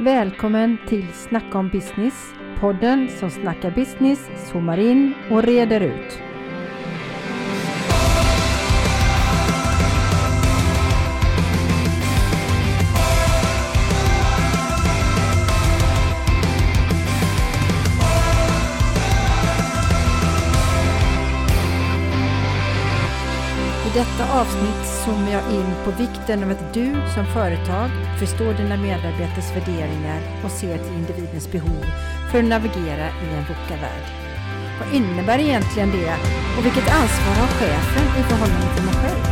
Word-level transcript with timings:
Välkommen 0.00 0.78
till 0.88 1.06
Snacka 1.12 1.58
om 1.58 1.68
business, 1.68 2.34
podden 2.60 3.08
som 3.08 3.30
snackar 3.30 3.70
business, 3.70 4.30
zoomar 4.36 4.78
in 4.78 5.14
och 5.30 5.42
reder 5.42 5.80
ut. 5.80 6.27
Detta 23.98 24.24
avsnitt 24.40 24.86
zoomar 25.04 25.30
jag 25.30 25.44
in 25.58 25.70
på 25.84 25.90
vikten 25.90 26.44
av 26.44 26.50
att 26.50 26.74
du 26.74 26.88
som 27.14 27.26
företag 27.26 27.90
förstår 28.20 28.52
dina 28.54 28.76
medarbetares 28.76 29.56
värderingar 29.56 30.20
och 30.44 30.50
ser 30.50 30.78
till 30.78 30.94
individens 31.00 31.52
behov 31.52 31.84
för 32.30 32.38
att 32.38 32.44
navigera 32.54 33.06
i 33.24 33.28
en 33.38 33.44
VUCA-värld. 33.48 34.06
Vad 34.78 34.94
innebär 34.94 35.38
egentligen 35.38 35.90
det 35.90 36.14
och 36.56 36.64
vilket 36.66 36.88
ansvar 37.00 37.34
har 37.42 37.50
chefen 37.60 38.06
i 38.20 38.22
förhållande 38.30 38.68
till 38.74 38.84
mig 38.88 38.94
själv? 39.02 39.24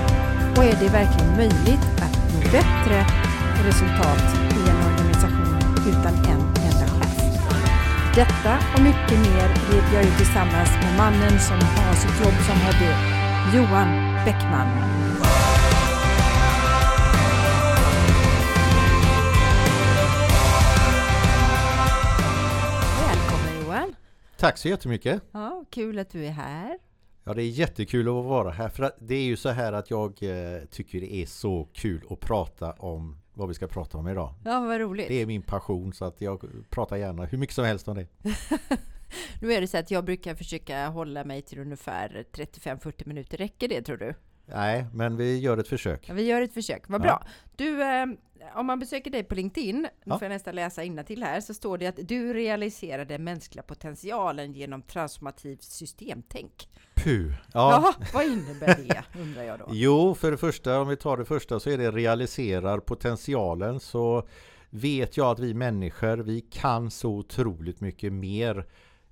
Och 0.56 0.64
är 0.64 0.76
det 0.82 0.88
verkligen 1.00 1.36
möjligt 1.42 1.86
att 2.04 2.14
nå 2.32 2.40
bättre 2.58 2.96
resultat 3.68 4.24
i 4.58 4.60
en 4.70 4.80
organisation 4.88 5.58
utan 5.90 6.14
en 6.32 6.42
enda 6.66 6.86
chef? 6.94 7.16
Detta 8.14 8.54
och 8.74 8.82
mycket 8.88 9.18
mer 9.26 9.46
reder 9.70 9.92
jag 9.94 10.04
ut 10.08 10.16
tillsammans 10.16 10.70
med 10.82 10.92
mannen 11.02 11.34
som 11.48 11.58
har 11.76 11.94
sitt 11.94 12.16
jobb 12.24 12.36
som 12.48 12.56
hobby, 12.66 12.92
Johan 13.54 14.15
Bäckman. 14.26 14.66
Välkommen 23.00 23.62
Johan! 23.62 23.94
Tack 24.36 24.58
så 24.58 24.68
jättemycket! 24.68 25.22
Ja, 25.32 25.64
kul 25.70 25.98
att 25.98 26.10
du 26.10 26.26
är 26.26 26.30
här. 26.30 26.78
Ja, 27.24 27.34
det 27.34 27.42
är 27.42 27.48
jättekul 27.48 28.08
att 28.08 28.24
vara 28.24 28.50
här 28.50 28.68
för 28.68 28.92
det 28.98 29.14
är 29.14 29.24
ju 29.24 29.36
så 29.36 29.48
här 29.48 29.72
att 29.72 29.90
jag 29.90 30.22
eh, 30.22 30.64
tycker 30.70 31.00
det 31.00 31.14
är 31.14 31.26
så 31.26 31.68
kul 31.72 32.04
att 32.10 32.20
prata 32.20 32.72
om 32.72 33.18
vad 33.34 33.48
vi 33.48 33.54
ska 33.54 33.66
prata 33.66 33.98
om 33.98 34.08
idag. 34.08 34.34
Ja, 34.44 34.60
vad 34.60 34.80
roligt. 34.80 35.08
Det 35.08 35.22
är 35.22 35.26
min 35.26 35.42
passion 35.42 35.92
så 35.92 36.04
att 36.04 36.20
jag 36.20 36.44
pratar 36.70 36.96
gärna 36.96 37.24
hur 37.24 37.38
mycket 37.38 37.54
som 37.54 37.64
helst 37.64 37.88
om 37.88 37.96
det. 37.96 38.06
nu 39.40 39.52
är 39.52 39.60
det 39.60 39.66
så 39.66 39.78
att 39.78 39.90
jag 39.90 40.04
brukar 40.04 40.34
försöka 40.34 40.88
hålla 40.88 41.24
mig 41.24 41.42
till 41.42 41.58
ungefär 41.58 42.24
35-40 42.32 43.08
minuter. 43.08 43.36
Räcker 43.36 43.68
det 43.68 43.82
tror 43.82 43.96
du? 43.96 44.14
Nej, 44.46 44.86
men 44.92 45.16
vi 45.16 45.38
gör 45.38 45.58
ett 45.58 45.68
försök. 45.68 46.08
Ja, 46.08 46.14
vi 46.14 46.22
gör 46.22 46.42
ett 46.42 46.54
försök, 46.54 46.82
vad 46.86 47.02
bra. 47.02 47.22
Du, 47.56 47.82
eh, 47.82 48.06
om 48.54 48.66
man 48.66 48.78
besöker 48.78 49.10
dig 49.10 49.24
på 49.24 49.34
LinkedIn, 49.34 49.82
ja. 49.82 49.90
nu 50.04 50.12
får 50.12 50.22
jag 50.22 50.28
nästan 50.28 50.54
läsa 50.54 51.04
till 51.06 51.22
här, 51.22 51.40
så 51.40 51.54
står 51.54 51.78
det 51.78 51.86
att 51.86 51.98
du 52.02 52.34
realiserar 52.34 53.04
den 53.04 53.24
mänskliga 53.24 53.62
potentialen 53.62 54.52
genom 54.52 54.82
transformativt 54.82 55.62
systemtänk. 55.62 56.68
Puh! 56.94 57.32
Ja. 57.52 57.94
ja, 58.00 58.06
vad 58.14 58.24
innebär 58.24 58.66
det 58.66 59.02
undrar 59.20 59.42
jag 59.42 59.58
då? 59.58 59.66
Jo, 59.70 60.14
för 60.14 60.30
det 60.30 60.36
första, 60.36 60.80
om 60.80 60.88
vi 60.88 60.96
tar 60.96 61.16
det 61.16 61.24
första 61.24 61.60
så 61.60 61.70
är 61.70 61.78
det 61.78 61.90
realiserar 61.90 62.78
potentialen 62.78 63.80
så 63.80 64.28
vet 64.70 65.16
jag 65.16 65.26
att 65.26 65.38
vi 65.38 65.54
människor, 65.54 66.16
vi 66.16 66.40
kan 66.40 66.90
så 66.90 67.10
otroligt 67.10 67.80
mycket 67.80 68.12
mer 68.12 68.66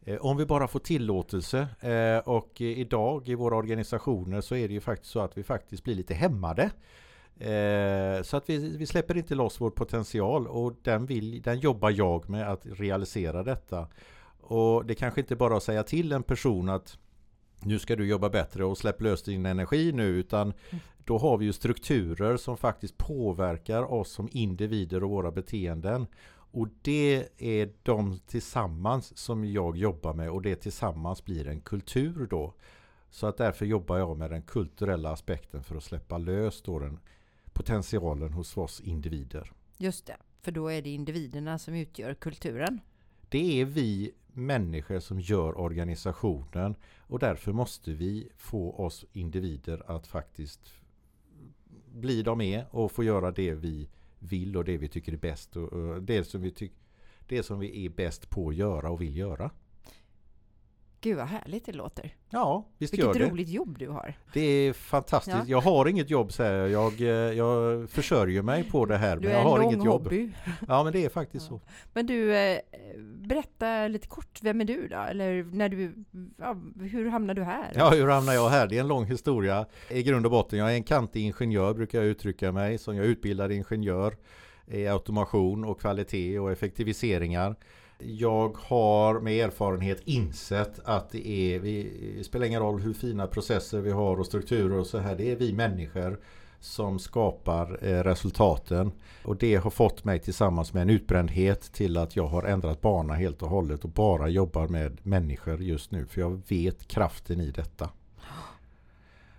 Eh, 0.04 0.16
om 0.16 0.36
vi 0.36 0.46
bara 0.46 0.68
får 0.68 0.78
tillåtelse 0.78 1.68
eh, 1.80 2.18
och 2.28 2.62
eh, 2.62 2.78
idag 2.78 3.28
i 3.28 3.34
våra 3.34 3.56
organisationer 3.56 4.40
så 4.40 4.56
är 4.56 4.68
det 4.68 4.74
ju 4.74 4.80
faktiskt 4.80 5.12
så 5.12 5.20
att 5.20 5.38
vi 5.38 5.42
faktiskt 5.42 5.84
blir 5.84 5.94
lite 5.94 6.14
hämmade. 6.14 6.70
Så 8.22 8.36
att 8.36 8.50
vi, 8.50 8.76
vi 8.76 8.86
släpper 8.86 9.16
inte 9.16 9.34
loss 9.34 9.60
vår 9.60 9.70
potential 9.70 10.46
och 10.46 10.72
den, 10.82 11.06
vill, 11.06 11.42
den 11.42 11.58
jobbar 11.58 11.90
jag 11.90 12.30
med 12.30 12.50
att 12.50 12.66
realisera 12.66 13.42
detta. 13.42 13.88
Och 14.40 14.86
det 14.86 14.94
kanske 14.94 15.20
inte 15.20 15.36
bara 15.36 15.56
att 15.56 15.62
säga 15.62 15.82
till 15.82 16.12
en 16.12 16.22
person 16.22 16.68
att 16.68 16.98
nu 17.60 17.78
ska 17.78 17.96
du 17.96 18.06
jobba 18.06 18.30
bättre 18.30 18.64
och 18.64 18.78
släpp 18.78 19.00
lös 19.00 19.22
din 19.22 19.46
energi 19.46 19.92
nu 19.92 20.06
utan 20.06 20.52
då 21.04 21.18
har 21.18 21.38
vi 21.38 21.44
ju 21.44 21.52
strukturer 21.52 22.36
som 22.36 22.56
faktiskt 22.56 22.96
påverkar 22.96 23.92
oss 23.92 24.10
som 24.10 24.28
individer 24.32 25.04
och 25.04 25.10
våra 25.10 25.30
beteenden. 25.30 26.06
Och 26.54 26.68
det 26.82 27.28
är 27.38 27.72
de 27.82 28.18
tillsammans 28.26 29.18
som 29.18 29.44
jag 29.44 29.76
jobbar 29.76 30.14
med 30.14 30.30
och 30.30 30.42
det 30.42 30.56
tillsammans 30.56 31.24
blir 31.24 31.48
en 31.48 31.60
kultur 31.60 32.26
då. 32.30 32.54
Så 33.10 33.26
att 33.26 33.36
därför 33.36 33.66
jobbar 33.66 33.98
jag 33.98 34.18
med 34.18 34.30
den 34.30 34.42
kulturella 34.42 35.10
aspekten 35.12 35.62
för 35.62 35.76
att 35.76 35.84
släppa 35.84 36.18
lös 36.18 36.62
då 36.62 36.78
den 36.78 36.98
potentialen 37.52 38.32
hos 38.32 38.56
oss 38.56 38.80
individer. 38.80 39.52
Just 39.78 40.06
det, 40.06 40.16
för 40.42 40.52
då 40.52 40.68
är 40.68 40.82
det 40.82 40.90
individerna 40.90 41.58
som 41.58 41.74
utgör 41.74 42.14
kulturen. 42.14 42.80
Det 43.28 43.60
är 43.60 43.64
vi 43.64 44.12
människor 44.32 45.00
som 45.00 45.20
gör 45.20 45.58
organisationen 45.58 46.74
och 46.98 47.18
därför 47.18 47.52
måste 47.52 47.92
vi 47.92 48.28
få 48.36 48.72
oss 48.72 49.04
individer 49.12 49.82
att 49.90 50.06
faktiskt 50.06 50.72
bli 51.92 52.22
de 52.22 52.40
är 52.40 52.66
och 52.70 52.92
få 52.92 53.04
göra 53.04 53.30
det 53.30 53.54
vi 53.54 53.88
vill 54.24 54.56
och 54.56 54.64
det 54.64 54.76
vi 54.76 54.88
tycker 54.88 55.12
är 55.12 55.16
bäst 55.16 55.56
och, 55.56 55.72
och 55.72 56.02
det, 56.02 56.24
som 56.24 56.42
vi 56.42 56.50
tycker 56.50 56.76
det 57.28 57.42
som 57.42 57.58
vi 57.58 57.86
är 57.86 57.90
bäst 57.90 58.30
på 58.30 58.48
att 58.48 58.54
göra 58.54 58.90
och 58.90 59.00
vill 59.00 59.16
göra. 59.16 59.50
Gud 61.04 61.16
vad 61.16 61.26
härligt 61.26 61.66
det 61.66 61.72
låter. 61.72 62.14
Ja, 62.30 62.66
visst 62.78 62.92
Vilket 62.92 63.06
gör 63.06 63.12
det. 63.12 63.18
Vilket 63.18 63.32
roligt 63.32 63.48
jobb 63.48 63.78
du 63.78 63.88
har. 63.88 64.14
Det 64.32 64.40
är 64.40 64.72
fantastiskt. 64.72 65.36
Ja. 65.36 65.44
Jag 65.46 65.60
har 65.60 65.86
inget 65.86 66.10
jobb 66.10 66.32
säger 66.32 66.66
jag. 66.66 66.92
jag. 66.92 67.00
Eh, 67.00 67.38
jag 67.38 67.90
försörjer 67.90 68.42
mig 68.42 68.64
på 68.70 68.86
det 68.86 68.96
här. 68.96 69.16
Du 69.16 69.28
men 69.28 69.36
jag 69.36 69.42
har 69.42 69.62
inget 69.62 69.84
jobb. 69.84 70.02
Hobby. 70.02 70.32
Ja, 70.68 70.84
men 70.84 70.92
det 70.92 71.04
är 71.04 71.08
faktiskt 71.08 71.50
ja. 71.50 71.58
så. 71.58 71.60
Men 71.92 72.06
du, 72.06 72.36
eh, 72.36 72.58
berätta 72.98 73.88
lite 73.88 74.08
kort. 74.08 74.38
Vem 74.42 74.60
är 74.60 74.64
du 74.64 74.88
då? 74.88 74.96
Eller 74.96 75.42
när 75.42 75.68
du, 75.68 76.04
ja, 76.38 76.56
hur 76.80 77.10
hamnade 77.10 77.40
du 77.40 77.44
här? 77.44 77.72
Ja, 77.74 77.90
hur 77.90 78.08
hamnade 78.08 78.36
jag 78.36 78.48
här? 78.48 78.66
Det 78.66 78.76
är 78.76 78.80
en 78.80 78.88
lång 78.88 79.04
historia. 79.04 79.66
I 79.90 80.02
grund 80.02 80.26
och 80.26 80.32
botten, 80.32 80.58
jag 80.58 80.70
är 80.72 80.74
en 80.74 80.84
kantig 80.84 81.22
ingenjör 81.22 81.74
brukar 81.74 81.98
jag 81.98 82.06
uttrycka 82.06 82.52
mig. 82.52 82.78
Som 82.78 82.96
jag 82.96 83.04
är 83.04 83.08
utbildad 83.08 83.52
ingenjör 83.52 84.16
i 84.66 84.86
automation 84.86 85.64
och 85.64 85.80
kvalitet 85.80 86.38
och 86.38 86.52
effektiviseringar. 86.52 87.56
Jag 87.98 88.56
har 88.60 89.20
med 89.20 89.44
erfarenhet 89.44 90.02
insett 90.04 90.80
att 90.84 91.10
det 91.10 91.28
är, 91.28 91.58
vi, 91.58 91.92
det 92.18 92.24
spelar 92.24 92.46
ingen 92.46 92.62
roll 92.62 92.80
hur 92.80 92.94
fina 92.94 93.26
processer 93.26 93.80
vi 93.80 93.90
har 93.90 94.20
och 94.20 94.26
strukturer 94.26 94.78
och 94.78 94.86
så 94.86 94.98
här. 94.98 95.16
Det 95.16 95.32
är 95.32 95.36
vi 95.36 95.52
människor 95.52 96.20
som 96.60 96.98
skapar 96.98 97.78
eh, 97.82 98.02
resultaten. 98.02 98.92
Och 99.24 99.36
det 99.36 99.54
har 99.54 99.70
fått 99.70 100.04
mig 100.04 100.18
tillsammans 100.18 100.72
med 100.72 100.82
en 100.82 100.90
utbrändhet 100.90 101.72
till 101.72 101.96
att 101.96 102.16
jag 102.16 102.26
har 102.26 102.42
ändrat 102.42 102.80
bana 102.80 103.14
helt 103.14 103.42
och 103.42 103.48
hållet 103.48 103.84
och 103.84 103.90
bara 103.90 104.28
jobbar 104.28 104.68
med 104.68 104.98
människor 105.02 105.62
just 105.62 105.90
nu. 105.90 106.06
För 106.06 106.20
jag 106.20 106.42
vet 106.48 106.88
kraften 106.88 107.40
i 107.40 107.50
detta. 107.50 107.90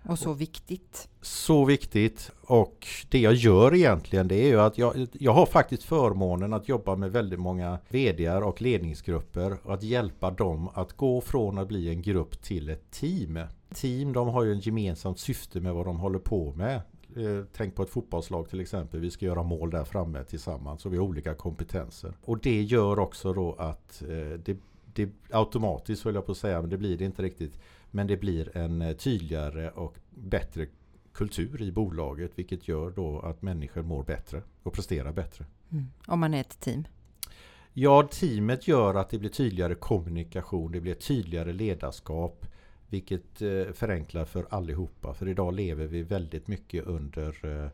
Och 0.08 0.18
så 0.18 0.32
viktigt. 0.32 1.08
Så 1.22 1.64
viktigt. 1.64 2.30
Och 2.42 2.86
det 3.08 3.18
jag 3.18 3.34
gör 3.34 3.74
egentligen 3.74 4.28
det 4.28 4.34
är 4.34 4.48
ju 4.48 4.60
att 4.60 4.78
jag, 4.78 5.06
jag 5.12 5.32
har 5.32 5.46
faktiskt 5.46 5.82
förmånen 5.82 6.52
att 6.52 6.68
jobba 6.68 6.96
med 6.96 7.12
väldigt 7.12 7.40
många 7.40 7.78
VDR 7.88 8.42
och 8.42 8.62
ledningsgrupper 8.62 9.56
och 9.62 9.74
att 9.74 9.82
hjälpa 9.82 10.30
dem 10.30 10.68
att 10.74 10.92
gå 10.92 11.20
från 11.20 11.58
att 11.58 11.68
bli 11.68 11.88
en 11.88 12.02
grupp 12.02 12.42
till 12.42 12.68
ett 12.68 12.90
team. 12.90 13.38
Team 13.74 14.12
de 14.12 14.28
har 14.28 14.44
ju 14.44 14.52
ett 14.52 14.66
gemensamt 14.66 15.18
syfte 15.18 15.60
med 15.60 15.74
vad 15.74 15.86
de 15.86 15.98
håller 15.98 16.18
på 16.18 16.52
med. 16.52 16.80
Eh, 17.16 17.44
tänk 17.52 17.74
på 17.74 17.82
ett 17.82 17.90
fotbollslag 17.90 18.48
till 18.48 18.60
exempel. 18.60 19.00
Vi 19.00 19.10
ska 19.10 19.26
göra 19.26 19.42
mål 19.42 19.70
där 19.70 19.84
framme 19.84 20.24
tillsammans 20.24 20.86
och 20.86 20.92
vi 20.92 20.96
har 20.96 21.04
olika 21.04 21.34
kompetenser. 21.34 22.16
Och 22.24 22.38
det 22.38 22.62
gör 22.62 22.98
också 22.98 23.32
då 23.32 23.52
att 23.58 24.02
eh, 24.02 24.38
det, 24.44 24.56
det 24.94 25.10
automatiskt 25.30 26.04
höll 26.04 26.14
jag 26.14 26.26
på 26.26 26.32
att 26.32 26.38
säga, 26.38 26.60
men 26.60 26.70
det 26.70 26.78
blir 26.78 26.98
det 26.98 27.04
inte 27.04 27.22
riktigt 27.22 27.58
men 27.96 28.06
det 28.06 28.16
blir 28.16 28.56
en 28.56 28.82
eh, 28.82 28.96
tydligare 28.96 29.70
och 29.70 29.96
bättre 30.10 30.66
kultur 31.12 31.62
i 31.62 31.72
bolaget 31.72 32.32
vilket 32.34 32.68
gör 32.68 32.90
då 32.90 33.20
att 33.20 33.42
människor 33.42 33.82
mår 33.82 34.04
bättre 34.04 34.42
och 34.62 34.72
presterar 34.72 35.12
bättre. 35.12 35.44
Mm. 35.72 35.86
Om 36.06 36.20
man 36.20 36.34
är 36.34 36.40
ett 36.40 36.60
team? 36.60 36.86
Ja, 37.72 38.08
teamet 38.12 38.68
gör 38.68 38.94
att 38.94 39.10
det 39.10 39.18
blir 39.18 39.30
tydligare 39.30 39.74
kommunikation, 39.74 40.72
det 40.72 40.80
blir 40.80 40.94
tydligare 40.94 41.52
ledarskap 41.52 42.46
vilket 42.88 43.42
eh, 43.42 43.72
förenklar 43.72 44.24
för 44.24 44.46
allihopa. 44.50 45.14
För 45.14 45.28
idag 45.28 45.54
lever 45.54 45.86
vi 45.86 46.02
väldigt 46.02 46.48
mycket 46.48 46.84
under 46.84 47.62
eh, 47.64 47.70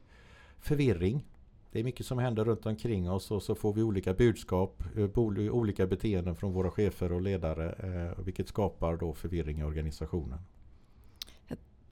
förvirring. 0.59 1.25
Det 1.73 1.81
är 1.81 1.85
mycket 1.85 2.07
som 2.07 2.19
händer 2.19 2.45
runt 2.45 2.67
omkring 2.67 3.11
oss 3.11 3.31
och 3.31 3.43
så 3.43 3.55
får 3.55 3.73
vi 3.73 3.83
olika 3.83 4.15
budskap, 4.15 4.83
eh, 4.97 5.55
olika 5.55 5.87
beteenden 5.87 6.37
från 6.37 6.53
våra 6.53 6.71
chefer 6.71 7.13
och 7.13 7.21
ledare 7.21 7.73
eh, 7.73 8.25
vilket 8.25 8.49
skapar 8.49 8.97
då 8.97 9.13
förvirring 9.13 9.59
i 9.59 9.65
organisationen. 9.65 10.39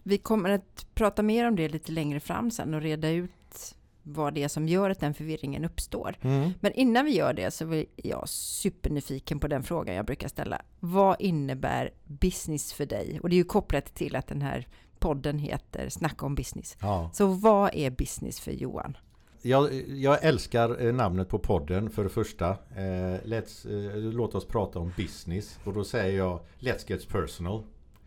Vi 0.02 0.18
kommer 0.18 0.50
att 0.50 0.86
prata 0.94 1.22
mer 1.22 1.48
om 1.48 1.56
det 1.56 1.68
lite 1.68 1.92
längre 1.92 2.20
fram 2.20 2.50
sen 2.50 2.74
och 2.74 2.80
reda 2.80 3.10
ut 3.10 3.76
vad 4.02 4.34
det 4.34 4.42
är 4.42 4.48
som 4.48 4.68
gör 4.68 4.90
att 4.90 5.00
den 5.00 5.14
förvirringen 5.14 5.64
uppstår. 5.64 6.16
Mm. 6.20 6.50
Men 6.60 6.72
innan 6.72 7.04
vi 7.04 7.16
gör 7.16 7.32
det 7.32 7.50
så 7.50 7.72
är 7.72 7.86
jag 7.96 8.28
supernyfiken 8.28 9.40
på 9.40 9.48
den 9.48 9.62
frågan 9.62 9.94
jag 9.94 10.06
brukar 10.06 10.28
ställa. 10.28 10.62
Vad 10.80 11.16
innebär 11.20 11.90
business 12.04 12.72
för 12.72 12.86
dig? 12.86 13.20
Och 13.22 13.28
det 13.28 13.34
är 13.34 13.38
ju 13.38 13.44
kopplat 13.44 13.94
till 13.94 14.16
att 14.16 14.26
den 14.26 14.42
här 14.42 14.66
podden 14.98 15.38
heter 15.38 15.88
Snacka 15.88 16.26
om 16.26 16.34
business. 16.34 16.76
Ja. 16.80 17.10
Så 17.14 17.26
vad 17.26 17.74
är 17.74 17.90
business 17.90 18.40
för 18.40 18.52
Johan? 18.52 18.96
Jag, 19.42 19.72
jag 19.88 20.24
älskar 20.24 20.86
eh, 20.86 20.94
namnet 20.94 21.28
på 21.28 21.38
podden 21.38 21.90
för 21.90 22.04
det 22.04 22.10
första. 22.10 22.48
Eh, 22.50 23.18
let's, 23.24 23.86
eh, 23.90 23.96
låt 23.96 24.34
oss 24.34 24.44
prata 24.44 24.78
om 24.78 24.92
business. 24.96 25.58
Och 25.64 25.72
då 25.72 25.84
säger 25.84 26.18
jag 26.18 26.40
Let's 26.58 26.90
get 26.90 27.08
personal. 27.08 27.62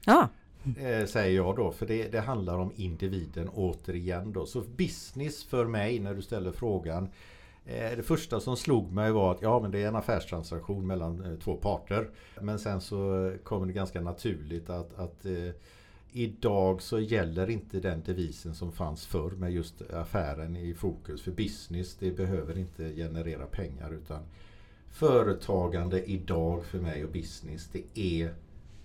Ja. 0.06 0.30
Säger 1.08 1.36
jag 1.36 1.56
då. 1.56 1.72
För 1.72 1.86
det, 1.86 2.08
det, 2.08 2.20
handlar 2.20 2.58
om 2.58 2.72
individen 2.76 3.50
återigen 3.50 4.34
då. 4.34 4.46
Så 4.46 4.62
business 4.62 5.44
för 5.44 5.66
mig 5.66 6.00
när 6.00 6.14
du 6.14 6.22
ställer 6.22 6.52
frågan. 6.52 7.10
Det 7.66 8.06
första 8.06 8.40
som 8.40 8.58
slog 8.58 8.92
mig 8.92 9.12
var 9.12 9.32
att 9.32 9.42
ja 9.42 9.60
men 9.60 9.72
det 9.72 9.84
är 9.84 9.88
en 9.88 9.96
affärstransaktion 9.96 10.88
mellan 10.88 11.40
två 11.44 11.56
parter. 11.56 12.10
Men 12.42 12.60
sen 12.60 12.82
så 12.82 13.32
kommer 13.44 13.66
det 13.66 13.74
ganska 13.74 14.02
naturligt 14.02 14.70
att, 14.70 15.00
att 15.00 15.26
Idag 16.16 16.82
så 16.82 17.00
gäller 17.00 17.50
inte 17.50 17.80
den 17.80 18.04
devisen 18.06 18.56
som 18.56 18.72
fanns 18.72 19.06
förr 19.06 19.32
med 19.32 19.52
just 19.52 19.82
affären 19.82 20.58
i 20.58 20.74
fokus. 20.74 21.22
För 21.22 21.32
business 21.32 21.96
det 21.96 22.12
behöver 22.12 22.58
inte 22.58 22.96
generera 22.96 23.46
pengar 23.46 23.94
utan 23.94 24.24
Företagande 24.94 26.04
idag 26.04 26.66
för 26.66 26.80
mig 26.80 27.06
och 27.06 27.12
business 27.12 27.70
det 27.72 28.00
är 28.00 28.34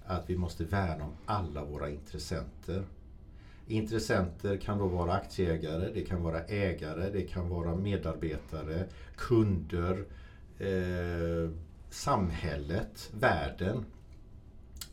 att 0.04 0.30
vi 0.30 0.36
måste 0.36 0.64
värna 0.64 1.04
om 1.04 1.12
alla 1.26 1.64
våra 1.64 1.90
intressenter. 1.90 2.84
Intressenter 3.66 4.56
kan 4.56 4.78
då 4.78 4.86
vara 4.86 5.12
aktieägare, 5.12 5.90
det 5.94 6.00
kan 6.00 6.22
vara 6.22 6.44
ägare, 6.44 7.10
det 7.12 7.22
kan 7.22 7.48
vara 7.48 7.76
medarbetare, 7.76 8.84
kunder, 9.16 10.04
eh, 10.58 11.50
samhället, 11.90 13.10
världen. 13.20 13.84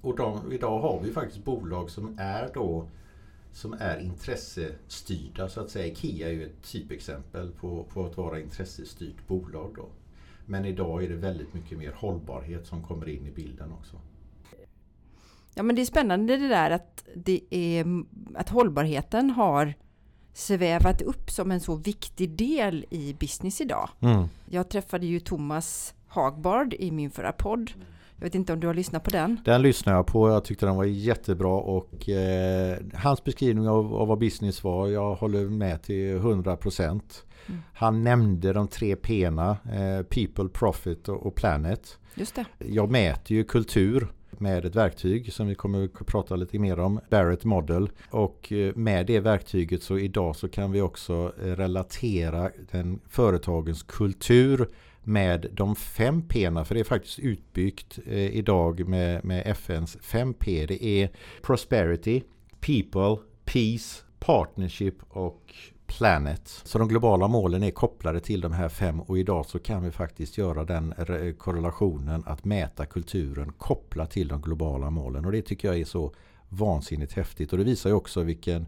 Och 0.05 0.15
de, 0.15 0.51
idag 0.53 0.79
har 0.79 0.99
vi 1.03 1.11
faktiskt 1.11 1.45
bolag 1.45 1.89
som 1.89 2.19
är 2.19 2.49
då 2.53 2.87
som 3.51 3.73
är 3.79 3.99
intressestyrda 3.99 5.49
så 5.49 5.61
att 5.61 5.69
säga. 5.69 5.85
IKEA 5.85 6.27
är 6.27 6.31
ju 6.31 6.45
ett 6.45 6.63
typexempel 6.63 7.51
på, 7.51 7.83
på 7.83 8.05
att 8.05 8.17
vara 8.17 8.39
intressestyrt 8.39 9.27
bolag. 9.27 9.73
Då. 9.75 9.85
Men 10.45 10.65
idag 10.65 11.03
är 11.03 11.09
det 11.09 11.15
väldigt 11.15 11.53
mycket 11.53 11.77
mer 11.77 11.91
hållbarhet 11.91 12.67
som 12.67 12.83
kommer 12.83 13.09
in 13.09 13.27
i 13.27 13.31
bilden 13.31 13.71
också. 13.71 13.95
Ja 15.53 15.63
men 15.63 15.75
det 15.75 15.81
är 15.81 15.85
spännande 15.85 16.37
det 16.37 16.47
där 16.47 16.71
att, 16.71 17.05
det 17.15 17.41
är, 17.49 17.85
att 18.35 18.49
hållbarheten 18.49 19.29
har 19.29 19.73
svävat 20.33 21.01
upp 21.01 21.29
som 21.29 21.51
en 21.51 21.61
så 21.61 21.75
viktig 21.75 22.29
del 22.29 22.85
i 22.89 23.13
business 23.19 23.61
idag. 23.61 23.89
Mm. 23.99 24.25
Jag 24.49 24.69
träffade 24.69 25.05
ju 25.05 25.19
Thomas 25.19 25.93
Hagbard 26.07 26.73
i 26.73 26.91
min 26.91 27.11
förra 27.11 27.31
podd 27.31 27.71
jag 28.17 28.25
vet 28.25 28.35
inte 28.35 28.53
om 28.53 28.59
du 28.59 28.67
har 28.67 28.73
lyssnat 28.73 29.03
på 29.03 29.09
den? 29.09 29.39
Den 29.45 29.62
lyssnade 29.62 29.97
jag 29.97 30.07
på. 30.07 30.29
Jag 30.29 30.45
tyckte 30.45 30.65
den 30.65 30.75
var 30.75 30.83
jättebra 30.83 31.53
och 31.53 32.09
eh, 32.09 32.77
hans 32.94 33.23
beskrivning 33.23 33.69
av, 33.69 33.95
av 33.95 34.07
vad 34.07 34.19
business 34.19 34.63
var, 34.63 34.88
jag 34.88 35.15
håller 35.15 35.45
med 35.45 35.81
till 35.81 36.15
100 36.15 36.57
procent. 36.57 37.25
Mm. 37.47 37.62
Han 37.73 38.03
nämnde 38.03 38.53
de 38.53 38.67
tre 38.67 38.95
P'na, 38.95 39.50
eh, 39.50 40.03
People, 40.03 40.50
Profit 40.50 41.09
och, 41.09 41.25
och, 41.25 41.35
Planet. 41.35 41.97
Just 42.15 42.35
det. 42.35 42.45
Jag 42.57 42.91
mäter 42.91 43.38
ju 43.38 43.44
kultur 43.44 44.07
med 44.29 44.65
ett 44.65 44.75
verktyg 44.75 45.33
som 45.33 45.47
vi 45.47 45.56
kommer 45.56 45.83
att 45.83 46.07
prata 46.07 46.35
lite 46.35 46.59
mer 46.59 46.79
om, 46.79 47.00
Barrett 47.09 47.44
Model. 47.44 47.89
Och 48.09 48.51
eh, 48.51 48.75
med 48.75 49.06
det 49.06 49.19
verktyget 49.19 49.83
så 49.83 49.97
idag 49.97 50.35
så 50.35 50.47
kan 50.50 50.71
vi 50.71 50.81
också 50.81 51.33
eh, 51.44 51.45
relatera 51.45 52.51
den 52.71 53.00
företagens 53.09 53.83
kultur 53.83 54.67
med 55.05 55.47
de 55.51 55.75
fem 55.75 56.21
P. 56.27 56.51
För 56.65 56.75
det 56.75 56.79
är 56.79 56.83
faktiskt 56.83 57.19
utbyggt 57.19 57.99
eh, 58.05 58.35
idag 58.35 58.87
med, 58.87 59.25
med 59.25 59.43
FNs 59.45 59.97
fem 60.01 60.33
P. 60.33 60.65
Det 60.65 60.85
är 60.85 61.09
Prosperity, 61.41 62.23
People, 62.59 63.17
Peace, 63.45 64.03
Partnership 64.19 64.95
och 65.09 65.53
Planet. 65.87 66.47
Så 66.47 66.77
de 66.77 66.87
globala 66.87 67.27
målen 67.27 67.63
är 67.63 67.71
kopplade 67.71 68.19
till 68.19 68.41
de 68.41 68.51
här 68.53 68.69
fem 68.69 69.01
och 69.01 69.17
idag 69.19 69.45
så 69.45 69.59
kan 69.59 69.83
vi 69.83 69.91
faktiskt 69.91 70.37
göra 70.37 70.63
den 70.63 70.93
eh, 70.93 71.33
korrelationen 71.33 72.23
att 72.25 72.45
mäta 72.45 72.85
kulturen 72.85 73.51
kopplat 73.57 74.11
till 74.11 74.27
de 74.27 74.41
globala 74.41 74.89
målen. 74.89 75.25
Och 75.25 75.31
det 75.31 75.41
tycker 75.41 75.67
jag 75.67 75.77
är 75.79 75.85
så 75.85 76.13
vansinnigt 76.49 77.13
häftigt. 77.13 77.51
Och 77.51 77.57
det 77.57 77.63
visar 77.63 77.89
ju 77.89 77.95
också 77.95 78.23
vilken 78.23 78.65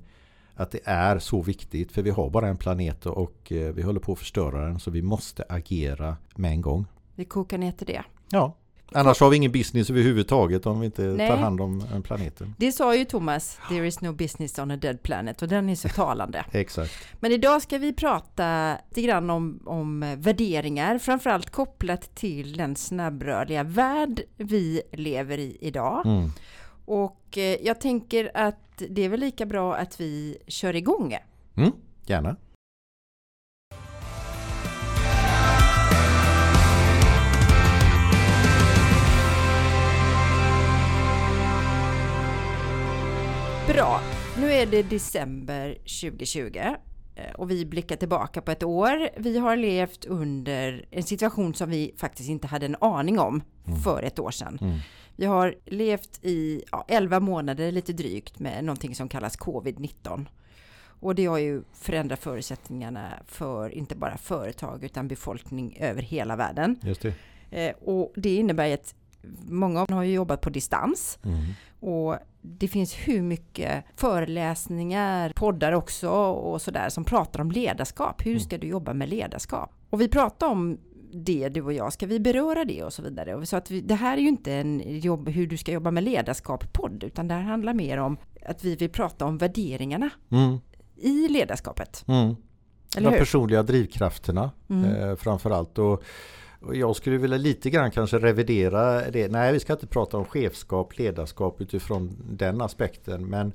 att 0.57 0.71
det 0.71 0.79
är 0.83 1.19
så 1.19 1.41
viktigt 1.41 1.91
för 1.91 2.01
vi 2.01 2.09
har 2.09 2.29
bara 2.29 2.47
en 2.47 2.57
planet 2.57 3.05
och 3.05 3.51
eh, 3.51 3.73
vi 3.73 3.81
håller 3.81 3.99
på 3.99 4.13
att 4.13 4.19
förstöra 4.19 4.65
den 4.65 4.79
så 4.79 4.91
vi 4.91 5.01
måste 5.01 5.43
agera 5.49 6.17
med 6.35 6.51
en 6.51 6.61
gång. 6.61 6.85
Vi 7.15 7.25
kokar 7.25 7.57
ner 7.57 7.71
till 7.71 7.87
det. 7.87 8.03
Ja, 8.29 8.55
annars 8.91 9.19
har 9.19 9.29
vi 9.29 9.37
ingen 9.37 9.51
business 9.51 9.89
överhuvudtaget 9.89 10.65
om 10.65 10.79
vi 10.79 10.85
inte 10.85 11.01
Nej. 11.01 11.29
tar 11.29 11.37
hand 11.37 11.61
om 11.61 12.03
planeten. 12.03 12.55
Det 12.57 12.71
sa 12.71 12.95
ju 12.95 13.05
Thomas, 13.05 13.59
there 13.69 13.87
is 13.87 14.01
no 14.01 14.13
business 14.13 14.59
on 14.59 14.71
a 14.71 14.77
dead 14.77 15.03
planet 15.03 15.41
och 15.41 15.47
den 15.47 15.69
är 15.69 15.75
så 15.75 15.89
talande. 15.89 16.45
Exakt. 16.51 16.93
Men 17.19 17.31
idag 17.31 17.61
ska 17.61 17.77
vi 17.77 17.93
prata 17.93 18.77
lite 18.89 19.01
grann 19.01 19.29
om, 19.29 19.59
om 19.65 20.15
värderingar, 20.17 20.97
framförallt 20.97 21.49
kopplat 21.49 22.15
till 22.15 22.57
den 22.57 22.75
snabbrörliga 22.75 23.63
värld 23.63 24.21
vi 24.37 24.81
lever 24.91 25.37
i 25.37 25.57
idag. 25.61 26.05
Mm. 26.05 26.31
Och 26.87 27.37
eh, 27.37 27.57
jag 27.61 27.81
tänker 27.81 28.31
att 28.33 28.83
det 28.89 29.01
är 29.01 29.09
väl 29.09 29.19
lika 29.19 29.45
bra 29.45 29.75
att 29.75 29.99
vi 29.99 30.37
kör 30.47 30.75
igång. 30.75 31.17
Mm, 31.57 31.71
gärna. 32.05 32.35
Bra, 43.67 44.01
nu 44.37 44.51
är 44.51 44.65
det 44.65 44.83
december 44.83 45.73
2020 45.73 46.57
eh, 47.15 47.35
och 47.35 47.51
vi 47.51 47.65
blickar 47.65 47.95
tillbaka 47.95 48.41
på 48.41 48.51
ett 48.51 48.63
år. 48.63 49.09
Vi 49.17 49.37
har 49.37 49.55
levt 49.55 50.05
under 50.05 50.85
en 50.91 51.03
situation 51.03 51.53
som 51.53 51.69
vi 51.69 51.93
faktiskt 51.97 52.29
inte 52.29 52.47
hade 52.47 52.65
en 52.65 52.75
aning 52.81 53.19
om 53.19 53.41
mm. 53.67 53.79
för 53.79 54.03
ett 54.03 54.19
år 54.19 54.31
sedan. 54.31 54.57
Mm. 54.61 54.79
Vi 55.17 55.25
har 55.25 55.55
levt 55.65 56.19
i 56.21 56.63
ja, 56.71 56.85
11 56.87 57.19
månader 57.19 57.71
lite 57.71 57.93
drygt 57.93 58.39
med 58.39 58.63
någonting 58.63 58.95
som 58.95 59.09
kallas 59.09 59.39
covid-19. 59.39 60.25
Och 60.99 61.15
det 61.15 61.25
har 61.25 61.37
ju 61.37 61.63
förändrat 61.73 62.19
förutsättningarna 62.19 63.13
för 63.25 63.69
inte 63.69 63.95
bara 63.95 64.17
företag 64.17 64.83
utan 64.83 65.07
befolkning 65.07 65.77
över 65.79 66.01
hela 66.01 66.35
världen. 66.35 66.79
Just 66.83 67.01
det. 67.01 67.13
Eh, 67.51 67.75
och 67.81 68.13
det 68.15 68.35
innebär 68.35 68.73
att 68.73 68.95
många 69.49 69.85
har 69.89 70.03
ju 70.03 70.13
jobbat 70.13 70.41
på 70.41 70.49
distans. 70.49 71.19
Mm. 71.23 71.39
Och 71.79 72.17
det 72.41 72.67
finns 72.67 72.93
hur 72.93 73.21
mycket 73.21 73.85
föreläsningar, 73.95 75.31
poddar 75.35 75.71
också 75.71 76.09
och 76.09 76.61
sådär 76.61 76.89
som 76.89 77.03
pratar 77.03 77.41
om 77.41 77.51
ledarskap. 77.51 78.25
Hur 78.25 78.31
mm. 78.31 78.39
ska 78.39 78.57
du 78.57 78.67
jobba 78.67 78.93
med 78.93 79.09
ledarskap? 79.09 79.71
Och 79.89 80.01
vi 80.01 80.07
pratar 80.07 80.47
om 80.47 80.77
det 81.11 81.49
du 81.49 81.61
och 81.61 81.73
jag, 81.73 81.93
ska 81.93 82.05
vi 82.05 82.19
beröra 82.19 82.65
det 82.65 82.83
och 82.83 82.93
så 82.93 83.01
vidare. 83.01 83.45
Så 83.45 83.57
att 83.57 83.71
vi, 83.71 83.81
det 83.81 83.95
här 83.95 84.17
är 84.17 84.21
ju 84.21 84.27
inte 84.27 84.53
en 84.53 84.99
jobb 84.99 85.29
hur 85.29 85.47
du 85.47 85.57
ska 85.57 85.71
jobba 85.71 85.91
med 85.91 86.03
ledarskap-podd, 86.03 87.03
utan 87.03 87.27
det 87.27 87.33
här 87.33 87.41
handlar 87.41 87.73
mer 87.73 87.97
om 87.97 88.17
att 88.45 88.63
vi 88.63 88.75
vill 88.75 88.89
prata 88.89 89.25
om 89.25 89.37
värderingarna 89.37 90.09
mm. 90.29 90.57
i 90.95 91.27
ledarskapet. 91.27 92.05
Mm. 92.07 92.35
Eller 92.97 93.11
De 93.11 93.17
personliga 93.17 93.63
drivkrafterna 93.63 94.51
mm. 94.69 94.85
eh, 94.85 95.15
framförallt. 95.15 95.77
Och, 95.77 96.03
och 96.59 96.75
jag 96.75 96.95
skulle 96.95 97.17
vilja 97.17 97.37
lite 97.37 97.69
grann 97.69 97.91
kanske 97.91 98.19
revidera 98.19 99.11
det. 99.11 99.31
Nej, 99.31 99.53
vi 99.53 99.59
ska 99.59 99.73
inte 99.73 99.87
prata 99.87 100.17
om 100.17 100.25
chefskap, 100.25 100.97
ledarskap 100.97 101.61
utifrån 101.61 102.17
den 102.29 102.61
aspekten, 102.61 103.25
men 103.25 103.53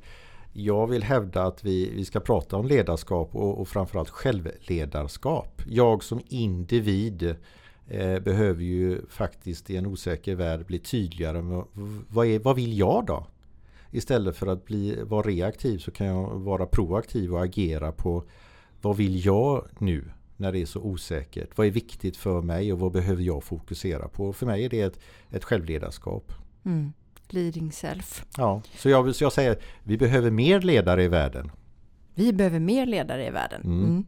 jag 0.52 0.87
vill 0.87 1.02
hävda 1.02 1.42
att 1.42 1.64
vi, 1.64 1.90
vi 1.90 2.04
ska 2.04 2.21
prata 2.21 2.56
om 2.56 2.66
ledarskap 2.66 3.35
och, 3.35 3.61
och 3.61 3.68
framförallt 3.68 4.11
självledarskap. 4.11 5.62
Jag 5.66 6.04
som 6.04 6.21
individ 6.28 7.35
eh, 7.88 8.18
behöver 8.18 8.62
ju 8.62 9.06
faktiskt 9.09 9.71
i 9.71 9.76
en 9.76 9.87
osäker 9.87 10.35
värld 10.35 10.66
bli 10.66 10.78
tydligare 10.78 11.42
med 11.42 11.64
vad, 12.09 12.26
är, 12.26 12.38
vad 12.38 12.56
vill 12.56 12.78
jag 12.78 13.06
då? 13.06 13.26
Istället 13.90 14.37
för 14.37 14.47
att 14.47 14.64
bli, 14.64 15.02
vara 15.02 15.26
reaktiv 15.26 15.78
så 15.78 15.90
kan 15.90 16.06
jag 16.06 16.30
vara 16.30 16.66
proaktiv 16.66 17.35
och 17.35 17.44
agera 17.44 17.92
på 17.92 18.25
vad 18.80 18.97
vill 18.97 19.26
jag 19.26 19.64
nu 19.78 20.04
när 20.37 20.52
det 20.52 20.59
är 20.59 20.66
så 20.66 20.80
osäkert? 20.80 21.49
Vad 21.56 21.66
är 21.66 21.71
viktigt 21.71 22.16
för 22.16 22.42
mig 22.42 22.73
och 22.73 22.78
vad 22.78 22.92
behöver 22.92 23.23
jag 23.23 23.44
fokusera 23.44 24.09
på? 24.09 24.32
För 24.32 24.47
mig 24.47 24.64
är 24.64 24.68
det 24.68 24.80
ett, 24.80 25.00
ett 25.30 25.44
självledarskap. 25.44 26.32
Mm 26.64 26.92
leading 27.32 27.72
self. 27.72 28.24
Ja, 28.36 28.62
så 28.76 28.88
jag, 28.88 29.14
så 29.14 29.24
jag 29.24 29.32
säger 29.32 29.58
vi 29.82 29.98
behöver 29.98 30.30
mer 30.30 30.60
ledare 30.60 31.04
i 31.04 31.08
världen. 31.08 31.50
Vi 32.14 32.32
behöver 32.32 32.60
mer 32.60 32.86
ledare 32.86 33.26
i 33.26 33.30
världen. 33.30 33.62
Mm. 33.64 33.84
Mm. 33.84 34.04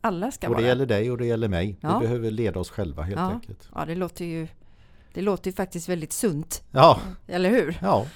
Alla 0.00 0.30
ska 0.30 0.46
och 0.46 0.52
vara 0.52 0.62
det 0.62 0.68
gäller 0.68 0.86
dig 0.86 1.10
och 1.10 1.18
det 1.18 1.26
gäller 1.26 1.48
mig. 1.48 1.78
Ja. 1.80 1.98
Vi 1.98 2.06
behöver 2.06 2.30
leda 2.30 2.60
oss 2.60 2.70
själva 2.70 3.02
helt 3.02 3.20
ja. 3.20 3.30
enkelt. 3.30 3.68
Ja, 3.74 3.84
det 3.84 3.94
låter 3.94 4.24
ju 4.24 4.48
det 5.14 5.20
låter 5.20 5.50
ju 5.50 5.54
faktiskt 5.54 5.88
väldigt 5.88 6.12
sunt. 6.12 6.62
Ja. 6.70 7.00
Eller 7.26 7.50
hur? 7.50 7.78
Ja. 7.82 8.06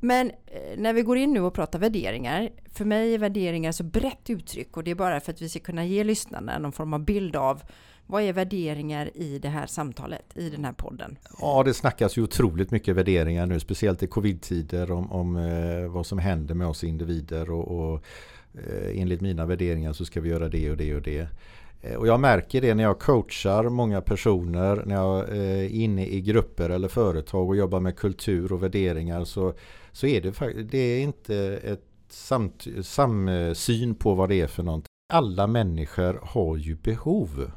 Men 0.00 0.30
eh, 0.30 0.78
när 0.78 0.92
vi 0.92 1.02
går 1.02 1.18
in 1.18 1.32
nu 1.32 1.40
och 1.40 1.54
pratar 1.54 1.78
värderingar. 1.78 2.50
För 2.66 2.84
mig 2.84 3.14
är 3.14 3.18
värderingar 3.18 3.72
så 3.72 3.84
brett 3.84 4.30
uttryck 4.30 4.76
och 4.76 4.84
det 4.84 4.90
är 4.90 4.94
bara 4.94 5.20
för 5.20 5.32
att 5.32 5.42
vi 5.42 5.48
ska 5.48 5.60
kunna 5.60 5.84
ge 5.84 6.04
lyssnarna 6.04 6.58
någon 6.58 6.72
form 6.72 6.94
av 6.94 7.04
bild 7.04 7.36
av 7.36 7.62
vad 8.06 8.22
är 8.22 8.32
värderingar 8.32 9.10
i 9.14 9.38
det 9.38 9.48
här 9.48 9.66
samtalet, 9.66 10.36
i 10.36 10.50
den 10.50 10.64
här 10.64 10.72
podden? 10.72 11.18
Ja, 11.40 11.62
det 11.62 11.74
snackas 11.74 12.18
ju 12.18 12.22
otroligt 12.22 12.70
mycket 12.70 12.96
värderingar 12.96 13.46
nu, 13.46 13.60
speciellt 13.60 14.02
i 14.02 14.06
covid-tider 14.06 14.90
om, 14.90 15.12
om 15.12 15.36
eh, 15.36 15.92
vad 15.92 16.06
som 16.06 16.18
händer 16.18 16.54
med 16.54 16.66
oss 16.66 16.84
individer 16.84 17.50
och, 17.50 17.68
och 17.68 18.04
eh, 18.54 19.00
enligt 19.00 19.20
mina 19.20 19.46
värderingar 19.46 19.92
så 19.92 20.04
ska 20.04 20.20
vi 20.20 20.28
göra 20.28 20.48
det 20.48 20.70
och 20.70 20.76
det 20.76 20.94
och 20.94 21.02
det. 21.02 21.28
Eh, 21.82 21.94
och 21.96 22.06
jag 22.06 22.20
märker 22.20 22.60
det 22.60 22.74
när 22.74 22.84
jag 22.84 22.98
coachar 22.98 23.68
många 23.68 24.00
personer, 24.00 24.82
när 24.86 24.94
jag 24.94 25.28
eh, 25.28 25.64
är 25.64 25.68
inne 25.68 26.06
i 26.06 26.20
grupper 26.20 26.70
eller 26.70 26.88
företag 26.88 27.48
och 27.48 27.56
jobbar 27.56 27.80
med 27.80 27.96
kultur 27.96 28.52
och 28.52 28.62
värderingar 28.62 29.24
så, 29.24 29.54
så 29.92 30.06
är 30.06 30.20
det, 30.20 30.62
det 30.62 30.78
är 30.78 31.00
inte 31.00 31.36
ett 31.64 31.84
samt, 32.08 32.66
samsyn 32.82 33.94
på 33.94 34.14
vad 34.14 34.28
det 34.28 34.40
är 34.40 34.46
för 34.46 34.62
någonting. 34.62 34.88
Alla 35.12 35.46
människor 35.46 36.20
har 36.22 36.56
ju 36.56 36.74
behov. 36.74 37.50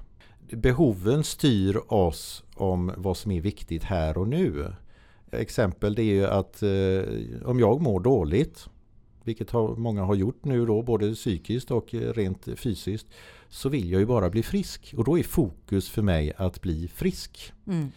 Behoven 0.52 1.24
styr 1.24 1.82
oss 1.88 2.44
om 2.56 2.94
vad 2.98 3.18
som 3.18 3.32
är 3.32 3.42
viktigt 3.42 3.84
här 3.84 4.18
och 4.18 4.28
nu. 4.28 4.74
Exempel 5.32 5.96
det 5.96 6.02
är 6.02 6.14
ju 6.14 6.26
att 6.26 6.64
eh, 6.64 7.50
om 7.50 7.60
jag 7.60 7.82
mår 7.82 8.00
dåligt, 8.00 8.70
vilket 9.24 9.52
har, 9.52 9.76
många 9.76 10.04
har 10.04 10.16
gjort 10.16 10.46
nu 10.46 10.66
då, 10.66 10.82
både 10.82 11.14
psykiskt 11.14 11.72
och 11.72 11.94
rent 11.94 12.48
fysiskt, 12.56 13.08
så 13.50 13.70
vill 13.70 13.92
jag 13.92 14.00
ju 14.00 14.06
bara 14.06 14.30
bli 14.30 14.44
frisk. 14.44 14.94
Och 14.98 15.04
då 15.04 15.20
är 15.20 15.24
fokus 15.24 15.90
för 15.90 16.02
mig 16.02 16.34
att 16.38 16.62
bli 16.62 16.88
frisk. 16.88 17.54
Mm. 17.68 17.92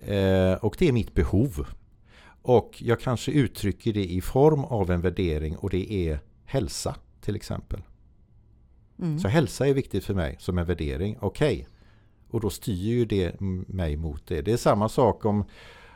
Eh, 0.00 0.64
och 0.64 0.76
det 0.78 0.88
är 0.88 0.92
mitt 0.92 1.14
behov. 1.14 1.66
Och 2.42 2.82
jag 2.82 3.00
kanske 3.00 3.32
uttrycker 3.32 3.92
det 3.92 4.04
i 4.04 4.20
form 4.20 4.64
av 4.64 4.90
en 4.90 5.00
värdering 5.00 5.56
och 5.56 5.70
det 5.70 5.92
är 5.92 6.20
hälsa 6.44 6.96
till 7.20 7.36
exempel. 7.36 7.82
Mm. 8.98 9.18
Så 9.18 9.28
hälsa 9.28 9.66
är 9.66 9.74
viktigt 9.74 10.04
för 10.04 10.14
mig 10.14 10.36
som 10.40 10.58
en 10.58 10.66
värdering. 10.66 11.16
Okej. 11.20 11.54
Okay. 11.54 11.71
Och 12.32 12.40
då 12.40 12.50
styr 12.50 12.74
ju 12.74 13.04
det 13.04 13.40
mig 13.66 13.96
mot 13.96 14.26
det. 14.26 14.42
Det 14.42 14.52
är 14.52 14.56
samma 14.56 14.88
sak 14.88 15.24
om, 15.24 15.44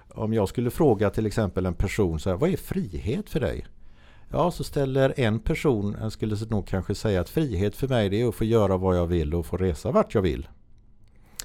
om 0.09 0.33
jag 0.33 0.49
skulle 0.49 0.71
fråga 0.71 1.11
till 1.11 1.27
exempel 1.27 1.67
en 1.67 1.75
person 1.75 2.21
så 2.21 2.31
här, 2.31 2.37
vad 2.37 2.51
är 2.51 2.57
frihet 2.57 3.31
för 3.31 3.41
dig? 3.41 3.67
Ja, 4.31 4.51
så 4.51 4.65
ställer 4.65 5.15
en 5.17 5.39
person, 5.39 5.97
jag 6.01 6.13
skulle 6.13 6.37
nog 6.51 6.67
kanske 6.67 6.95
säga 6.95 7.21
att 7.21 7.29
frihet 7.29 7.77
för 7.77 7.89
mig 7.89 8.09
det 8.09 8.21
är 8.21 8.29
att 8.29 8.35
få 8.35 8.45
göra 8.45 8.77
vad 8.77 8.97
jag 8.97 9.07
vill 9.07 9.35
och 9.35 9.47
få 9.47 9.57
resa 9.57 9.91
vart 9.91 10.15
jag 10.15 10.23
vill. 10.23 10.49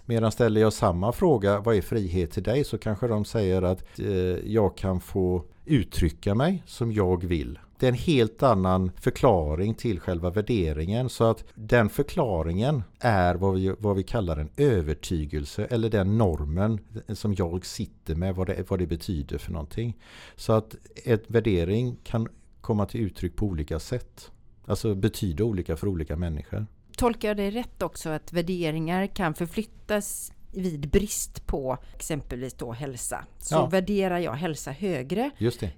Medan 0.06 0.32
ställer 0.32 0.62
jag 0.62 0.74
samma 0.74 1.12
fråga, 1.12 1.60
vad 1.60 1.76
är 1.76 1.82
frihet 1.82 2.32
till 2.32 2.44
dig? 2.44 2.64
Så 2.64 2.78
kanske 2.78 3.08
de 3.08 3.26
säger 3.26 3.62
att 3.62 4.00
eh, 4.00 4.08
jag 4.52 4.78
kan 4.78 5.02
få 5.02 5.44
uttrycka 5.66 6.36
mig 6.36 6.64
som 6.66 6.92
jag 6.92 7.26
vill. 7.26 7.60
Det 7.82 7.88
är 7.88 7.92
en 7.92 7.98
helt 7.98 8.44
annan 8.44 8.92
förklaring 9.00 9.76
till 9.76 10.00
själva 10.00 10.30
värderingen. 10.30 11.10
Så 11.10 11.24
att 11.24 11.44
den 11.56 11.90
förklaringen 11.90 12.84
är 13.00 13.36
vad 13.36 13.54
vi, 13.54 13.76
vad 13.80 13.96
vi 13.96 14.04
kallar 14.04 14.38
en 14.38 14.50
övertygelse 14.58 15.66
eller 15.66 15.90
den 15.90 16.18
normen 16.18 16.80
som 17.14 17.34
jag 17.34 17.66
sitter 17.66 18.16
med, 18.16 18.36
vad 18.36 18.48
det, 18.48 18.70
vad 18.70 18.80
det 18.80 18.88
betyder 18.88 19.38
för 19.38 19.52
någonting. 19.52 19.98
Så 20.36 20.54
att 20.54 20.76
ett 21.06 21.24
värdering 21.28 21.98
kan 22.04 22.28
komma 22.62 22.86
till 22.86 23.02
uttryck 23.02 23.36
på 23.36 23.46
olika 23.46 23.80
sätt. 23.80 24.32
Alltså 24.66 24.96
betyda 24.96 25.44
olika 25.44 25.76
för 25.76 25.88
olika 25.88 26.16
människor. 26.16 26.66
Tolkar 26.98 27.28
jag 27.28 27.38
det 27.38 27.52
rätt 27.52 27.82
också 27.82 28.10
att 28.10 28.34
värderingar 28.34 29.08
kan 29.08 29.34
förflyttas 29.34 30.32
vid 30.52 30.90
brist 30.90 31.48
på 31.48 31.78
exempelvis 31.96 32.54
då 32.54 32.72
hälsa. 32.72 33.26
Så 33.40 33.56
ja. 33.56 33.66
värderar 33.66 34.20
jag 34.20 34.34
hälsa 34.34 34.72
högre 34.72 35.32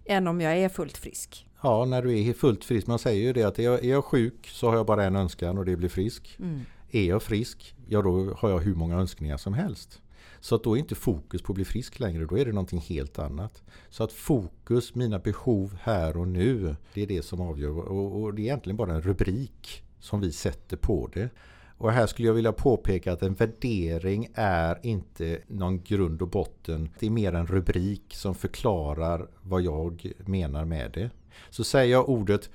än 0.06 0.28
om 0.28 0.42
jag 0.42 0.58
är 0.58 0.70
fullt 0.70 0.98
frisk. 0.98 1.48
Ja, 1.64 1.86
när 1.86 2.02
du 2.02 2.20
är 2.20 2.34
fullt 2.34 2.64
frisk. 2.64 2.88
Man 2.88 3.00
säger 3.00 3.22
ju 3.24 3.34
det 3.34 3.44
att 3.44 3.60
är 3.60 3.64
jag, 3.64 3.86
är 3.86 3.90
jag 3.90 4.06
sjuk 4.06 4.48
så 4.48 4.70
har 4.70 4.76
jag 4.76 4.86
bara 4.86 5.04
en 5.04 5.16
önskan 5.16 5.58
och 5.58 5.66
det 5.66 5.76
blir 5.76 5.90
frisk. 5.90 6.36
Mm. 6.40 6.62
Är 6.92 7.04
jag 7.04 7.24
frisk, 7.24 7.76
ja 7.88 8.02
då 8.02 8.34
har 8.38 8.50
jag 8.50 8.60
hur 8.60 8.76
många 8.76 8.96
önskningar 8.96 9.38
som 9.38 9.54
helst. 9.54 10.02
Så 10.40 10.56
att 10.56 10.64
då 10.64 10.76
är 10.76 10.80
inte 10.80 10.96
fokus 10.96 11.42
på 11.42 11.52
att 11.52 11.56
bli 11.56 11.66
frisk 11.66 12.00
längre, 12.00 12.26
då 12.26 12.38
är 12.38 12.46
det 12.46 12.52
någonting 12.52 12.80
helt 12.80 13.20
annat. 13.20 13.64
Så 13.90 14.04
att 14.04 14.12
fokus, 14.12 14.96
mina 14.96 15.20
behov 15.20 15.78
här 15.82 16.18
och 16.18 16.28
nu, 16.28 16.76
det 16.94 17.02
är 17.02 17.08
det 17.08 17.26
som 17.26 17.42
avgör. 17.42 17.70
Och, 17.70 18.22
och 18.22 18.34
det 18.34 18.42
är 18.42 18.44
egentligen 18.44 18.78
bara 18.78 18.94
en 18.94 19.02
rubrik 19.02 19.84
som 20.00 20.22
vi 20.22 20.32
sätter 20.32 20.78
på 20.78 21.10
det. 21.14 21.30
Och 21.78 21.92
här 21.92 22.08
skulle 22.08 22.28
jag 22.28 22.36
vilja 22.36 22.52
påpeka 22.52 23.14
att 23.14 23.24
en 23.24 23.34
värdering 23.34 24.28
är 24.34 24.80
inte 24.84 25.40
någon 25.48 25.84
grund 25.84 26.22
och 26.22 26.28
botten. 26.28 26.90
Det 27.00 27.06
är 27.06 27.10
mer 27.10 27.34
en 27.34 27.48
rubrik 27.48 28.14
som 28.16 28.36
förklarar 28.36 29.28
vad 29.42 29.62
jag 29.62 30.12
menar 30.26 30.66
med 30.66 30.92
det. 30.92 31.10
Så 31.50 31.64
säger 31.64 31.92
jag 31.92 32.10
ordet, 32.10 32.50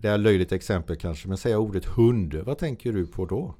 det 0.00 0.08
är 0.08 0.14
ett 0.14 0.20
löjligt 0.20 0.52
exempel 0.52 0.96
kanske, 0.96 1.28
men 1.28 1.36
säger 1.36 1.56
jag 1.56 1.62
ordet 1.62 1.84
hund, 1.84 2.34
vad 2.34 2.58
tänker 2.58 2.92
du 2.92 3.06
på 3.06 3.26
då? 3.26 3.54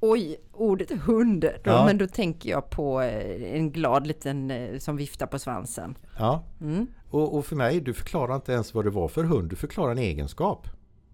Oj, 0.00 0.36
ordet 0.52 0.90
hund. 0.90 1.40
Då, 1.40 1.70
ja. 1.70 1.86
Men 1.86 1.98
då 1.98 2.06
tänker 2.06 2.50
jag 2.50 2.70
på 2.70 3.02
eh, 3.02 3.54
en 3.54 3.72
glad 3.72 4.06
liten 4.06 4.50
eh, 4.50 4.78
som 4.78 4.96
viftar 4.96 5.26
på 5.26 5.38
svansen. 5.38 5.98
Ja, 6.18 6.44
mm. 6.60 6.86
och, 7.10 7.36
och, 7.36 7.46
för 7.46 7.56
mig, 7.56 7.80
du 7.80 7.94
förklarar 7.94 8.34
inte 8.34 8.52
ens 8.52 8.74
vad 8.74 8.84
det 8.84 8.90
var 8.90 9.08
för 9.08 9.24
hund, 9.24 9.50
du 9.50 9.56
förklarar 9.56 9.92
en 9.92 9.98
egenskap. 9.98 10.68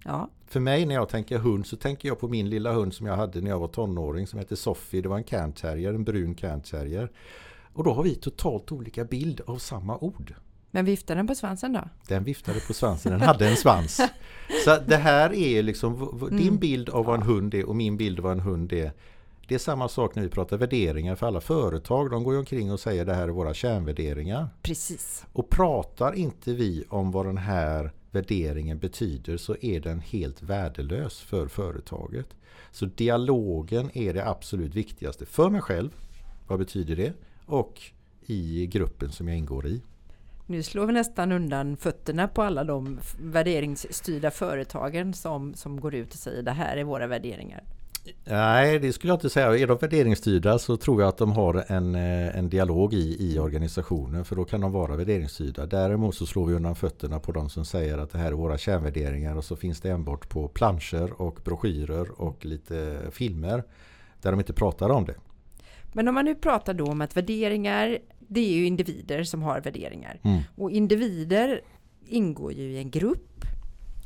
Ja. 0.04 0.30
För 0.46 0.60
mig 0.60 0.86
när 0.86 0.94
jag 0.94 1.08
tänker 1.08 1.38
hund 1.38 1.66
så 1.66 1.76
tänker 1.76 2.08
jag 2.08 2.18
på 2.18 2.28
min 2.28 2.50
lilla 2.50 2.72
hund 2.72 2.94
som 2.94 3.06
jag 3.06 3.16
hade 3.16 3.40
när 3.40 3.50
jag 3.50 3.58
var 3.58 3.68
tonåring 3.68 4.26
som 4.26 4.38
heter 4.38 4.56
Sofie. 4.56 5.02
Det 5.02 5.08
var 5.08 5.16
en 5.16 5.24
canterrier, 5.24 5.94
en 5.94 6.04
brun 6.04 6.34
canterrier. 6.34 7.12
Och 7.72 7.84
då 7.84 7.92
har 7.92 8.02
vi 8.02 8.14
totalt 8.14 8.72
olika 8.72 9.04
bild 9.04 9.40
av 9.46 9.56
samma 9.56 9.98
ord. 9.98 10.34
Men 10.74 10.84
viftade 10.84 11.18
den 11.18 11.26
på 11.26 11.34
svansen 11.34 11.72
då? 11.72 11.88
Den 12.08 12.24
viftade 12.24 12.60
på 12.60 12.74
svansen, 12.74 13.12
den 13.12 13.20
hade 13.20 13.48
en 13.48 13.56
svans. 13.56 14.00
Så 14.64 14.78
det 14.86 14.96
här 14.96 15.32
är 15.32 15.62
liksom 15.62 16.18
din 16.30 16.40
mm. 16.40 16.56
bild 16.56 16.88
av 16.88 17.04
vad 17.04 17.14
en 17.14 17.22
hund 17.22 17.54
är 17.54 17.68
och 17.68 17.76
min 17.76 17.96
bild 17.96 18.18
av 18.18 18.22
vad 18.22 18.32
en 18.32 18.40
hund 18.40 18.72
är. 18.72 18.92
Det 19.48 19.54
är 19.54 19.58
samma 19.58 19.88
sak 19.88 20.14
när 20.14 20.22
vi 20.22 20.28
pratar 20.28 20.56
värderingar 20.56 21.14
för 21.14 21.26
alla 21.26 21.40
företag. 21.40 22.10
De 22.10 22.24
går 22.24 22.34
ju 22.34 22.38
omkring 22.38 22.72
och 22.72 22.80
säger 22.80 23.04
det 23.04 23.14
här 23.14 23.22
är 23.22 23.28
våra 23.28 23.54
kärnvärderingar. 23.54 24.48
Precis. 24.62 25.24
Och 25.32 25.50
pratar 25.50 26.14
inte 26.14 26.52
vi 26.52 26.84
om 26.88 27.10
vad 27.10 27.26
den 27.26 27.38
här 27.38 27.92
värderingen 28.10 28.78
betyder 28.78 29.36
så 29.36 29.56
är 29.60 29.80
den 29.80 30.00
helt 30.00 30.42
värdelös 30.42 31.20
för 31.20 31.48
företaget. 31.48 32.26
Så 32.72 32.86
dialogen 32.86 33.90
är 33.94 34.14
det 34.14 34.28
absolut 34.28 34.74
viktigaste 34.74 35.26
för 35.26 35.50
mig 35.50 35.60
själv. 35.60 35.90
Vad 36.46 36.58
betyder 36.58 36.96
det? 36.96 37.12
Och 37.46 37.82
i 38.26 38.66
gruppen 38.66 39.12
som 39.12 39.28
jag 39.28 39.38
ingår 39.38 39.66
i. 39.66 39.80
Nu 40.46 40.62
slår 40.62 40.86
vi 40.86 40.92
nästan 40.92 41.32
undan 41.32 41.76
fötterna 41.76 42.28
på 42.28 42.42
alla 42.42 42.64
de 42.64 43.00
värderingsstyrda 43.20 44.30
företagen 44.30 45.14
som, 45.14 45.54
som 45.54 45.80
går 45.80 45.94
ut 45.94 46.12
och 46.12 46.18
säger 46.18 46.42
det 46.42 46.50
här 46.50 46.76
är 46.76 46.84
våra 46.84 47.06
värderingar. 47.06 47.64
Nej, 48.24 48.78
det 48.78 48.92
skulle 48.92 49.10
jag 49.10 49.16
inte 49.16 49.30
säga. 49.30 49.56
Är 49.56 49.66
de 49.66 49.78
värderingsstyrda 49.78 50.58
så 50.58 50.76
tror 50.76 51.02
jag 51.02 51.08
att 51.08 51.18
de 51.18 51.32
har 51.32 51.64
en, 51.68 51.94
eh, 51.94 52.38
en 52.38 52.48
dialog 52.48 52.94
i, 52.94 53.32
i 53.32 53.38
organisationen 53.38 54.24
för 54.24 54.36
då 54.36 54.44
kan 54.44 54.60
de 54.60 54.72
vara 54.72 54.96
värderingsstyrda. 54.96 55.66
Däremot 55.66 56.14
så 56.14 56.26
slår 56.26 56.46
vi 56.46 56.54
undan 56.54 56.76
fötterna 56.76 57.20
på 57.20 57.32
de 57.32 57.50
som 57.50 57.64
säger 57.64 57.98
att 57.98 58.10
det 58.10 58.18
här 58.18 58.26
är 58.26 58.32
våra 58.32 58.58
kärnvärderingar 58.58 59.36
och 59.36 59.44
så 59.44 59.56
finns 59.56 59.80
det 59.80 59.90
enbart 59.90 60.28
på 60.28 60.48
planscher 60.48 61.22
och 61.22 61.38
broschyrer 61.44 62.20
och 62.20 62.44
lite 62.44 62.98
filmer 63.10 63.64
där 64.22 64.30
de 64.30 64.40
inte 64.40 64.52
pratar 64.52 64.90
om 64.90 65.04
det. 65.04 65.14
Men 65.96 66.08
om 66.08 66.14
man 66.14 66.24
nu 66.24 66.34
pratar 66.34 66.74
då 66.74 66.84
om 66.84 67.00
att 67.00 67.16
värderingar, 67.16 67.98
det 68.28 68.40
är 68.40 68.52
ju 68.52 68.66
individer 68.66 69.24
som 69.24 69.42
har 69.42 69.60
värderingar. 69.60 70.20
Mm. 70.22 70.42
Och 70.56 70.70
individer 70.70 71.60
ingår 72.08 72.52
ju 72.52 72.62
i 72.62 72.78
en 72.78 72.90
grupp 72.90 73.44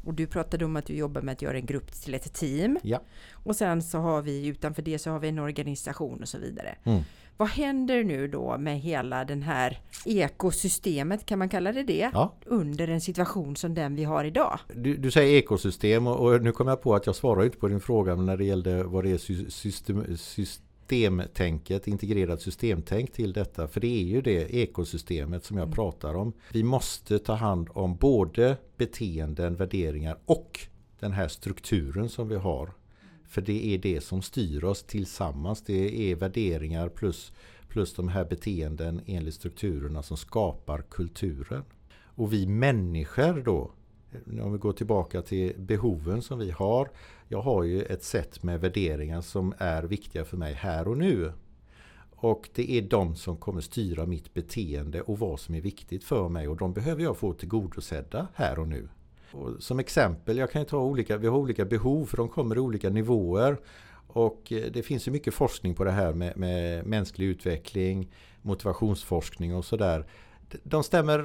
och 0.05 0.15
du 0.15 0.27
pratade 0.27 0.65
om 0.65 0.77
att 0.77 0.87
du 0.87 0.95
jobbar 0.95 1.21
med 1.21 1.33
att 1.33 1.43
göra 1.43 1.57
en 1.57 1.67
grupp 1.67 1.93
till 1.93 2.15
ett 2.15 2.33
team. 2.33 2.79
Ja. 2.83 3.03
Och 3.33 3.57
sen 3.57 3.83
så 3.83 3.99
har 3.99 4.23
vi 4.23 4.47
utanför 4.47 4.83
det 4.83 4.99
så 4.99 5.11
har 5.11 5.19
vi 5.19 5.29
en 5.29 5.39
organisation 5.39 6.23
och 6.23 6.29
så 6.29 6.39
vidare. 6.39 6.77
Mm. 6.85 7.03
Vad 7.37 7.49
händer 7.49 8.05
nu 8.05 8.29
då 8.29 8.59
med 8.59 8.81
hela 8.81 9.25
den 9.25 9.43
här 9.43 9.81
ekosystemet, 10.05 11.27
kan 11.27 11.39
man 11.39 11.49
kalla 11.49 11.73
det 11.73 11.83
det? 11.83 12.11
Ja. 12.13 12.35
Under 12.47 12.89
en 12.89 13.01
situation 13.01 13.57
som 13.57 13.75
den 13.75 13.97
vi 13.97 14.05
har 14.05 14.25
idag. 14.25 14.59
Du, 14.75 14.97
du 14.97 15.11
säger 15.11 15.39
ekosystem 15.39 16.07
och, 16.07 16.27
och, 16.27 16.43
nu 16.43 16.53
kommer 16.53 16.71
jag 16.71 16.83
på 16.83 16.95
att 16.95 17.07
jag 17.07 17.17
svarar 17.17 17.45
inte 17.45 17.59
på 17.59 17.69
din 17.69 17.81
fråga 17.81 18.15
när 18.15 18.37
det 18.37 18.45
gällde 18.45 18.85
vad 18.85 19.05
det 19.05 19.11
är 19.11 19.51
system, 19.51 20.17
system 20.17 20.68
systemtänket, 20.89 21.89
integrerat 21.89 22.43
systemtänk 22.43 23.13
till 23.13 23.33
detta. 23.33 23.69
För 23.69 23.81
det 23.81 23.87
är 23.87 24.05
ju 24.05 24.23
det 24.23 24.55
ekosystemet 24.55 25.45
som 25.45 25.57
jag 25.57 25.67
mm. 25.67 25.75
pratar 25.75 26.15
om. 26.15 26.33
Vi 26.53 26.63
måste 26.63 27.19
ta 27.19 27.35
hand 27.35 27.69
om 27.73 27.97
både 27.97 28.57
beteenden, 28.77 29.57
värderingar 29.57 30.19
och 30.27 30.61
den 31.01 31.13
här 31.13 31.29
strukturen 31.29 32.09
som 32.09 32.29
vi 32.29 32.37
har. 32.37 32.73
För 33.29 33.41
det 33.43 33.75
är 33.75 33.79
det 33.79 34.01
som 34.01 34.23
styr 34.23 34.65
oss 34.65 34.83
tillsammans. 34.83 35.63
Det 35.63 36.11
är 36.11 36.17
värderingar 36.17 36.89
plus, 36.89 37.33
plus 37.69 37.95
de 37.95 38.09
här 38.09 38.25
beteenden 38.25 39.01
enligt 39.07 39.35
strukturerna 39.35 40.03
som 40.03 40.17
skapar 40.17 40.83
kulturen. 40.91 41.65
Och 42.17 42.33
vi 42.33 42.47
människor 42.47 43.43
då, 43.45 43.73
om 44.43 44.53
vi 44.53 44.59
går 44.59 44.73
tillbaka 44.73 45.23
till 45.23 45.53
behoven 45.59 46.23
som 46.23 46.39
vi 46.39 46.51
har 46.51 46.89
jag 47.29 47.43
har 47.43 47.63
ju 47.63 47.83
ett 47.83 48.03
sätt 48.03 48.43
med 48.43 48.61
värderingar 48.61 49.21
som 49.21 49.55
är 49.59 49.83
viktiga 49.83 50.25
för 50.25 50.37
mig 50.37 50.55
här 50.55 50.89
och 50.89 50.99
nu. 50.99 51.33
Och 52.11 52.49
det 52.55 52.71
är 52.79 52.83
de 52.83 53.17
som 53.17 53.37
kommer 53.37 53.61
styra 53.61 54.07
mitt 54.07 54.35
beteende 54.35 55.01
och 55.01 55.19
vad 55.19 55.41
som 55.41 55.55
är 55.55 55.61
viktigt 55.61 56.05
för 56.05 56.29
mig 56.29 56.49
och 56.49 56.57
de 56.57 56.73
behöver 56.73 57.03
jag 57.03 57.17
få 57.17 57.33
tillgodosedda 57.33 58.27
här 58.35 58.59
och 58.59 58.69
nu. 58.69 58.89
Och 59.33 59.63
som 59.63 59.79
exempel, 59.79 60.39
jag 60.39 60.51
kan 60.51 60.65
ta 60.65 60.79
olika, 60.79 61.17
vi 61.17 61.27
har 61.27 61.39
olika 61.39 61.65
behov 61.65 62.07
för 62.07 62.17
de 62.17 62.29
kommer 62.29 62.57
i 62.57 62.59
olika 62.59 62.91
nivåer. 62.91 63.59
Och 64.07 64.53
eh, 64.53 64.73
det 64.73 64.83
finns 64.83 65.09
ju 65.09 65.13
mycket 65.13 65.35
forskning 65.35 65.75
på 65.75 65.85
det 65.85 65.91
här 65.91 66.13
med, 66.13 66.37
med 66.37 66.87
mänsklig 66.87 67.27
utveckling, 67.27 68.11
motivationsforskning 68.43 69.55
och 69.55 69.65
sådär 69.65 70.07
de 70.63 70.85
stämmer 70.85 71.19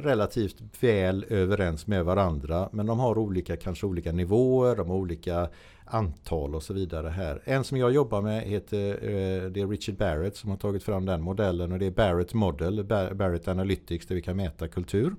relativt 0.00 0.56
väl 0.80 1.26
överens 1.28 1.86
med 1.86 2.04
varandra 2.04 2.68
men 2.72 2.86
de 2.86 2.98
har 2.98 3.18
olika, 3.18 3.56
kanske 3.56 3.86
olika 3.86 4.12
nivåer, 4.12 4.76
de 4.76 4.90
har 4.90 4.96
olika 4.96 5.48
antal 5.84 6.54
och 6.54 6.62
så 6.62 6.74
vidare 6.74 7.08
här. 7.08 7.42
En 7.44 7.64
som 7.64 7.78
jag 7.78 7.92
jobbar 7.92 8.22
med 8.22 8.42
heter 8.42 8.90
eh, 8.90 9.50
det 9.50 9.60
är 9.60 9.68
Richard 9.68 9.96
Barrett 9.96 10.36
som 10.36 10.50
har 10.50 10.56
tagit 10.56 10.82
fram 10.82 11.06
den 11.06 11.22
modellen 11.22 11.72
och 11.72 11.78
det 11.78 11.86
är 11.86 11.90
Barrett 11.90 12.34
Model, 12.34 12.84
Barrett 12.84 13.48
Analytics 13.48 14.06
där 14.06 14.14
vi 14.14 14.22
kan 14.22 14.36
mäta 14.36 14.68
kultur. 14.68 15.14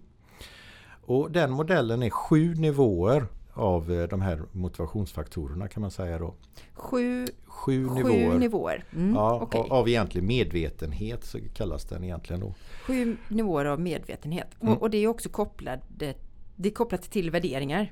Och 1.02 1.32
den 1.32 1.52
modellen 1.52 2.04
är 2.04 2.10
sju 2.10 2.56
nivåer 2.56 3.26
av 3.54 3.92
eh, 3.92 4.08
de 4.08 4.22
här 4.22 4.42
motivationsfaktorerna 4.52 5.68
kan 5.68 5.82
man 5.82 5.92
säga 5.92 6.20
då. 6.20 6.34
Sju, 6.74 7.26
sju, 7.46 7.88
sju 7.88 8.04
nivåer. 8.04 8.40
nivåer. 8.40 8.84
Mm, 8.96 9.16
ja, 9.16 9.42
okay. 9.42 9.62
Av 9.62 9.90
egentligen 9.90 10.28
medvetenhet 10.28 11.26
så 11.26 11.40
kallas 11.54 11.86
den 11.86 12.04
egentligen 12.04 12.40
då. 12.40 12.54
Sju 12.86 13.18
nivåer 13.28 13.66
av 13.66 13.80
medvetenhet. 13.80 14.48
Mm. 14.62 14.74
Och, 14.74 14.82
och, 14.82 14.90
det 14.90 14.98
är 14.98 15.08
också 15.08 15.30
kopplat, 15.30 15.80
det, 15.98 16.18
det 16.56 16.70
är 16.70 16.74
kopplat 16.74 17.02
till 17.02 17.32
värderingar. 17.32 17.92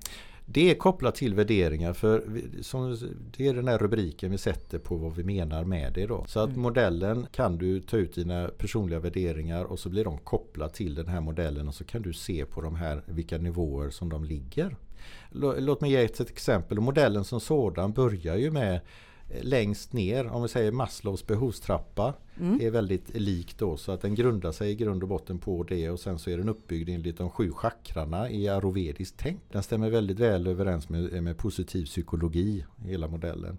Det 0.52 0.72
är 0.72 0.76
kopplat 0.76 1.16
till 1.16 1.34
värderingar 1.34 1.94
för 1.94 2.24
som, 2.62 2.98
det 3.38 3.48
är 3.48 3.54
den 3.54 3.68
här 3.68 3.78
rubriken 3.78 4.32
vi 4.32 4.38
sätter 4.38 4.80
på 4.80 4.96
vad 4.96 5.16
vi 5.16 5.24
menar 5.24 5.64
med 5.64 5.94
det. 5.94 6.06
Då. 6.06 6.26
Så 6.28 6.40
att 6.40 6.50
mm. 6.50 6.62
modellen 6.62 7.28
kan 7.32 7.58
du 7.58 7.82
ta 7.82 7.98
ut 7.98 8.16
dina 8.16 8.48
personliga 8.48 9.00
värderingar 9.00 9.64
och 9.64 9.80
så 9.80 9.90
blir 9.90 10.04
de 10.04 10.18
kopplade 10.18 10.74
till 10.74 10.96
den 10.96 11.08
här 11.08 11.22
modellen 11.22 11.68
och 11.68 11.76
så 11.76 11.84
kan 11.84 12.02
du 12.02 12.14
se 12.14 12.46
på 12.46 12.62
de 12.62 12.76
här 12.76 13.04
vilka 13.06 13.38
nivåer 13.38 13.90
som 13.90 14.10
de 14.10 14.24
ligger. 14.24 14.76
Låt 15.32 15.82
mig 15.82 15.92
ge 15.92 16.04
ett 16.04 16.20
exempel. 16.20 16.80
Modellen 16.80 17.24
som 17.24 17.40
sådan 17.40 17.94
börjar 17.94 18.36
ju 18.36 18.52
med 18.52 18.80
längst 19.42 19.94
ner, 19.94 20.28
om 20.28 20.42
vi 20.42 20.48
säger 20.48 20.72
Maslows 20.72 21.28
behovstrappa, 21.28 22.14
mm. 22.40 22.62
är 22.62 22.72
väldigt 22.72 23.18
lik 23.18 23.58
då 23.58 23.78
så 23.78 23.92
att 23.92 24.02
den 24.02 24.16
grundar 24.16 24.52
sig 24.52 24.72
i 24.72 24.76
grund 24.76 25.04
och 25.04 25.10
botten 25.10 25.40
på 25.40 25.64
det 25.64 25.90
och 25.90 26.00
sen 26.00 26.20
så 26.20 26.30
är 26.30 26.38
den 26.38 26.50
uppbyggd 26.50 26.90
enligt 26.90 27.18
de 27.18 27.30
sju 27.30 27.52
chakrarna 27.52 28.30
i 28.30 28.48
arovediskt 28.48 29.16
tänk. 29.18 29.40
Den 29.52 29.64
stämmer 29.64 29.90
väldigt 29.90 30.20
väl 30.20 30.48
överens 30.48 30.90
med, 30.90 31.24
med 31.24 31.38
positiv 31.38 31.86
psykologi, 31.86 32.66
hela 32.86 33.08
modellen. 33.08 33.58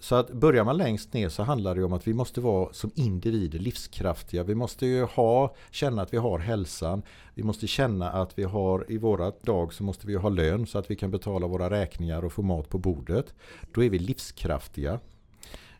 Så 0.00 0.14
att 0.14 0.32
börjar 0.32 0.64
man 0.64 0.76
längst 0.76 1.12
ner 1.12 1.28
så 1.28 1.42
handlar 1.42 1.74
det 1.74 1.84
om 1.84 1.92
att 1.92 2.06
vi 2.06 2.14
måste 2.14 2.40
vara 2.40 2.72
som 2.72 2.90
individer 2.94 3.58
livskraftiga. 3.58 4.42
Vi 4.42 4.54
måste 4.54 4.86
ju 4.86 5.04
ha, 5.04 5.54
känna 5.70 6.02
att 6.02 6.12
vi 6.12 6.16
har 6.16 6.38
hälsan. 6.38 7.02
Vi 7.34 7.42
måste 7.42 7.66
känna 7.66 8.10
att 8.10 8.38
vi 8.38 8.42
har, 8.42 8.84
i 8.88 8.98
våra 8.98 9.30
dag 9.30 9.72
så 9.72 9.84
måste 9.84 10.06
vi 10.06 10.14
ha 10.14 10.28
lön 10.28 10.66
så 10.66 10.78
att 10.78 10.90
vi 10.90 10.96
kan 10.96 11.10
betala 11.10 11.46
våra 11.46 11.70
räkningar 11.70 12.24
och 12.24 12.32
få 12.32 12.42
mat 12.42 12.68
på 12.68 12.78
bordet. 12.78 13.34
Då 13.72 13.84
är 13.84 13.90
vi 13.90 13.98
livskraftiga. 13.98 15.00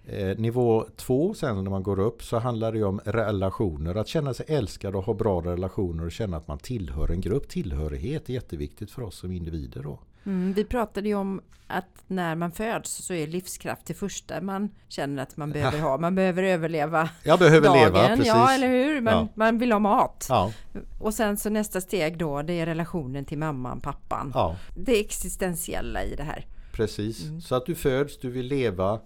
Eh, 0.07 0.39
nivå 0.39 0.87
två 0.97 1.35
sen 1.35 1.65
när 1.65 1.71
man 1.71 1.83
går 1.83 1.99
upp 1.99 2.23
så 2.23 2.39
handlar 2.39 2.73
det 2.73 2.83
om 2.83 3.01
relationer. 3.05 3.95
Att 3.95 4.09
känna 4.09 4.35
sig 4.35 4.47
älskad 4.49 4.97
och 4.97 5.05
ha 5.05 5.15
bra 5.15 5.41
relationer 5.41 6.05
och 6.05 6.13
känna 6.13 6.37
att 6.37 6.49
man 6.49 6.59
tillhör 6.59 7.11
en 7.11 7.21
grupp. 7.21 7.49
Tillhörighet 7.49 8.29
är 8.29 8.33
jätteviktigt 8.33 8.91
för 8.91 9.03
oss 9.03 9.17
som 9.17 9.33
individer. 9.33 9.83
Då. 9.83 9.99
Mm, 10.25 10.53
vi 10.53 10.65
pratade 10.65 11.09
ju 11.09 11.15
om 11.15 11.41
att 11.67 12.05
när 12.07 12.35
man 12.35 12.53
föds 12.53 12.91
så 12.91 13.15
är 13.15 13.27
livskraft 13.27 13.87
det 13.87 13.95
första 13.95 14.41
man 14.41 14.69
känner 14.89 15.23
att 15.23 15.37
man 15.37 15.53
behöver 15.53 15.79
ha. 15.89 15.99
Man 15.99 16.15
behöver 16.15 16.43
överleva 16.43 17.11
Jag 17.23 17.39
behöver 17.39 17.69
dagen. 17.69 17.79
leva, 17.79 18.09
precis. 18.09 18.27
Ja, 18.27 18.53
eller 18.53 18.69
hur? 18.69 19.01
Man, 19.01 19.15
ja. 19.15 19.29
man 19.35 19.59
vill 19.59 19.73
ha 19.73 19.79
mat. 19.79 20.27
Ja. 20.29 20.53
Och 21.01 21.15
sen 21.15 21.37
så 21.37 21.51
nästa 21.51 21.81
steg 21.81 22.19
då, 22.19 22.43
det 22.43 22.53
är 22.53 22.67
relationen 22.67 23.25
till 23.25 23.39
mamman, 23.39 23.81
pappan. 23.81 24.33
Ja. 24.35 24.57
Det 24.77 25.01
existentiella 25.01 26.05
i 26.05 26.15
det 26.15 26.23
här. 26.23 26.47
Precis, 26.73 27.25
mm. 27.25 27.41
så 27.41 27.55
att 27.55 27.67
du 27.67 27.75
föds, 27.75 28.19
du 28.19 28.31
vill 28.31 28.47
leva, 28.47 29.01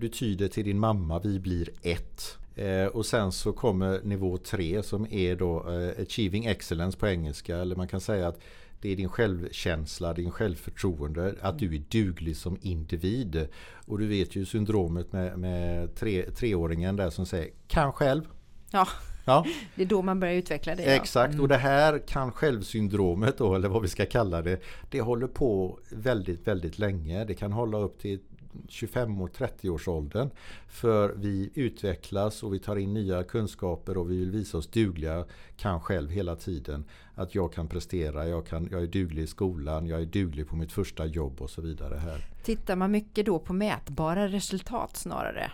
du 0.00 0.08
tyder 0.08 0.48
till 0.48 0.64
din 0.64 0.78
mamma, 0.78 1.18
vi 1.18 1.40
blir 1.40 1.68
ett. 1.82 2.38
Eh, 2.58 2.86
och 2.86 3.06
sen 3.06 3.32
så 3.32 3.52
kommer 3.52 4.00
nivå 4.04 4.36
tre 4.36 4.82
som 4.82 5.06
är 5.10 5.36
då 5.36 5.70
eh, 5.70 6.02
Achieving 6.02 6.46
Excellence 6.46 6.98
på 6.98 7.08
engelska. 7.08 7.56
Eller 7.56 7.76
man 7.76 7.88
kan 7.88 8.00
säga 8.00 8.28
att 8.28 8.40
det 8.80 8.92
är 8.92 8.96
din 8.96 9.08
självkänsla, 9.08 10.12
din 10.12 10.30
självförtroende, 10.30 11.34
att 11.40 11.58
du 11.58 11.74
är 11.74 11.82
duglig 11.90 12.36
som 12.36 12.58
individ. 12.62 13.48
Och 13.86 13.98
du 13.98 14.06
vet 14.06 14.36
ju 14.36 14.44
syndromet 14.44 15.12
med, 15.12 15.38
med 15.38 15.94
tre, 15.94 16.30
treåringen 16.30 16.96
där 16.96 17.10
som 17.10 17.26
säger 17.26 17.50
kan 17.68 17.92
själv. 17.92 18.22
Ja. 18.70 18.88
Ja. 19.24 19.46
Det 19.74 19.82
är 19.82 19.86
då 19.86 20.02
man 20.02 20.20
börjar 20.20 20.34
utveckla 20.34 20.74
det. 20.74 20.82
Exakt, 20.82 21.32
mm. 21.32 21.42
och 21.42 21.48
det 21.48 21.56
här 21.56 21.98
kan 21.98 22.32
självsyndromet 22.32 23.38
då, 23.38 23.54
eller 23.54 23.68
vad 23.68 23.82
vi 23.82 23.88
ska 23.88 24.06
kalla 24.06 24.42
det, 24.42 24.60
det 24.90 25.00
håller 25.00 25.26
på 25.26 25.78
väldigt, 25.90 26.46
väldigt 26.46 26.78
länge. 26.78 27.24
Det 27.24 27.34
kan 27.34 27.52
hålla 27.52 27.78
upp 27.78 27.98
till 27.98 28.20
25 28.68 29.20
år, 29.20 29.28
30 29.28 29.70
års 29.70 29.88
åldern. 29.88 30.30
För 30.68 31.14
vi 31.16 31.50
utvecklas 31.54 32.42
och 32.42 32.54
vi 32.54 32.58
tar 32.58 32.76
in 32.76 32.94
nya 32.94 33.24
kunskaper 33.24 33.96
och 33.96 34.10
vi 34.10 34.18
vill 34.18 34.30
visa 34.30 34.58
oss 34.58 34.66
dugliga, 34.66 35.24
kan 35.56 35.80
själv 35.80 36.10
hela 36.10 36.36
tiden. 36.36 36.84
Att 37.14 37.34
jag 37.34 37.52
kan 37.52 37.68
prestera, 37.68 38.28
jag, 38.28 38.46
kan, 38.46 38.68
jag 38.70 38.82
är 38.82 38.86
duglig 38.86 39.22
i 39.22 39.26
skolan, 39.26 39.86
jag 39.86 40.00
är 40.00 40.06
duglig 40.06 40.48
på 40.48 40.56
mitt 40.56 40.72
första 40.72 41.06
jobb 41.06 41.42
och 41.42 41.50
så 41.50 41.62
vidare 41.62 41.96
här. 41.96 42.26
Tittar 42.42 42.76
man 42.76 42.90
mycket 42.90 43.26
då 43.26 43.38
på 43.38 43.52
mätbara 43.52 44.28
resultat 44.28 44.96
snarare? 44.96 45.52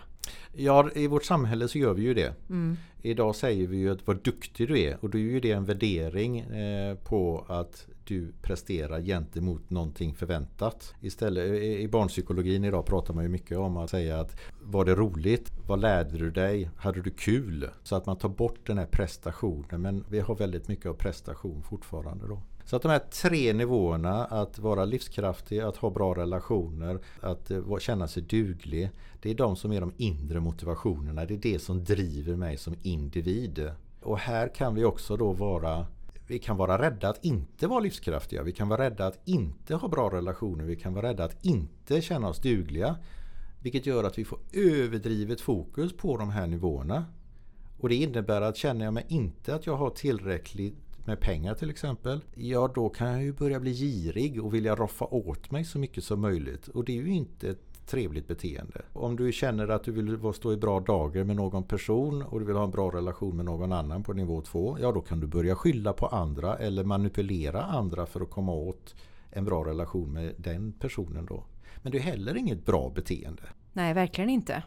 Ja, 0.53 0.89
i 0.95 1.07
vårt 1.07 1.23
samhälle 1.23 1.67
så 1.67 1.77
gör 1.77 1.93
vi 1.93 2.01
ju 2.01 2.13
det. 2.13 2.33
Mm. 2.49 2.77
Idag 3.01 3.35
säger 3.35 3.67
vi 3.67 3.77
ju 3.77 3.91
att 3.91 4.07
vad 4.07 4.23
duktig 4.23 4.67
du 4.67 4.79
är 4.79 4.97
och 5.01 5.09
då 5.09 5.17
är 5.17 5.21
ju 5.21 5.39
det 5.39 5.51
en 5.51 5.65
värdering 5.65 6.39
eh, 6.39 6.95
på 6.95 7.45
att 7.47 7.87
du 8.03 8.33
presterar 8.41 9.01
gentemot 9.01 9.69
någonting 9.69 10.13
förväntat. 10.13 10.93
Istället 11.01 11.61
i 11.61 11.87
barnpsykologin 11.87 12.63
idag 12.63 12.85
pratar 12.85 13.13
man 13.13 13.23
ju 13.23 13.29
mycket 13.29 13.57
om 13.57 13.77
att 13.77 13.89
säga 13.89 14.19
att 14.19 14.41
var 14.61 14.85
det 14.85 14.95
roligt? 14.95 15.51
Vad 15.67 15.81
lärde 15.81 16.17
du 16.17 16.31
dig? 16.31 16.69
Hade 16.77 17.01
du 17.01 17.09
kul? 17.09 17.69
Så 17.83 17.95
att 17.95 18.05
man 18.05 18.17
tar 18.17 18.29
bort 18.29 18.67
den 18.67 18.77
här 18.77 18.85
prestationen 18.85 19.81
men 19.81 20.05
vi 20.09 20.19
har 20.19 20.35
väldigt 20.35 20.67
mycket 20.67 20.85
av 20.85 20.93
prestation 20.93 21.63
fortfarande 21.63 22.27
då. 22.27 22.41
Så 22.65 22.75
att 22.75 22.81
de 22.81 22.91
här 22.91 22.99
tre 22.99 23.53
nivåerna, 23.53 24.25
att 24.25 24.59
vara 24.59 24.85
livskraftig, 24.85 25.59
att 25.59 25.77
ha 25.77 25.89
bra 25.89 26.13
relationer, 26.13 26.99
att 27.21 27.51
eh, 27.51 27.77
känna 27.77 28.07
sig 28.07 28.23
duglig. 28.23 28.89
Det 29.21 29.29
är 29.29 29.35
de 29.35 29.55
som 29.55 29.71
är 29.71 29.81
de 29.81 29.93
inre 29.97 30.39
motivationerna. 30.39 31.25
Det 31.25 31.33
är 31.33 31.37
det 31.37 31.59
som 31.59 31.83
driver 31.83 32.35
mig 32.35 32.57
som 32.57 32.75
individ. 32.81 33.71
Och 34.01 34.19
här 34.19 34.47
kan 34.55 34.75
vi 34.75 34.85
också 34.85 35.17
då 35.17 35.33
vara 35.33 35.85
vi 36.27 36.39
kan 36.39 36.57
vara 36.57 36.81
rädda 36.81 37.09
att 37.09 37.25
inte 37.25 37.67
vara 37.67 37.79
livskraftiga. 37.79 38.43
Vi 38.43 38.51
kan 38.51 38.69
vara 38.69 38.83
rädda 38.83 39.07
att 39.07 39.19
inte 39.25 39.75
ha 39.75 39.87
bra 39.87 40.09
relationer. 40.09 40.63
Vi 40.63 40.75
kan 40.75 40.93
vara 40.93 41.07
rädda 41.07 41.23
att 41.23 41.45
inte 41.45 42.01
känna 42.01 42.29
oss 42.29 42.39
dugliga. 42.39 42.95
Vilket 43.59 43.85
gör 43.85 44.03
att 44.03 44.17
vi 44.17 44.25
får 44.25 44.39
överdrivet 44.53 45.41
fokus 45.41 45.97
på 45.97 46.17
de 46.17 46.29
här 46.29 46.47
nivåerna. 46.47 47.05
Och 47.79 47.89
det 47.89 47.95
innebär 47.95 48.41
att 48.41 48.57
känner 48.57 48.85
jag 48.85 48.93
mig 48.93 49.05
inte 49.07 49.55
att 49.55 49.65
jag 49.65 49.77
har 49.77 49.89
tillräckligt 49.89 50.84
med 51.07 51.19
pengar 51.19 51.53
till 51.53 51.69
exempel. 51.69 52.19
Ja 52.35 52.71
då 52.75 52.89
kan 52.89 53.11
jag 53.11 53.23
ju 53.23 53.33
börja 53.33 53.59
bli 53.59 53.73
girig 53.73 54.43
och 54.43 54.53
vilja 54.53 54.75
roffa 54.75 55.05
åt 55.05 55.51
mig 55.51 55.63
så 55.63 55.79
mycket 55.79 56.03
som 56.03 56.21
möjligt. 56.21 56.67
Och 56.67 56.85
det 56.85 56.97
är 56.97 57.01
ju 57.01 57.09
inte 57.09 57.49
ett 57.49 57.87
trevligt 57.87 58.27
beteende. 58.27 58.81
Om 58.93 59.15
du 59.15 59.31
känner 59.31 59.67
att 59.67 59.83
du 59.83 59.91
vill 59.91 60.33
stå 60.33 60.53
i 60.53 60.57
bra 60.57 60.79
dagar 60.79 61.23
med 61.23 61.35
någon 61.35 61.63
person 61.63 62.21
och 62.21 62.39
du 62.39 62.45
vill 62.45 62.55
ha 62.55 62.63
en 62.63 62.71
bra 62.71 62.89
relation 62.91 63.35
med 63.35 63.45
någon 63.45 63.71
annan 63.71 64.03
på 64.03 64.13
nivå 64.13 64.41
2. 64.41 64.77
Ja 64.81 64.91
då 64.91 65.01
kan 65.01 65.19
du 65.19 65.27
börja 65.27 65.55
skylla 65.55 65.93
på 65.93 66.07
andra 66.07 66.57
eller 66.57 66.83
manipulera 66.83 67.61
andra 67.61 68.05
för 68.05 68.21
att 68.21 68.29
komma 68.29 68.53
åt 68.53 68.95
en 69.29 69.45
bra 69.45 69.65
relation 69.65 70.13
med 70.13 70.33
den 70.37 70.71
personen 70.71 71.25
då. 71.25 71.43
Men 71.81 71.91
det 71.91 71.97
är 71.97 72.01
heller 72.01 72.37
inget 72.37 72.65
bra 72.65 72.91
beteende. 72.95 73.43
Nej, 73.73 73.93
verkligen 73.93 74.29
inte. 74.29 74.63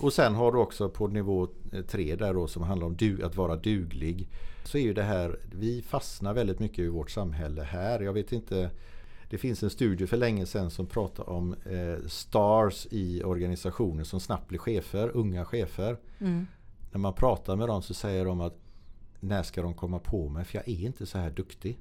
Och 0.00 0.12
sen 0.12 0.34
har 0.34 0.52
du 0.52 0.58
också 0.58 0.88
på 0.88 1.06
nivå 1.06 1.48
3 1.88 2.16
där 2.16 2.34
då 2.34 2.46
som 2.46 2.62
handlar 2.62 2.86
om 2.86 3.20
att 3.24 3.36
vara 3.36 3.56
duglig. 3.56 4.28
Så 4.64 4.78
är 4.78 4.82
ju 4.82 4.94
det 4.94 5.02
här, 5.02 5.38
vi 5.52 5.82
fastnar 5.82 6.34
väldigt 6.34 6.58
mycket 6.58 6.78
i 6.78 6.88
vårt 6.88 7.10
samhälle 7.10 7.62
här. 7.62 8.00
Jag 8.00 8.12
vet 8.12 8.32
inte 8.32 8.70
det 9.30 9.38
finns 9.38 9.62
en 9.62 9.70
studie 9.70 10.06
för 10.06 10.16
länge 10.16 10.46
sedan 10.46 10.70
som 10.70 10.86
pratar 10.86 11.30
om 11.30 11.54
eh, 11.64 12.06
stars 12.06 12.86
i 12.90 13.22
organisationer 13.24 14.04
som 14.04 14.20
snabbt 14.20 14.48
blir 14.48 14.58
chefer, 14.58 15.10
unga 15.14 15.44
chefer. 15.44 15.96
Mm. 16.18 16.46
När 16.92 16.98
man 16.98 17.12
pratar 17.12 17.56
med 17.56 17.68
dem 17.68 17.82
så 17.82 17.94
säger 17.94 18.24
de 18.24 18.40
att 18.40 18.56
när 19.20 19.42
ska 19.42 19.62
de 19.62 19.74
komma 19.74 19.98
på 19.98 20.28
mig 20.28 20.44
för 20.44 20.58
jag 20.58 20.68
är 20.68 20.86
inte 20.86 21.06
så 21.06 21.18
här 21.18 21.30
duktig. 21.30 21.78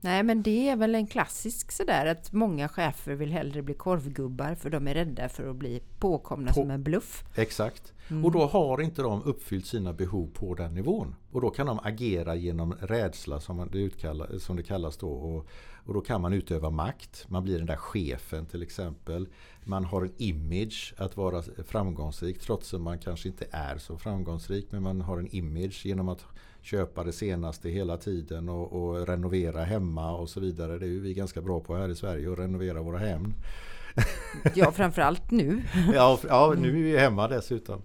Nej 0.00 0.22
men 0.22 0.42
det 0.42 0.68
är 0.68 0.76
väl 0.76 0.94
en 0.94 1.06
klassisk 1.06 1.72
sådär 1.72 2.06
att 2.06 2.32
många 2.32 2.68
chefer 2.68 3.14
vill 3.14 3.32
hellre 3.32 3.62
bli 3.62 3.74
korvgubbar 3.74 4.54
för 4.54 4.70
de 4.70 4.88
är 4.88 4.94
rädda 4.94 5.28
för 5.28 5.50
att 5.50 5.56
bli 5.56 5.82
påkomna 5.98 6.48
på, 6.48 6.54
som 6.54 6.70
en 6.70 6.82
bluff. 6.82 7.24
Exakt. 7.34 7.92
Mm. 8.10 8.24
Och 8.24 8.32
då 8.32 8.46
har 8.46 8.80
inte 8.80 9.02
de 9.02 9.22
uppfyllt 9.22 9.66
sina 9.66 9.92
behov 9.92 10.30
på 10.34 10.54
den 10.54 10.74
nivån. 10.74 11.14
Och 11.32 11.40
då 11.40 11.50
kan 11.50 11.66
de 11.66 11.78
agera 11.82 12.34
genom 12.34 12.72
rädsla 12.72 13.40
som 13.40 13.68
det, 13.72 13.78
utkalla, 13.78 14.26
som 14.38 14.56
det 14.56 14.62
kallas 14.62 14.96
då. 14.96 15.08
Och, 15.08 15.46
och 15.84 15.94
då 15.94 16.00
kan 16.00 16.20
man 16.20 16.32
utöva 16.32 16.70
makt. 16.70 17.24
Man 17.28 17.44
blir 17.44 17.58
den 17.58 17.66
där 17.66 17.76
chefen 17.76 18.46
till 18.46 18.62
exempel. 18.62 19.28
Man 19.64 19.84
har 19.84 20.02
en 20.02 20.12
image 20.16 20.94
att 20.96 21.16
vara 21.16 21.42
framgångsrik 21.66 22.40
trots 22.40 22.74
att 22.74 22.80
man 22.80 22.98
kanske 22.98 23.28
inte 23.28 23.46
är 23.50 23.78
så 23.78 23.98
framgångsrik. 23.98 24.66
Men 24.70 24.82
man 24.82 25.00
har 25.00 25.18
en 25.18 25.34
image 25.34 25.86
genom 25.86 26.08
att 26.08 26.24
köpa 26.62 27.04
det 27.04 27.12
senaste 27.12 27.68
hela 27.68 27.96
tiden 27.96 28.48
och, 28.48 28.72
och 28.72 29.06
renovera 29.06 29.64
hemma 29.64 30.16
och 30.16 30.28
så 30.28 30.40
vidare. 30.40 30.78
Det 30.78 30.86
är 30.86 30.90
ju 30.90 31.00
vi 31.00 31.14
ganska 31.14 31.40
bra 31.40 31.60
på 31.60 31.76
här 31.76 31.88
i 31.88 31.94
Sverige 31.94 32.32
att 32.32 32.38
renovera 32.38 32.82
våra 32.82 32.98
hem. 32.98 33.34
Ja, 34.54 34.72
framförallt 34.72 35.30
nu. 35.30 35.62
ja, 35.94 36.18
ja, 36.28 36.54
nu 36.58 36.68
är 36.68 36.82
vi 36.82 36.98
hemma 36.98 37.28
dessutom. 37.28 37.82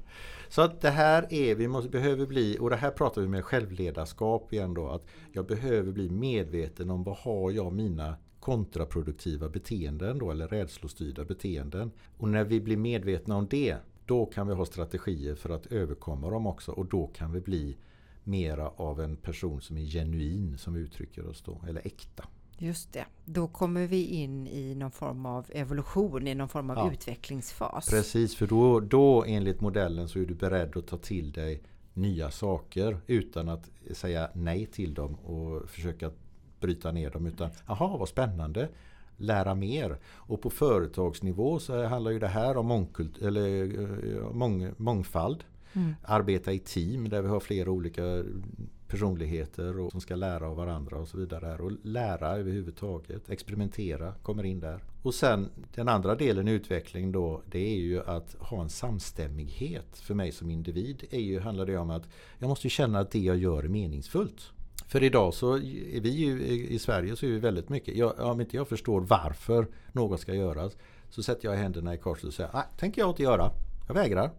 Så 0.49 0.61
att 0.61 0.81
det 0.81 0.89
här 0.89 1.27
är, 1.29 1.55
vi 1.55 1.67
måste, 1.67 1.89
behöver 1.89 2.25
bli, 2.25 2.57
och 2.59 2.69
det 2.69 2.75
här 2.75 2.91
pratar 2.91 3.21
vi 3.21 3.27
med 3.27 3.45
självledarskap 3.45 4.53
igen 4.53 4.73
då, 4.73 4.89
att 4.89 5.05
jag 5.31 5.45
behöver 5.45 5.91
bli 5.91 6.09
medveten 6.09 6.89
om 6.89 7.03
vad 7.03 7.17
har 7.17 7.51
jag 7.51 7.73
mina 7.73 8.15
kontraproduktiva 8.39 9.49
beteenden 9.49 10.19
då, 10.19 10.31
eller 10.31 10.47
rädslostyrda 10.47 11.25
beteenden. 11.25 11.91
Och 12.17 12.29
när 12.29 12.43
vi 12.43 12.61
blir 12.61 12.77
medvetna 12.77 13.35
om 13.35 13.47
det, 13.49 13.77
då 14.05 14.25
kan 14.25 14.47
vi 14.47 14.53
ha 14.53 14.65
strategier 14.65 15.35
för 15.35 15.49
att 15.49 15.65
överkomma 15.65 16.29
dem 16.29 16.47
också 16.47 16.71
och 16.71 16.85
då 16.85 17.07
kan 17.07 17.31
vi 17.31 17.41
bli 17.41 17.77
mera 18.23 18.69
av 18.69 19.01
en 19.01 19.15
person 19.15 19.61
som 19.61 19.77
är 19.77 19.85
genuin, 19.85 20.57
som 20.57 20.75
uttrycker 20.75 21.27
oss 21.27 21.41
då, 21.41 21.61
eller 21.67 21.87
äkta. 21.87 22.23
Just 22.57 22.93
det. 22.93 23.05
Då 23.25 23.47
kommer 23.47 23.87
vi 23.87 24.05
in 24.05 24.47
i 24.47 24.75
någon 24.75 24.91
form 24.91 25.25
av 25.25 25.45
evolution, 25.49 26.27
i 26.27 26.35
någon 26.35 26.49
form 26.49 26.69
av 26.69 26.77
ja. 26.77 26.91
utvecklingsfas. 26.91 27.89
Precis, 27.89 28.35
för 28.35 28.47
då, 28.47 28.79
då 28.79 29.23
enligt 29.27 29.61
modellen 29.61 30.09
så 30.09 30.19
är 30.19 30.25
du 30.25 30.33
beredd 30.33 30.77
att 30.77 30.87
ta 30.87 30.97
till 30.97 31.31
dig 31.31 31.61
nya 31.93 32.31
saker 32.31 32.97
utan 33.07 33.49
att 33.49 33.69
säga 33.91 34.29
nej 34.33 34.65
till 34.65 34.93
dem 34.93 35.15
och 35.15 35.69
försöka 35.69 36.11
bryta 36.59 36.91
ner 36.91 37.09
dem. 37.09 37.25
Utan, 37.25 37.49
jaha 37.67 37.97
vad 37.97 38.09
spännande, 38.09 38.69
lära 39.17 39.55
mer. 39.55 39.97
Och 40.05 40.41
på 40.41 40.49
företagsnivå 40.49 41.59
så 41.59 41.85
handlar 41.85 42.11
ju 42.11 42.19
det 42.19 42.27
här 42.27 42.57
om 42.57 42.65
mångkult, 42.65 43.17
eller, 43.17 43.63
eh, 44.15 44.31
mång, 44.31 44.71
mångfald. 44.77 45.43
Mm. 45.73 45.95
Arbeta 46.03 46.53
i 46.53 46.59
team 46.59 47.09
där 47.09 47.21
vi 47.21 47.27
har 47.27 47.39
flera 47.39 47.71
olika 47.71 48.23
personligheter 48.87 49.79
och 49.79 49.91
som 49.91 50.01
ska 50.01 50.15
lära 50.15 50.47
av 50.47 50.55
varandra 50.55 50.97
och 50.97 51.07
så 51.07 51.17
vidare. 51.17 51.57
Och 51.57 51.71
lära 51.83 52.37
överhuvudtaget, 52.37 53.29
experimentera, 53.29 54.13
kommer 54.23 54.43
in 54.43 54.59
där. 54.59 54.83
Och 55.01 55.13
sen 55.13 55.49
den 55.75 55.87
andra 55.87 56.15
delen 56.15 56.47
i 56.47 56.51
utveckling 56.51 57.11
då, 57.11 57.41
det 57.51 57.59
är 57.59 57.79
ju 57.79 58.03
att 58.03 58.35
ha 58.39 58.61
en 58.61 58.69
samstämmighet 58.69 59.97
för 59.97 60.13
mig 60.13 60.31
som 60.31 60.49
individ. 60.49 61.03
Är 61.11 61.19
ju, 61.19 61.39
handlar 61.39 61.65
det 61.65 61.77
om 61.77 61.89
att 61.89 62.09
jag 62.39 62.47
måste 62.47 62.69
känna 62.69 62.99
att 62.99 63.11
det 63.11 63.19
jag 63.19 63.37
gör 63.37 63.63
är 63.63 63.67
meningsfullt. 63.67 64.51
För 64.87 65.03
idag 65.03 65.33
så 65.33 65.55
är 65.55 66.01
vi 66.01 66.09
ju 66.09 66.41
i 66.67 66.79
Sverige 66.79 67.15
så 67.15 67.25
är 67.25 67.29
vi 67.29 67.39
väldigt 67.39 67.69
mycket, 67.69 67.95
jag, 67.95 68.19
om 68.19 68.41
inte 68.41 68.57
jag 68.57 68.67
förstår 68.67 69.01
varför 69.01 69.67
något 69.91 70.19
ska 70.19 70.33
göras 70.33 70.77
så 71.09 71.23
sätter 71.23 71.49
jag 71.49 71.55
händerna 71.55 71.93
i 71.93 71.97
kors 71.97 72.23
och 72.23 72.33
säger 72.33 72.49
nej, 72.53 72.63
tänker 72.77 73.01
jag 73.01 73.09
inte 73.09 73.23
göra. 73.23 73.51
Jag 73.87 73.93
vägrar. 73.93 74.31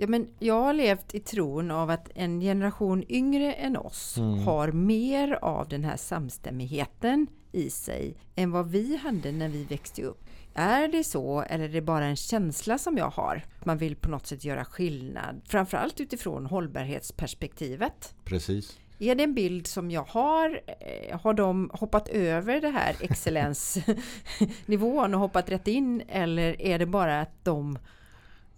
Ja, 0.00 0.06
men 0.06 0.28
jag 0.38 0.62
har 0.62 0.72
levt 0.72 1.14
i 1.14 1.20
tron 1.20 1.70
av 1.70 1.90
att 1.90 2.10
en 2.14 2.40
generation 2.40 3.04
yngre 3.08 3.52
än 3.52 3.76
oss 3.76 4.16
mm. 4.16 4.38
har 4.38 4.72
mer 4.72 5.38
av 5.42 5.68
den 5.68 5.84
här 5.84 5.96
samstämmigheten 5.96 7.26
i 7.52 7.70
sig 7.70 8.16
än 8.36 8.50
vad 8.50 8.70
vi 8.70 8.96
hade 8.96 9.32
när 9.32 9.48
vi 9.48 9.64
växte 9.64 10.02
upp. 10.02 10.24
Är 10.54 10.88
det 10.88 11.04
så 11.04 11.42
eller 11.42 11.64
är 11.64 11.68
det 11.68 11.80
bara 11.80 12.04
en 12.04 12.16
känsla 12.16 12.78
som 12.78 12.98
jag 12.98 13.10
har? 13.10 13.44
Man 13.64 13.78
vill 13.78 13.96
på 13.96 14.08
något 14.08 14.26
sätt 14.26 14.44
göra 14.44 14.64
skillnad, 14.64 15.40
framförallt 15.44 16.00
utifrån 16.00 16.46
hållbarhetsperspektivet. 16.46 18.14
Precis. 18.24 18.78
Är 18.98 19.14
det 19.14 19.24
en 19.24 19.34
bild 19.34 19.66
som 19.66 19.90
jag 19.90 20.04
har? 20.04 20.60
Eh, 20.66 21.20
har 21.20 21.34
de 21.34 21.70
hoppat 21.72 22.08
över 22.08 22.60
det 22.60 22.70
här 22.70 22.96
excellensnivån 23.00 25.14
och 25.14 25.20
hoppat 25.20 25.50
rätt 25.50 25.68
in? 25.68 26.02
Eller 26.08 26.62
är 26.62 26.78
det 26.78 26.86
bara 26.86 27.20
att 27.20 27.44
de 27.44 27.78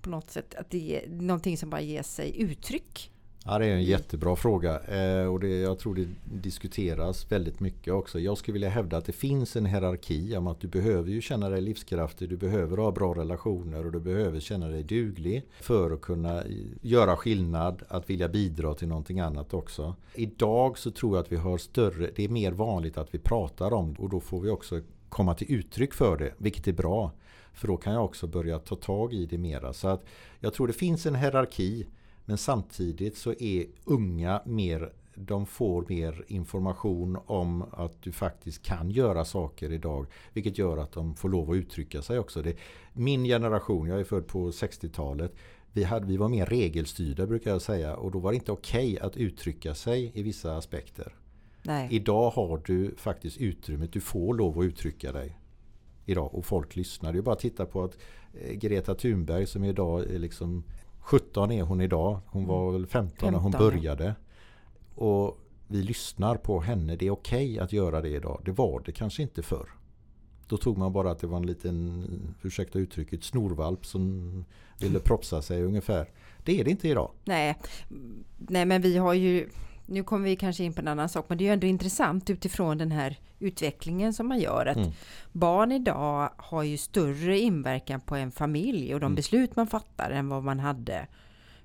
på 0.02 0.10
något 0.10 0.30
sätt, 0.30 0.54
att 0.54 0.70
det 0.70 0.96
är 0.96 1.08
någonting 1.08 1.56
som 1.56 1.70
bara 1.70 1.80
ger 1.80 2.02
sig 2.02 2.42
uttryck? 2.42 3.12
Ja, 3.44 3.58
det 3.58 3.66
är 3.66 3.74
en 3.74 3.82
jättebra 3.82 4.36
fråga 4.36 4.80
eh, 4.80 5.26
och 5.26 5.40
det, 5.40 5.48
jag 5.48 5.78
tror 5.78 5.94
det 5.94 6.08
diskuteras 6.24 7.32
väldigt 7.32 7.60
mycket 7.60 7.92
också. 7.94 8.20
Jag 8.20 8.38
skulle 8.38 8.52
vilja 8.52 8.68
hävda 8.68 8.96
att 8.96 9.04
det 9.04 9.12
finns 9.12 9.56
en 9.56 9.66
hierarki 9.66 10.36
om 10.36 10.46
att 10.46 10.60
du 10.60 10.68
behöver 10.68 11.10
ju 11.10 11.20
känna 11.20 11.48
dig 11.48 11.60
livskraftig, 11.60 12.28
du 12.28 12.36
behöver 12.36 12.76
ha 12.76 12.90
bra 12.90 13.14
relationer 13.14 13.86
och 13.86 13.92
du 13.92 14.00
behöver 14.00 14.40
känna 14.40 14.68
dig 14.68 14.82
duglig 14.82 15.46
för 15.60 15.90
att 15.90 16.00
kunna 16.00 16.42
göra 16.80 17.16
skillnad, 17.16 17.82
att 17.88 18.10
vilja 18.10 18.28
bidra 18.28 18.74
till 18.74 18.88
någonting 18.88 19.20
annat 19.20 19.54
också. 19.54 19.94
Idag 20.14 20.78
så 20.78 20.90
tror 20.90 21.16
jag 21.16 21.22
att 21.22 21.32
vi 21.32 21.36
har 21.36 21.58
större, 21.58 22.10
det 22.16 22.24
är 22.24 22.28
mer 22.28 22.52
vanligt 22.52 22.98
att 22.98 23.14
vi 23.14 23.18
pratar 23.18 23.72
om 23.72 23.94
det 23.94 24.02
och 24.02 24.08
då 24.08 24.20
får 24.20 24.40
vi 24.40 24.50
också 24.50 24.80
komma 25.08 25.34
till 25.34 25.52
uttryck 25.52 25.94
för 25.94 26.16
det, 26.16 26.34
vilket 26.38 26.68
är 26.68 26.72
bra. 26.72 27.12
För 27.52 27.68
då 27.68 27.76
kan 27.76 27.92
jag 27.92 28.04
också 28.04 28.26
börja 28.26 28.58
ta 28.58 28.76
tag 28.76 29.12
i 29.12 29.26
det 29.26 29.38
mera. 29.38 29.72
Så 29.72 29.88
att 29.88 30.04
jag 30.40 30.54
tror 30.54 30.66
det 30.66 30.72
finns 30.72 31.06
en 31.06 31.14
hierarki 31.14 31.86
men 32.24 32.38
samtidigt 32.38 33.16
så 33.16 33.32
är 33.32 33.66
unga 33.84 34.42
mer 34.44 34.92
de 35.14 35.46
får 35.46 35.84
mer 35.88 36.24
information 36.28 37.18
om 37.26 37.62
att 37.72 38.02
du 38.02 38.12
faktiskt 38.12 38.62
kan 38.62 38.90
göra 38.90 39.24
saker 39.24 39.72
idag. 39.72 40.06
Vilket 40.32 40.58
gör 40.58 40.76
att 40.76 40.92
de 40.92 41.14
får 41.14 41.28
lov 41.28 41.50
att 41.50 41.56
uttrycka 41.56 42.02
sig 42.02 42.18
också. 42.18 42.42
Det, 42.42 42.56
min 42.92 43.24
generation, 43.24 43.88
jag 43.88 44.00
är 44.00 44.04
född 44.04 44.26
på 44.26 44.50
60-talet. 44.50 45.34
Vi, 45.72 45.84
hade, 45.84 46.06
vi 46.06 46.16
var 46.16 46.28
mer 46.28 46.46
regelstyrda 46.46 47.26
brukar 47.26 47.50
jag 47.50 47.62
säga. 47.62 47.96
Och 47.96 48.10
då 48.10 48.18
var 48.18 48.32
det 48.32 48.36
inte 48.36 48.52
okej 48.52 48.94
okay 48.94 49.06
att 49.06 49.16
uttrycka 49.16 49.74
sig 49.74 50.12
i 50.14 50.22
vissa 50.22 50.56
aspekter. 50.56 51.14
Nej. 51.62 51.88
Idag 51.90 52.30
har 52.30 52.62
du 52.64 52.94
faktiskt 52.96 53.38
utrymmet. 53.38 53.92
Du 53.92 54.00
får 54.00 54.34
lov 54.34 54.58
att 54.58 54.64
uttrycka 54.64 55.12
dig. 55.12 55.38
Idag. 56.04 56.34
Och 56.34 56.46
folk 56.46 56.76
lyssnar. 56.76 57.12
Det 57.12 57.18
är 57.18 57.22
bara 57.22 57.32
att 57.32 57.40
titta 57.40 57.66
på 57.66 57.84
att 57.84 57.98
eh, 58.34 58.52
Greta 58.52 58.94
Thunberg 58.94 59.46
som 59.46 59.64
idag 59.64 60.00
är 60.00 60.18
liksom 60.18 60.64
17 61.00 61.52
är 61.52 61.62
hon 61.62 61.80
idag. 61.80 62.20
Hon 62.26 62.46
var 62.46 62.72
väl 62.72 62.86
15, 62.86 63.10
15 63.10 63.32
när 63.32 63.38
hon 63.38 63.52
började. 63.52 64.14
Och 64.94 65.38
vi 65.66 65.82
lyssnar 65.82 66.36
på 66.36 66.60
henne. 66.60 66.96
Det 66.96 67.06
är 67.06 67.10
okej 67.10 67.52
okay 67.52 67.58
att 67.58 67.72
göra 67.72 68.00
det 68.00 68.08
idag. 68.08 68.42
Det 68.44 68.52
var 68.52 68.82
det 68.86 68.92
kanske 68.92 69.22
inte 69.22 69.42
förr. 69.42 69.68
Då 70.46 70.56
tog 70.56 70.78
man 70.78 70.92
bara 70.92 71.10
att 71.10 71.18
det 71.18 71.26
var 71.26 71.36
en 71.36 71.46
liten, 71.46 72.34
ursäkta 72.42 72.78
uttrycket, 72.78 73.24
snorvalp 73.24 73.86
som 73.86 74.44
ville 74.78 74.98
propsa 74.98 75.42
sig 75.42 75.62
ungefär. 75.62 76.10
Det 76.44 76.60
är 76.60 76.64
det 76.64 76.70
inte 76.70 76.88
idag. 76.88 77.10
Nej, 77.24 77.58
Nej 78.38 78.66
men 78.66 78.82
vi 78.82 78.96
har 78.96 79.14
ju 79.14 79.48
nu 79.86 80.02
kommer 80.02 80.24
vi 80.24 80.36
kanske 80.36 80.64
in 80.64 80.72
på 80.72 80.80
en 80.80 80.88
annan 80.88 81.08
sak, 81.08 81.26
men 81.28 81.38
det 81.38 81.44
är 81.44 81.46
ju 81.46 81.52
ändå 81.52 81.66
intressant 81.66 82.30
utifrån 82.30 82.78
den 82.78 82.92
här 82.92 83.16
utvecklingen 83.38 84.12
som 84.12 84.28
man 84.28 84.40
gör. 84.40 84.66
Att 84.66 84.76
mm. 84.76 84.90
Barn 85.32 85.72
idag 85.72 86.30
har 86.36 86.62
ju 86.62 86.76
större 86.76 87.38
inverkan 87.38 88.00
på 88.00 88.16
en 88.16 88.32
familj 88.32 88.94
och 88.94 89.00
de 89.00 89.06
mm. 89.06 89.16
beslut 89.16 89.56
man 89.56 89.66
fattar 89.66 90.10
än 90.10 90.28
vad 90.28 90.44
man 90.44 90.60
hade 90.60 91.06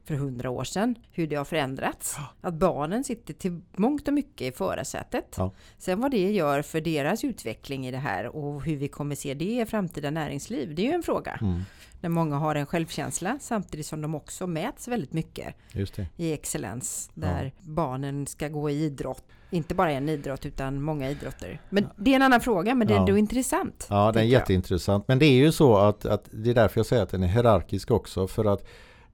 för 0.08 0.16
hundra 0.16 0.50
år 0.50 0.64
sedan. 0.64 0.96
Hur 1.12 1.28
det 1.28 1.36
har 1.36 1.46
förändrats. 1.46 2.16
Ja. 2.18 2.50
Att 2.50 2.54
barnen 2.54 3.04
sitter 3.04 3.34
till 3.34 3.62
mångt 3.76 4.08
och 4.08 4.14
mycket 4.14 4.54
i 4.54 4.58
förarsätet. 4.58 5.36
Ja. 5.38 5.52
Sen 5.78 6.02
vad 6.02 6.12
det 6.12 6.32
gör 6.32 6.62
för 6.62 6.82
deras 6.82 7.24
utveckling 7.24 7.88
i 7.88 7.92
det 7.92 7.98
här 7.98 8.36
och 8.36 8.64
hur 8.64 8.76
vi 8.76 8.88
kommer 8.88 9.16
se 9.16 9.34
det 9.34 9.62
i 9.62 9.66
framtida 9.66 10.12
näringsliv. 10.12 10.76
Det 10.76 10.82
är 10.82 10.86
ju 10.86 10.94
en 10.94 11.04
fråga. 11.04 11.40
Mm 11.42 11.64
när 12.02 12.10
många 12.10 12.36
har 12.36 12.56
en 12.56 12.66
självkänsla 12.66 13.38
samtidigt 13.42 13.86
som 13.86 14.02
de 14.02 14.16
också 14.16 14.48
mäts 14.48 14.88
väldigt 14.88 15.14
mycket 15.14 15.56
i 16.16 16.34
excellens 16.34 17.10
där 17.14 17.44
ja. 17.44 17.52
barnen 17.62 18.28
ska 18.28 18.48
gå 18.48 18.70
i 18.70 18.84
idrott. 18.84 19.24
Inte 19.50 19.76
bara 19.76 19.92
en 19.92 20.10
idrott 20.10 20.46
utan 20.46 20.82
många 20.82 21.10
idrotter. 21.10 21.62
Men 21.70 21.84
ja. 21.84 21.90
det 21.96 22.12
är 22.12 22.16
en 22.16 22.22
annan 22.22 22.42
fråga 22.42 22.76
men 22.76 22.88
det 22.88 22.94
är 22.94 22.98
ändå 22.98 23.18
intressant. 23.18 23.88
Ja, 23.90 24.12
det 24.12 24.20
är 24.20 24.24
jätteintressant. 24.24 25.08
Men 25.08 25.20
det 25.20 25.26
är 25.26 25.38
ju 25.38 25.52
så 25.52 25.78
att, 25.78 26.06
att 26.06 26.30
det 26.32 26.50
är 26.50 26.54
därför 26.54 26.80
jag 26.80 26.86
säger 26.86 27.04
att 27.04 27.10
den 27.10 27.24
är 27.24 27.28
hierarkisk 27.28 27.92
också 27.92 28.28
för 28.28 28.46
att 28.46 28.68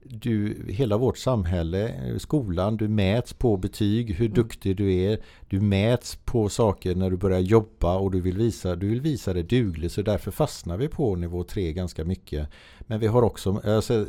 du, 0.04 0.66
hela 0.68 0.96
vårt 0.96 1.18
samhälle, 1.18 1.94
skolan, 2.18 2.76
du 2.76 2.88
mäts 2.88 3.32
på 3.32 3.56
betyg, 3.56 4.14
hur 4.14 4.26
mm. 4.26 4.34
duktig 4.34 4.76
du 4.76 4.94
är. 4.94 5.18
Du 5.48 5.60
mäts 5.60 6.18
på 6.24 6.48
saker 6.48 6.94
när 6.94 7.10
du 7.10 7.16
börjar 7.16 7.40
jobba 7.40 7.96
och 7.96 8.10
du 8.10 8.20
vill 8.20 8.36
visa, 8.36 8.76
du 8.76 8.88
vill 8.88 9.00
visa 9.00 9.32
dig 9.32 9.42
duglig. 9.42 9.90
Så 9.90 10.02
därför 10.02 10.30
fastnar 10.30 10.76
vi 10.76 10.88
på 10.88 11.16
nivå 11.16 11.44
3 11.44 11.72
ganska 11.72 12.04
mycket. 12.04 12.48
Men 12.86 13.00
vi 13.00 13.06
har 13.06 13.22
också, 13.22 13.60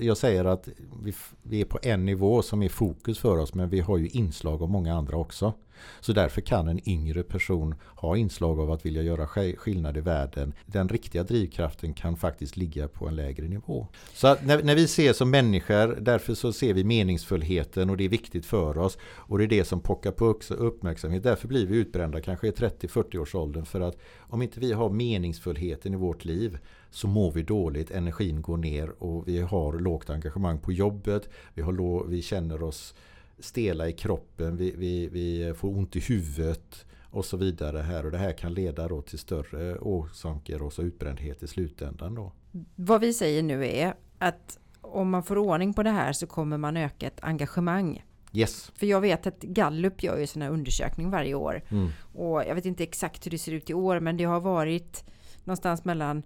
jag 0.01 0.17
säger 0.17 0.45
att 0.45 0.69
vi, 1.03 1.13
vi 1.43 1.61
är 1.61 1.65
på 1.65 1.79
en 1.81 2.05
nivå 2.05 2.41
som 2.41 2.63
är 2.63 2.69
fokus 2.69 3.19
för 3.19 3.37
oss 3.37 3.53
men 3.53 3.69
vi 3.69 3.79
har 3.79 3.97
ju 3.97 4.07
inslag 4.07 4.61
av 4.61 4.69
många 4.69 4.95
andra 4.95 5.17
också. 5.17 5.53
Så 6.01 6.13
därför 6.13 6.41
kan 6.41 6.67
en 6.67 6.89
yngre 6.89 7.23
person 7.23 7.75
ha 7.95 8.17
inslag 8.17 8.59
av 8.59 8.71
att 8.71 8.85
vilja 8.85 9.01
göra 9.01 9.27
skillnad 9.57 9.97
i 9.97 10.01
världen. 10.01 10.53
Den 10.65 10.89
riktiga 10.89 11.23
drivkraften 11.23 11.93
kan 11.93 12.17
faktiskt 12.17 12.57
ligga 12.57 12.87
på 12.87 13.07
en 13.07 13.15
lägre 13.15 13.47
nivå. 13.47 13.87
Så 14.13 14.35
när, 14.41 14.63
när, 14.63 14.75
vi 14.75 14.87
ser 14.87 15.13
som 15.13 15.29
människor, 15.29 15.97
därför 16.01 16.33
så 16.33 16.53
ser 16.53 16.73
vi 16.73 16.83
meningsfullheten 16.83 17.89
och 17.89 17.97
det 17.97 18.05
är 18.05 18.09
viktigt 18.09 18.45
för 18.45 18.77
oss. 18.77 18.97
Och 19.03 19.37
det 19.37 19.43
är 19.43 19.47
det 19.47 19.65
som 19.65 19.79
pockar 19.79 20.11
på 20.11 20.35
uppmärksamhet. 20.49 21.23
Därför 21.23 21.47
blir 21.47 21.65
vi 21.65 21.77
utbrända 21.77 22.21
kanske 22.21 22.47
i 22.47 22.51
30-40 22.51 23.17
års 23.17 23.35
åldern. 23.35 23.65
För 23.65 23.81
att 23.81 23.97
om 24.17 24.41
inte 24.41 24.59
vi 24.59 24.73
har 24.73 24.89
meningsfullheten 24.89 25.93
i 25.93 25.97
vårt 25.97 26.25
liv 26.25 26.57
så 26.95 27.07
mår 27.07 27.31
vi 27.31 27.43
dåligt, 27.43 27.91
energin 27.91 28.41
går 28.41 28.57
ner 28.57 29.03
och 29.03 29.27
vi 29.27 29.41
har 29.41 29.79
lågt 29.79 30.09
engagemang 30.09 30.59
på 30.59 30.71
jobbet. 30.71 31.29
Vi, 31.53 31.61
har 31.61 32.07
vi 32.07 32.21
känner 32.21 32.63
oss 32.63 32.95
stela 33.39 33.89
i 33.89 33.93
kroppen, 33.93 34.57
vi, 34.57 34.75
vi, 34.77 35.07
vi 35.07 35.53
får 35.57 35.69
ont 35.77 35.95
i 35.95 35.99
huvudet 35.99 36.85
och 37.01 37.25
så 37.25 37.37
vidare 37.37 37.79
här 37.79 38.05
och 38.05 38.11
det 38.11 38.17
här 38.17 38.31
kan 38.31 38.53
leda 38.53 38.87
då 38.87 39.01
till 39.01 39.19
större 39.19 39.77
orsaker 39.77 40.61
och 40.61 40.73
så 40.73 40.81
utbrändhet 40.81 41.43
i 41.43 41.47
slutändan 41.47 42.15
då. 42.15 42.31
Vad 42.75 43.01
vi 43.01 43.13
säger 43.13 43.43
nu 43.43 43.67
är 43.67 43.93
att 44.17 44.59
om 44.81 45.09
man 45.09 45.23
får 45.23 45.37
ordning 45.37 45.73
på 45.73 45.83
det 45.83 45.91
här 45.91 46.13
så 46.13 46.27
kommer 46.27 46.57
man 46.57 46.77
öka 46.77 47.07
ett 47.07 47.19
engagemang. 47.21 48.05
Yes. 48.33 48.71
För 48.75 48.85
jag 48.85 49.01
vet 49.01 49.27
att 49.27 49.41
Gallup 49.41 50.03
gör 50.03 50.17
ju 50.17 50.27
sådana 50.27 50.51
undersökning 50.51 51.09
varje 51.09 51.33
år. 51.33 51.61
Mm. 51.69 51.89
Och 52.13 52.43
jag 52.43 52.55
vet 52.55 52.65
inte 52.65 52.83
exakt 52.83 53.25
hur 53.25 53.31
det 53.31 53.37
ser 53.37 53.51
ut 53.51 53.69
i 53.69 53.73
år 53.73 53.99
men 53.99 54.17
det 54.17 54.23
har 54.23 54.39
varit 54.39 55.03
någonstans 55.43 55.85
mellan 55.85 56.23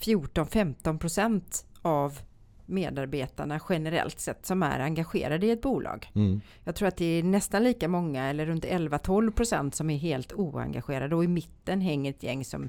14-15 0.00 0.98
procent 0.98 1.64
av 1.82 2.18
medarbetarna 2.66 3.60
generellt 3.68 4.20
sett 4.20 4.46
som 4.46 4.62
är 4.62 4.80
engagerade 4.80 5.46
i 5.46 5.50
ett 5.50 5.62
bolag. 5.62 6.10
Mm. 6.14 6.40
Jag 6.64 6.74
tror 6.74 6.88
att 6.88 6.96
det 6.96 7.04
är 7.04 7.22
nästan 7.22 7.64
lika 7.64 7.88
många 7.88 8.30
eller 8.30 8.46
runt 8.46 8.64
11-12 8.64 9.30
procent 9.30 9.74
som 9.74 9.90
är 9.90 9.98
helt 9.98 10.32
oengagerade 10.32 11.16
och 11.16 11.24
i 11.24 11.28
mitten 11.28 11.80
hänger 11.80 12.10
ett 12.10 12.22
gäng 12.22 12.44
som 12.44 12.68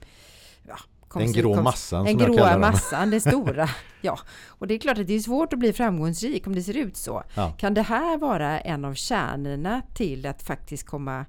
ja, 0.68 0.78
den 1.14 1.32
grå 1.32 1.62
massan 1.62 2.06
Den 2.06 2.18
gråa 2.18 2.58
massan, 2.58 3.10
det 3.10 3.22
stora. 3.22 3.70
ja, 4.02 4.20
och 4.48 4.68
det 4.68 4.74
är 4.74 4.80
klart 4.80 4.98
att 4.98 5.08
det 5.08 5.14
är 5.14 5.20
svårt 5.20 5.54
att 5.54 5.60
bli 5.60 5.74
framgångsrik 5.74 6.48
om 6.48 6.56
det 6.56 6.64
ser 6.64 6.78
ut 6.78 6.98
så. 6.98 7.24
Ja. 7.36 7.52
Kan 7.58 7.74
det 7.74 7.82
här 7.82 8.18
vara 8.18 8.60
en 8.60 8.86
av 8.86 8.94
kärnorna 8.94 9.82
till 9.94 10.26
att 10.26 10.44
faktiskt 10.44 10.86
komma 10.88 11.26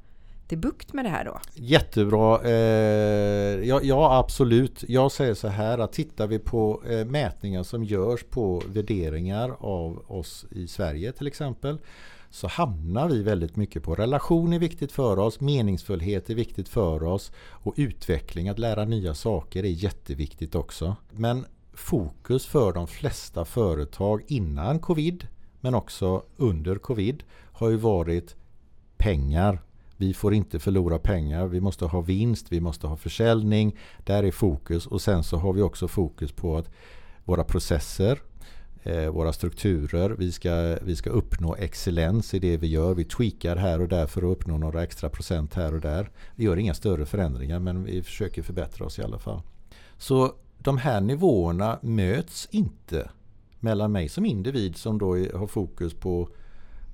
till 0.52 0.58
bukt 0.58 0.92
med 0.92 1.04
det 1.04 1.08
här 1.08 1.24
då? 1.24 1.40
Jättebra. 1.54 2.42
Eh, 2.42 3.68
ja, 3.68 3.80
ja, 3.82 4.18
absolut. 4.18 4.84
Jag 4.88 5.12
säger 5.12 5.34
så 5.34 5.48
här 5.48 5.78
att 5.78 5.92
tittar 5.92 6.26
vi 6.26 6.38
på 6.38 6.82
eh, 6.88 7.04
mätningar 7.04 7.62
som 7.62 7.84
görs 7.84 8.24
på 8.24 8.62
värderingar 8.66 9.56
av 9.60 10.04
oss 10.06 10.46
i 10.50 10.68
Sverige 10.68 11.12
till 11.12 11.26
exempel 11.26 11.78
så 12.30 12.46
hamnar 12.46 13.08
vi 13.08 13.22
väldigt 13.22 13.56
mycket 13.56 13.82
på 13.82 13.94
relation 13.94 14.52
är 14.52 14.58
viktigt 14.58 14.92
för 14.92 15.18
oss, 15.18 15.40
meningsfullhet 15.40 16.30
är 16.30 16.34
viktigt 16.34 16.68
för 16.68 17.02
oss 17.02 17.32
och 17.50 17.74
utveckling, 17.76 18.48
att 18.48 18.58
lära 18.58 18.84
nya 18.84 19.14
saker 19.14 19.64
är 19.64 19.68
jätteviktigt 19.68 20.54
också. 20.54 20.96
Men 21.10 21.46
fokus 21.72 22.46
för 22.46 22.72
de 22.72 22.86
flesta 22.86 23.44
företag 23.44 24.22
innan 24.26 24.78
covid 24.78 25.26
men 25.60 25.74
också 25.74 26.22
under 26.36 26.76
covid 26.76 27.22
har 27.52 27.68
ju 27.68 27.76
varit 27.76 28.36
pengar. 28.96 29.58
Vi 29.96 30.14
får 30.14 30.34
inte 30.34 30.58
förlora 30.58 30.98
pengar, 30.98 31.46
vi 31.46 31.60
måste 31.60 31.84
ha 31.84 32.00
vinst, 32.00 32.52
vi 32.52 32.60
måste 32.60 32.86
ha 32.86 32.96
försäljning. 32.96 33.76
Där 34.04 34.22
är 34.22 34.30
fokus 34.30 34.86
och 34.86 35.02
sen 35.02 35.24
så 35.24 35.36
har 35.36 35.52
vi 35.52 35.62
också 35.62 35.88
fokus 35.88 36.32
på 36.32 36.56
att 36.56 36.70
våra 37.24 37.44
processer 37.44 38.18
eh, 38.82 39.08
våra 39.08 39.32
strukturer. 39.32 40.10
Vi 40.10 40.32
ska, 40.32 40.78
vi 40.82 40.96
ska 40.96 41.10
uppnå 41.10 41.56
excellens 41.56 42.34
i 42.34 42.38
det 42.38 42.56
vi 42.56 42.66
gör. 42.66 42.94
Vi 42.94 43.04
tweakar 43.04 43.56
här 43.56 43.80
och 43.80 43.88
där 43.88 44.06
för 44.06 44.22
att 44.22 44.36
uppnå 44.38 44.58
några 44.58 44.82
extra 44.82 45.08
procent 45.08 45.54
här 45.54 45.74
och 45.74 45.80
där. 45.80 46.10
Vi 46.34 46.44
gör 46.44 46.56
inga 46.56 46.74
större 46.74 47.06
förändringar 47.06 47.58
men 47.58 47.84
vi 47.84 48.02
försöker 48.02 48.42
förbättra 48.42 48.86
oss 48.86 48.98
i 48.98 49.02
alla 49.02 49.18
fall. 49.18 49.42
Så 49.98 50.32
de 50.58 50.78
här 50.78 51.00
nivåerna 51.00 51.78
möts 51.82 52.48
inte 52.50 53.10
mellan 53.60 53.92
mig 53.92 54.08
som 54.08 54.26
individ 54.26 54.76
som 54.76 54.98
då 54.98 55.16
har 55.16 55.46
fokus 55.46 55.94
på, 55.94 56.28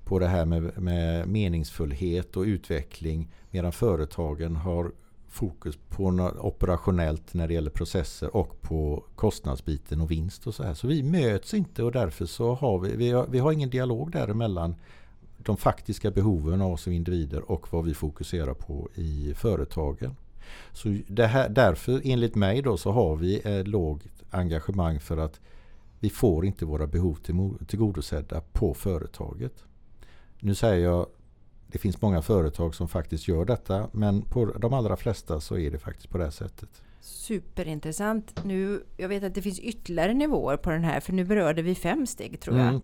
på 0.09 0.19
det 0.19 0.27
här 0.27 0.45
med, 0.45 0.79
med 0.79 1.29
meningsfullhet 1.29 2.37
och 2.37 2.43
utveckling 2.43 3.29
medan 3.51 3.73
företagen 3.73 4.57
har 4.57 4.93
fokus 5.29 5.79
på 5.89 6.11
något 6.11 6.39
operationellt 6.39 7.35
när 7.35 7.49
det 7.49 7.55
gäller 7.55 7.71
processer 7.71 8.37
och 8.37 8.61
på 8.61 9.05
kostnadsbiten 9.15 10.01
och 10.01 10.11
vinst 10.11 10.47
och 10.47 10.55
så 10.55 10.63
här. 10.63 10.75
Så 10.75 10.87
vi 10.87 11.03
möts 11.03 11.55
inte 11.55 11.83
och 11.83 11.93
därför 11.93 12.27
så 12.27 12.55
har 12.55 12.79
vi, 12.79 12.97
vi 12.97 13.11
har, 13.11 13.27
vi 13.27 13.39
har 13.39 13.53
ingen 13.53 13.71
dialog 13.71 14.13
däremellan 14.13 14.75
de 15.39 15.57
faktiska 15.57 16.11
behoven 16.11 16.63
av 16.63 16.73
oss 16.73 16.83
som 16.83 16.93
individer 16.93 17.51
och 17.51 17.73
vad 17.73 17.85
vi 17.85 17.95
fokuserar 17.95 18.55
på 18.55 18.89
i 18.95 19.35
företagen. 19.37 20.17
Så 20.73 20.99
det 21.07 21.27
här, 21.27 21.49
därför 21.49 22.01
enligt 22.05 22.35
mig 22.35 22.63
då 22.63 22.77
så 22.77 22.93
har 22.93 23.17
vi 23.17 23.39
ett 23.39 23.69
lågt 23.69 24.03
engagemang 24.31 25.01
för 25.01 25.17
att 25.17 25.41
vi 26.01 26.11
får 26.11 26.47
inte 26.47 26.65
våra 26.65 26.87
behov 26.87 27.19
tillgodosedda 27.67 28.41
på 28.41 28.75
företaget. 28.75 29.65
Nu 30.41 30.55
säger 30.55 30.85
jag 30.85 31.07
det 31.73 31.79
finns 31.79 32.03
många 32.03 32.23
företag 32.23 32.75
som 32.75 32.89
faktiskt 32.89 33.29
gör 33.29 33.45
detta 33.45 33.89
men 33.93 34.23
på 34.23 34.45
de 34.45 34.73
allra 34.73 34.97
flesta 34.97 35.41
så 35.41 35.59
är 35.59 35.71
det 35.71 35.79
faktiskt 35.79 36.11
på 36.11 36.19
det 36.19 36.25
här 36.25 36.31
sättet. 36.31 36.83
Superintressant. 37.01 38.45
Nu, 38.45 38.83
jag 38.97 39.09
vet 39.09 39.25
att 39.25 39.35
det 39.35 39.43
finns 39.43 39.61
ytterligare 39.61 40.15
nivåer 40.15 40.57
på 40.57 40.71
den 40.71 40.85
här 40.85 41.01
för 41.01 41.13
nu 41.13 41.25
berörde 41.25 41.63
vi 41.63 41.75
fem 41.75 42.07
steg 42.07 42.41
tror 42.41 42.59
jag. 42.59 42.69
Mm. 42.69 42.81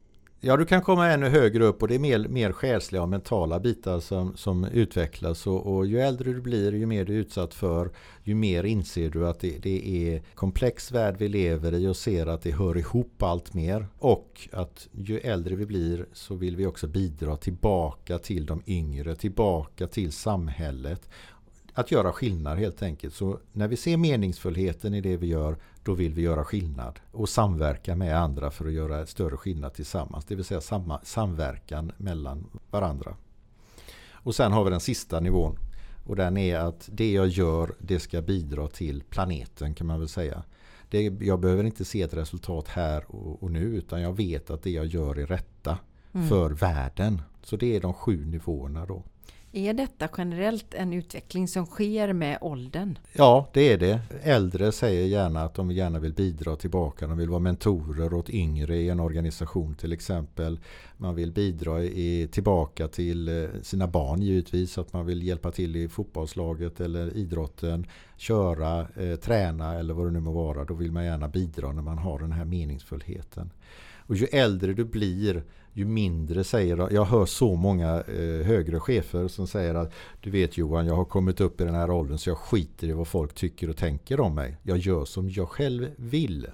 Ja, 0.47 0.57
du 0.57 0.65
kan 0.65 0.83
komma 0.83 1.11
ännu 1.11 1.29
högre 1.29 1.65
upp 1.65 1.83
och 1.83 1.89
det 1.89 1.95
är 1.95 1.99
mer, 1.99 2.29
mer 2.29 2.53
själsliga 2.53 3.03
och 3.03 3.09
mentala 3.09 3.61
bitar 3.61 4.01
som, 4.01 4.37
som 4.37 4.65
utvecklas. 4.65 5.47
Och, 5.47 5.77
och 5.77 5.87
ju 5.87 6.01
äldre 6.01 6.33
du 6.33 6.41
blir, 6.41 6.73
ju 6.73 6.87
mer 6.87 7.05
du 7.05 7.15
är 7.15 7.19
utsatt 7.19 7.55
för, 7.55 7.91
ju 8.23 8.35
mer 8.35 8.65
inser 8.65 9.11
du 9.11 9.29
att 9.29 9.41
det, 9.41 9.59
det 9.59 10.09
är 10.09 10.23
komplex 10.35 10.93
värld 10.93 11.17
vi 11.19 11.29
lever 11.29 11.73
i 11.75 11.87
och 11.87 11.97
ser 11.97 12.27
att 12.27 12.43
det 12.43 12.51
hör 12.51 12.79
ihop 12.79 13.23
allt 13.23 13.55
mer. 13.55 13.87
Och 13.99 14.49
att 14.53 14.89
ju 14.93 15.19
äldre 15.19 15.55
vi 15.55 15.67
blir 15.67 16.07
så 16.13 16.35
vill 16.35 16.57
vi 16.57 16.67
också 16.67 16.87
bidra 16.87 17.37
tillbaka 17.37 18.19
till 18.19 18.47
de 18.47 18.63
yngre, 18.67 19.17
tillbaka 19.17 19.87
till 19.87 20.13
samhället 20.13 21.09
att 21.75 21.91
göra 21.91 22.13
skillnad 22.13 22.59
helt 22.59 22.83
enkelt. 22.83 23.15
Så 23.15 23.39
när 23.53 23.69
vi 23.69 23.77
ser 23.77 23.97
meningsfullheten 23.97 24.95
i 24.95 25.01
det 25.01 25.17
vi 25.17 25.27
gör, 25.27 25.57
då 25.85 25.95
vill 25.95 26.15
vi 26.15 26.23
göra 26.23 26.45
skillnad 26.45 27.01
och 27.13 27.29
samverka 27.29 27.97
med 27.97 28.19
andra 28.19 28.51
för 28.51 28.67
att 28.67 28.73
göra 28.73 29.07
större 29.07 29.37
skillnad 29.37 29.75
tillsammans. 29.75 30.25
Det 30.25 30.35
vill 30.35 30.45
säga 30.45 30.61
samma, 30.61 31.01
samverkan 31.03 31.93
mellan 31.97 32.47
varandra. 32.71 33.17
Och 34.13 34.35
sen 34.35 34.53
har 34.53 34.65
vi 34.65 34.71
den 34.71 34.81
sista 34.81 35.21
nivån. 35.21 35.59
Och 36.07 36.17
den 36.17 36.37
är 36.37 36.59
att 36.59 36.89
det 36.93 37.13
jag 37.13 37.29
gör, 37.29 37.75
det 37.79 38.01
ska 38.01 38.23
bidra 38.23 38.69
till 38.69 39.03
planeten 39.03 39.75
kan 39.75 39.87
man 39.87 39.99
väl 39.99 40.09
säga. 40.09 40.43
Det, 40.89 41.03
jag 41.03 41.41
behöver 41.41 41.65
inte 41.65 41.85
se 41.85 42.03
ett 42.03 42.15
resultat 42.15 42.69
här 42.69 43.05
och, 43.09 43.43
och, 43.43 43.51
nu 43.51 43.61
utan 43.61 44.01
jag 44.01 44.17
vet 44.17 44.51
att 44.51 44.63
det 44.63 44.71
jag 44.71 44.87
gör 44.87 45.19
är 45.19 45.27
rätta 45.27 45.79
mm. 46.13 46.29
för 46.29 46.51
världen. 46.51 47.23
Så 47.43 47.57
det 47.57 47.77
är 47.77 47.81
de 47.81 47.95
sju 47.95 48.25
nivåerna 48.27 48.87
då. 48.87 49.03
Är 49.57 49.75
detta 49.75 50.09
generellt 50.19 50.75
en 50.75 50.93
utveckling 50.93 51.49
som 51.49 51.67
sker 51.67 52.13
med 52.13 52.39
åldern? 52.41 52.99
Ja, 53.13 53.49
det 53.53 53.73
är 53.73 53.79
det. 53.79 54.01
Äldre 54.23 54.73
säger 54.73 55.07
gärna 55.07 55.43
att 55.43 55.55
de 55.55 55.71
gärna 55.71 55.99
vill 55.99 56.13
bidra 56.13 56.57
tillbaka. 56.57 57.07
De 57.07 57.19
vill 57.19 57.29
vara 57.29 57.41
mentorer 57.41 58.15
åt 58.15 58.31
yngre 58.31 58.77
i 58.77 58.89
en 58.89 59.01
organisation 59.01 59.75
till 59.75 59.93
exempel. 59.93 60.61
Man 60.97 61.15
vill 61.15 61.33
bidra 61.33 61.83
i, 61.83 62.29
tillbaka 62.33 62.89
till 62.89 63.29
eh, 63.29 63.49
sina 63.63 63.87
barn 63.87 64.23
givetvis. 64.23 64.79
Att 64.79 64.93
man 64.93 65.07
vill 65.07 65.23
hjälpa 65.23 65.51
till 65.51 65.77
i 65.77 65.89
fotbollslaget 65.89 66.81
eller 66.81 67.17
idrotten. 67.17 67.87
Köra, 68.17 68.81
eh, 68.81 69.17
träna 69.17 69.75
eller 69.75 69.95
vad 69.95 70.07
det 70.07 70.13
nu 70.13 70.21
må 70.21 70.33
vara. 70.33 70.65
Då 70.65 70.75
vill 70.75 70.93
man 70.93 71.05
gärna 71.05 71.29
bidra 71.29 71.73
när 71.73 71.83
man 71.83 71.99
har 71.99 72.19
den 72.19 72.33
här 72.33 72.45
meningsfullheten. 72.45 73.51
Och 74.07 74.17
ju 74.17 74.27
äldre 74.27 74.73
du 74.73 74.85
blir 74.85 75.43
ju 75.73 75.85
mindre 75.85 76.45
säger 76.45 76.89
Jag 76.93 77.05
hör 77.05 77.27
så 77.27 77.55
många 77.55 78.01
eh, 78.01 78.47
högre 78.47 78.81
chefer 78.81 79.29
som 79.29 79.47
säger 79.47 79.75
att 79.75 79.93
Du 80.21 80.31
vet 80.31 80.59
Johan, 80.59 80.87
jag 80.87 80.97
har 80.97 81.05
kommit 81.05 81.41
upp 81.41 81.61
i 81.61 81.65
den 81.65 81.75
här 81.75 81.91
åldern 81.91 82.19
så 82.19 82.31
jag 82.31 82.39
skiter 82.39 82.89
i 82.89 82.93
vad 82.93 83.09
folk 83.09 83.35
tycker 83.35 83.71
och 83.71 83.77
tänker 83.77 84.21
om 84.21 84.35
mig. 84.35 84.57
Jag 84.63 84.79
gör 84.79 85.05
som 85.05 85.31
jag 85.31 85.49
själv 85.49 85.91
vill. 85.97 86.47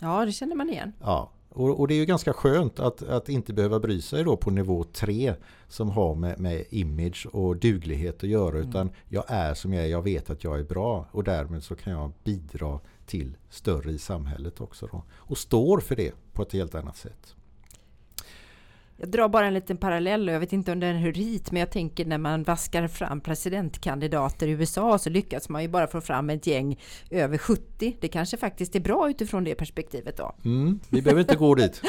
Ja, 0.00 0.24
det 0.24 0.32
känner 0.32 0.56
man 0.56 0.70
igen. 0.70 0.92
Ja, 1.00 1.32
och, 1.56 1.80
och 1.80 1.88
det 1.88 1.94
är 1.94 1.98
ju 1.98 2.04
ganska 2.04 2.32
skönt 2.32 2.80
att, 2.80 3.02
att 3.02 3.28
inte 3.28 3.52
behöva 3.52 3.80
bry 3.80 4.00
sig 4.00 4.24
då 4.24 4.36
på 4.36 4.50
nivå 4.50 4.84
3 4.84 5.34
som 5.68 5.90
har 5.90 6.14
med, 6.14 6.40
med 6.40 6.64
image 6.70 7.26
och 7.32 7.56
duglighet 7.56 8.16
att 8.24 8.28
göra 8.28 8.56
mm. 8.56 8.68
utan 8.68 8.90
jag 9.08 9.24
är 9.28 9.54
som 9.54 9.72
jag 9.72 9.84
är, 9.84 9.88
jag 9.88 10.02
vet 10.02 10.30
att 10.30 10.44
jag 10.44 10.58
är 10.58 10.64
bra 10.64 11.08
och 11.10 11.24
därmed 11.24 11.62
så 11.62 11.74
kan 11.74 11.92
jag 11.92 12.12
bidra 12.24 12.80
till 13.06 13.36
större 13.50 13.90
i 13.90 13.98
samhället 13.98 14.60
också 14.60 14.86
då. 14.86 15.04
Och 15.14 15.38
står 15.38 15.80
för 15.80 15.96
det 15.96 16.14
på 16.32 16.42
ett 16.42 16.52
helt 16.52 16.74
annat 16.74 16.96
sätt. 16.96 17.36
Jag 18.98 19.08
drar 19.08 19.28
bara 19.28 19.46
en 19.46 19.54
liten 19.54 19.76
parallell 19.76 20.28
och 20.28 20.34
jag 20.34 20.40
vet 20.40 20.52
inte 20.52 20.72
om 20.72 20.80
det 20.80 20.86
är 20.86 20.90
en 20.90 21.14
hit, 21.14 21.52
men 21.52 21.60
jag 21.60 21.70
tänker 21.70 22.04
när 22.04 22.18
man 22.18 22.42
vaskar 22.42 22.88
fram 22.88 23.20
presidentkandidater 23.20 24.46
i 24.46 24.50
USA 24.50 24.98
så 24.98 25.10
lyckas 25.10 25.48
man 25.48 25.62
ju 25.62 25.68
bara 25.68 25.86
få 25.86 26.00
fram 26.00 26.30
ett 26.30 26.46
gäng 26.46 26.80
över 27.10 27.38
70. 27.38 27.96
Det 28.00 28.08
kanske 28.08 28.36
faktiskt 28.36 28.76
är 28.76 28.80
bra 28.80 29.10
utifrån 29.10 29.44
det 29.44 29.54
perspektivet 29.54 30.16
då. 30.16 30.34
Mm, 30.44 30.80
vi 30.88 31.02
behöver 31.02 31.20
inte 31.20 31.36
gå 31.36 31.54
dit. 31.54 31.82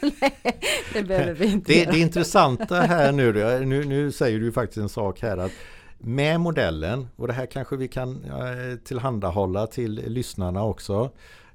Nej, 0.20 0.60
det 0.92 1.02
behöver 1.02 1.34
vi 1.34 1.52
inte. 1.52 1.72
Det, 1.72 1.84
det 1.84 1.98
intressanta 1.98 2.80
här 2.80 3.12
nu, 3.12 3.32
nu, 3.64 3.84
nu 3.84 4.12
säger 4.12 4.38
du 4.38 4.52
faktiskt 4.52 4.78
en 4.78 4.88
sak 4.88 5.20
här 5.20 5.36
att 5.36 5.52
med 5.98 6.40
modellen, 6.40 7.08
och 7.16 7.26
det 7.26 7.32
här 7.32 7.46
kanske 7.46 7.76
vi 7.76 7.88
kan 7.88 8.24
eh, 8.24 8.78
tillhandahålla 8.84 9.66
till 9.66 10.02
lyssnarna 10.06 10.64
också 10.64 11.10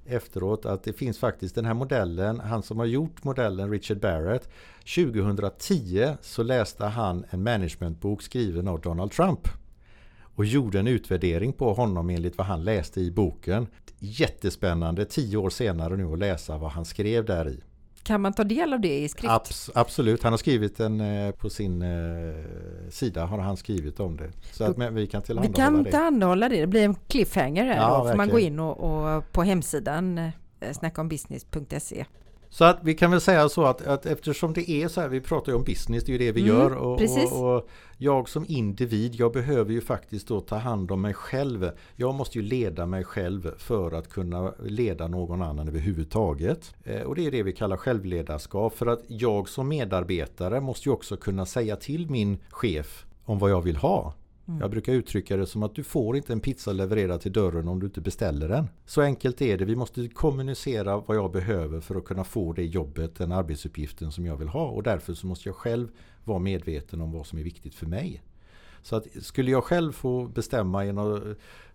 efteråt 0.06 0.66
att 0.66 0.84
det 0.84 0.94
finns 0.94 1.20
faktiskt 1.20 1.56
den 1.56 1.66
här 1.66 1.74
modellen, 1.74 2.40
han 2.40 2.64
som 2.64 2.80
har 2.80 2.86
gjort 2.86 3.24
modellen 3.24 3.72
Richard 3.72 4.00
Barrett 4.00 4.50
2010 4.96 6.14
så 6.22 6.44
läste 6.44 6.86
han 6.86 7.26
en 7.30 7.44
managementbok 7.44 8.22
skriven 8.22 8.68
av 8.68 8.82
Donald 8.82 9.12
Trump 9.12 9.48
och 10.36 10.46
gjorde 10.46 10.80
en 10.80 10.88
utvärdering 10.88 11.54
på 11.54 11.74
honom 11.74 12.10
enligt 12.10 12.38
vad 12.38 12.48
han 12.48 12.64
läste 12.64 13.02
i 13.02 13.12
boken. 13.12 13.68
Jättespännande, 14.00 15.06
tio 15.06 15.38
år 15.38 15.50
senare 15.50 15.98
nu 15.98 16.06
att 16.06 16.20
läsa 16.20 16.58
vad 16.58 16.72
han 16.72 16.86
skrev 16.86 17.26
där 17.26 17.50
i. 17.50 17.60
Kan 18.04 18.22
man 18.22 18.34
ta 18.34 18.44
del 18.44 18.74
av 18.74 18.80
det 18.80 19.00
i 19.00 19.10
skrift? 19.10 19.34
Abs 19.34 19.70
absolut, 19.76 20.24
han 20.24 20.34
har 20.34 20.38
skrivit 20.38 20.80
en 20.80 21.02
eh, 21.02 21.32
på 21.32 21.50
sin 21.50 21.82
eh, 21.82 22.90
sida 22.90 23.26
har 23.26 23.38
han 23.38 23.58
skrivit 23.58 24.00
om 24.00 24.18
det. 24.18 24.32
Så 24.52 24.64
att, 24.64 24.78
men 24.78 24.96
vi 24.96 25.08
kan 25.08 25.22
tillhandahålla 25.22 25.58
det. 25.58 25.62
Vi 25.62 25.76
kan 25.76 25.84
det. 25.84 25.92
tillhandahålla 25.92 26.50
det, 26.50 26.60
det 26.60 26.68
blir 26.68 26.86
en 26.86 26.96
cliffhanger 26.96 27.66
här 27.66 27.76
ja, 27.76 27.98
då. 27.98 28.10
Får 28.10 28.18
man 28.18 28.30
gå 28.30 28.40
in 28.40 28.60
och, 28.60 28.80
och 28.80 29.32
på 29.32 29.44
hemsidan 29.44 30.18
eh, 30.18 30.72
snackaombusiness.se 30.72 32.06
Så 32.54 32.66
att 32.66 32.80
vi 32.84 32.94
kan 32.94 33.12
väl 33.12 33.22
säga 33.22 33.50
så 33.50 33.66
att, 33.66 33.88
att 33.88 34.06
eftersom 34.06 34.54
det 34.54 34.70
är 34.70 34.88
så 34.88 35.02
här, 35.02 35.08
vi 35.08 35.22
pratar 35.22 35.52
ju 35.52 35.56
om 35.56 35.64
business, 35.64 36.04
det 36.04 36.10
är 36.10 36.14
ju 36.14 36.18
det 36.18 36.32
vi 36.32 36.42
Mm, 36.42 36.56
gör. 36.56 36.76
Och, 36.76 36.98
precis. 36.98 37.32
och, 37.32 37.56
och 37.56 37.70
jag 37.98 38.30
som 38.30 38.46
individ, 38.48 39.16
jag 39.16 39.32
behöver 39.34 39.72
ju 39.72 39.82
faktiskt 39.82 40.28
då 40.28 40.40
ta 40.42 40.56
hand 40.56 40.92
om 40.92 41.02
mig 41.02 41.14
själv. 41.14 41.72
Jag 41.96 42.14
måste 42.16 42.38
ju 42.38 42.44
leda 42.44 42.86
mig 42.86 43.04
själv 43.04 43.52
för 43.58 43.92
att 43.92 44.10
kunna 44.10 44.54
leda 44.64 45.08
någon 45.08 45.42
annan 45.42 45.68
överhuvudtaget. 45.68 46.76
Eh, 46.84 47.02
och 47.02 47.16
det 47.16 47.26
är 47.26 47.32
det 47.32 47.44
vi 47.44 47.54
kallar 47.54 47.78
självledarskap. 47.78 48.78
För 48.78 48.86
att 48.88 49.02
jag 49.08 49.50
som 49.50 49.68
medarbetare 49.68 50.62
måste 50.62 50.90
ju 50.90 50.94
också 50.94 51.18
kunna 51.18 51.46
säga 51.46 51.76
till 51.76 52.10
min 52.10 52.38
chef 52.50 53.06
om 53.26 53.40
vad 53.40 53.52
jag 53.52 53.62
vill 53.62 53.76
ha. 53.78 54.14
Mm. 54.48 54.62
Jag 54.62 54.72
brukar 54.72 54.94
uttrycka 54.94 55.38
det 55.38 55.46
som 55.46 55.64
att 55.64 55.76
du 55.76 55.84
får 55.84 56.18
inte 56.18 56.34
en 56.34 56.40
pizza 56.40 56.74
levererad 56.74 57.22
till 57.22 57.32
dörren 57.32 57.68
om 57.68 57.80
du 57.80 57.86
inte 57.86 58.02
beställer 58.02 58.50
den. 58.50 58.70
Så 58.86 59.02
enkelt 59.02 59.42
är 59.42 59.58
det. 59.58 59.66
Vi 59.66 59.76
måste 59.76 60.08
kommunicera 60.08 60.98
vad 60.98 61.18
jag 61.18 61.32
behöver 61.32 61.80
för 61.80 61.96
att 61.96 62.06
kunna 62.06 62.24
få 62.24 62.54
det 62.54 62.66
jobbet, 62.66 63.16
den 63.16 63.32
arbetsuppgiften 63.32 64.12
som 64.12 64.26
jag 64.26 64.38
vill 64.38 64.48
ha. 64.48 64.66
Och 64.66 64.84
därför 64.84 65.14
så 65.14 65.28
måste 65.28 65.50
jag 65.50 65.56
själv 65.56 65.88
vara 66.24 66.40
medveten 66.40 67.02
om 67.02 67.12
vad 67.12 67.28
som 67.28 67.40
är 67.40 67.44
viktigt 67.44 67.76
för 67.76 67.86
mig. 67.86 68.24
Så 68.82 68.96
att 68.96 69.08
skulle 69.22 69.52
jag 69.52 69.64
själv 69.64 69.92
få 69.92 70.28
bestämma 70.28 70.84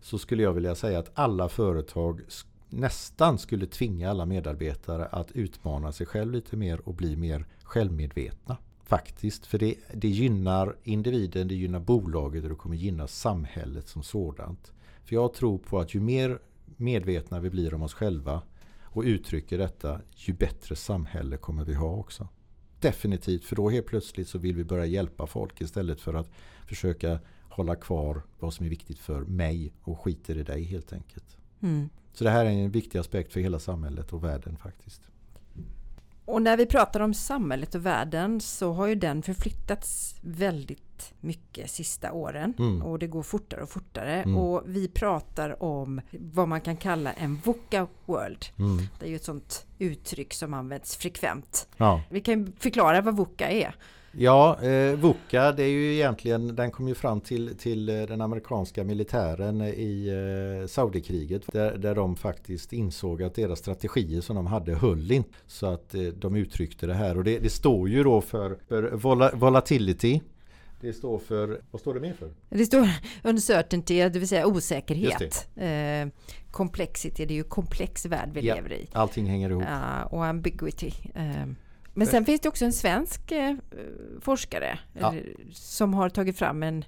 så 0.00 0.18
skulle 0.18 0.42
jag 0.42 0.52
vilja 0.52 0.74
säga 0.74 0.98
att 0.98 1.11
alla 1.14 1.48
företag 1.48 2.20
nästan 2.68 3.38
skulle 3.38 3.66
tvinga 3.66 4.11
alla 4.11 4.26
medarbetare 4.26 5.07
att 5.07 5.33
utmana 5.33 5.92
sig 5.92 6.07
själv 6.07 6.33
lite 6.33 6.57
mer 6.57 6.88
och 6.88 6.94
bli 6.94 7.16
mer 7.16 7.46
självmedvetna. 7.62 8.57
Faktiskt, 8.88 9.46
för 9.46 9.59
det, 9.59 9.74
det 9.94 10.09
gynnar 10.09 10.77
individen, 10.85 11.48
det 11.48 11.55
gynnar 11.55 11.81
bolaget 11.81 12.42
och 12.42 12.48
det 12.48 12.55
kommer 12.55 12.77
gynna 12.77 13.07
samhället 13.07 13.88
som 13.88 14.03
sådant. 14.03 14.72
För 15.05 15.14
jag 15.14 15.35
tror 15.35 15.59
på 15.59 15.79
att 15.79 15.94
ju 15.94 16.01
mer 16.01 16.38
medvetna 16.77 17.40
vi 17.40 17.51
blir 17.51 17.74
om 17.74 17.83
oss 17.83 17.94
själva 17.94 18.42
och 18.83 19.03
uttrycker 19.03 19.59
detta, 19.59 20.01
ju 20.16 20.33
bättre 20.33 20.77
samhälle 20.77 21.37
kommer 21.37 21.64
vi 21.64 21.74
ha 21.74 21.96
också. 21.96 22.29
Definitivt, 22.81 23.44
för 23.44 23.57
då 23.57 23.70
helt 23.70 23.87
plötsligt 23.87 24.29
så 24.29 24.38
vill 24.38 24.57
vi 24.57 24.64
börja 24.64 24.87
hjälpa 24.87 25.27
folk 25.27 25.61
istället 25.61 26.01
för 26.01 26.14
att 26.14 26.31
försöka 26.66 27.20
hålla 27.42 27.77
kvar 27.77 28.22
vad 28.38 28.55
som 28.55 28.66
är 28.66 28.70
viktigt 28.70 28.98
för 28.98 29.20
mig 29.20 29.72
och 29.83 30.01
skiter 30.01 30.38
i 30.38 30.42
dig 30.42 30.62
helt 30.62 30.92
enkelt. 30.92 31.37
Mm. 31.61 31.88
Så 32.12 32.24
det 32.24 32.31
här 32.31 32.44
är 32.44 32.51
en 32.51 32.70
viktig 32.70 32.98
aspekt 32.98 33.33
för 33.33 33.40
hela 33.40 33.59
samhället 33.59 34.12
och 34.12 34.24
världen 34.24 34.57
faktiskt. 34.57 35.03
Och 36.29 36.43
när 36.43 36.57
vi 36.57 36.67
pratar 36.67 37.01
om 37.01 37.14
samhället 37.14 37.75
och 37.75 37.87
världen 37.87 38.41
så 38.41 38.73
har 38.73 38.87
ju 38.87 38.95
den 38.95 39.23
förflyttats 39.23 40.14
väldigt 40.21 41.12
mycket 41.21 41.71
sista 41.71 42.12
åren 42.12 42.55
Mm. 42.59 42.83
och 42.83 42.99
det 42.99 43.07
går 43.07 43.23
fortare 43.23 43.62
och 43.62 43.71
fortare 43.71 44.23
Mm. 44.23 44.37
och 44.37 44.62
vi 44.67 44.88
pratar 44.88 45.62
om 45.62 46.01
vad 46.11 46.49
man 46.49 46.61
kan 46.61 46.77
kalla 46.77 47.12
en 47.12 47.37
VUCA 47.45 47.87
world. 48.07 48.45
Mm. 48.59 48.79
Det 48.99 49.07
är 49.07 49.11
ju 49.11 49.17
ett 49.17 49.25
sånt 49.25 49.67
uttryck 49.79 50.35
som 50.35 50.55
används 50.55 50.97
frekvent. 50.97 51.69
Ja, 51.77 52.03
Vi 52.11 52.21
kan 52.21 52.53
förklara 52.59 53.01
vad 53.01 53.17
VUCA 53.17 53.49
är. 53.51 53.75
Ja 54.18 54.62
eh, 54.62 54.96
VUCA 54.96 55.52
det 55.52 55.62
är 55.62 55.68
ju 55.68 55.94
egentligen, 55.94 56.57
den 56.57 56.70
kom 56.70 56.88
ju 56.88 56.94
fram 56.94 57.20
till, 57.20 57.57
till 57.59 57.88
eh, 57.88 58.02
den 58.02 58.20
amerikanska 58.20 58.85
militären 58.85 59.61
i 59.62 60.09
eh, 60.62 60.66
Saudikriget 60.66 61.42
där, 61.52 61.78
där 61.78 61.94
de 61.94 62.16
faktiskt 62.16 62.72
insåg 62.72 63.22
att 63.22 63.35
deras 63.35 63.59
strategier 63.59 64.20
som 64.20 64.37
de 64.37 64.46
hade 64.46 64.74
höll 64.74 65.12
inte. 65.12 65.31
Så 65.46 65.66
att 65.66 65.94
eh, 65.94 66.00
de 66.02 66.37
uttryckte 66.37 66.87
det 66.87 66.94
här 66.94 67.16
och 67.16 67.24
det, 67.24 67.38
det 67.38 67.50
står 67.50 67.88
ju 67.88 68.02
då 68.02 68.20
för, 68.20 68.59
för 68.68 68.83
vola, 68.90 69.31
volatility. 69.35 70.20
Det 70.81 70.92
står 70.92 71.18
för, 71.18 71.61
vad 71.70 71.81
står 71.81 71.94
det 71.94 72.00
mer 72.00 72.12
för? 72.12 72.31
Det 72.48 72.66
står 72.66 72.88
uncertainty, 73.22 73.94
det 74.09 74.18
vill 74.18 74.28
säga 74.28 74.46
osäkerhet. 74.46 75.48
Eh, 75.57 76.09
complexity, 76.50 77.24
det 77.26 77.35
är 77.35 77.37
ju 77.37 77.42
komplex 77.44 78.07
värld 78.07 78.31
vi 78.33 78.46
Ja. 78.46 78.54
lever 78.54 78.72
i. 78.72 78.88
Allting 78.92 79.26
hänger 79.26 79.50
ihop. 79.50 79.64
Ja, 79.66 80.04
och 80.04 80.24
ambiguity. 80.26 80.92
Eh, 81.14 81.46
men 81.98 82.06
sen 82.06 82.24
finns 82.24 82.40
det 82.40 82.48
också 82.48 82.64
en 82.64 82.72
svensk 82.72 83.32
eh, 83.32 83.54
forskare 84.20 84.78
Ja. 85.00 85.14
eh, 85.14 85.22
som 85.52 85.94
har 85.94 86.08
tagit 86.08 86.38
fram 86.38 86.62
en, 86.62 86.84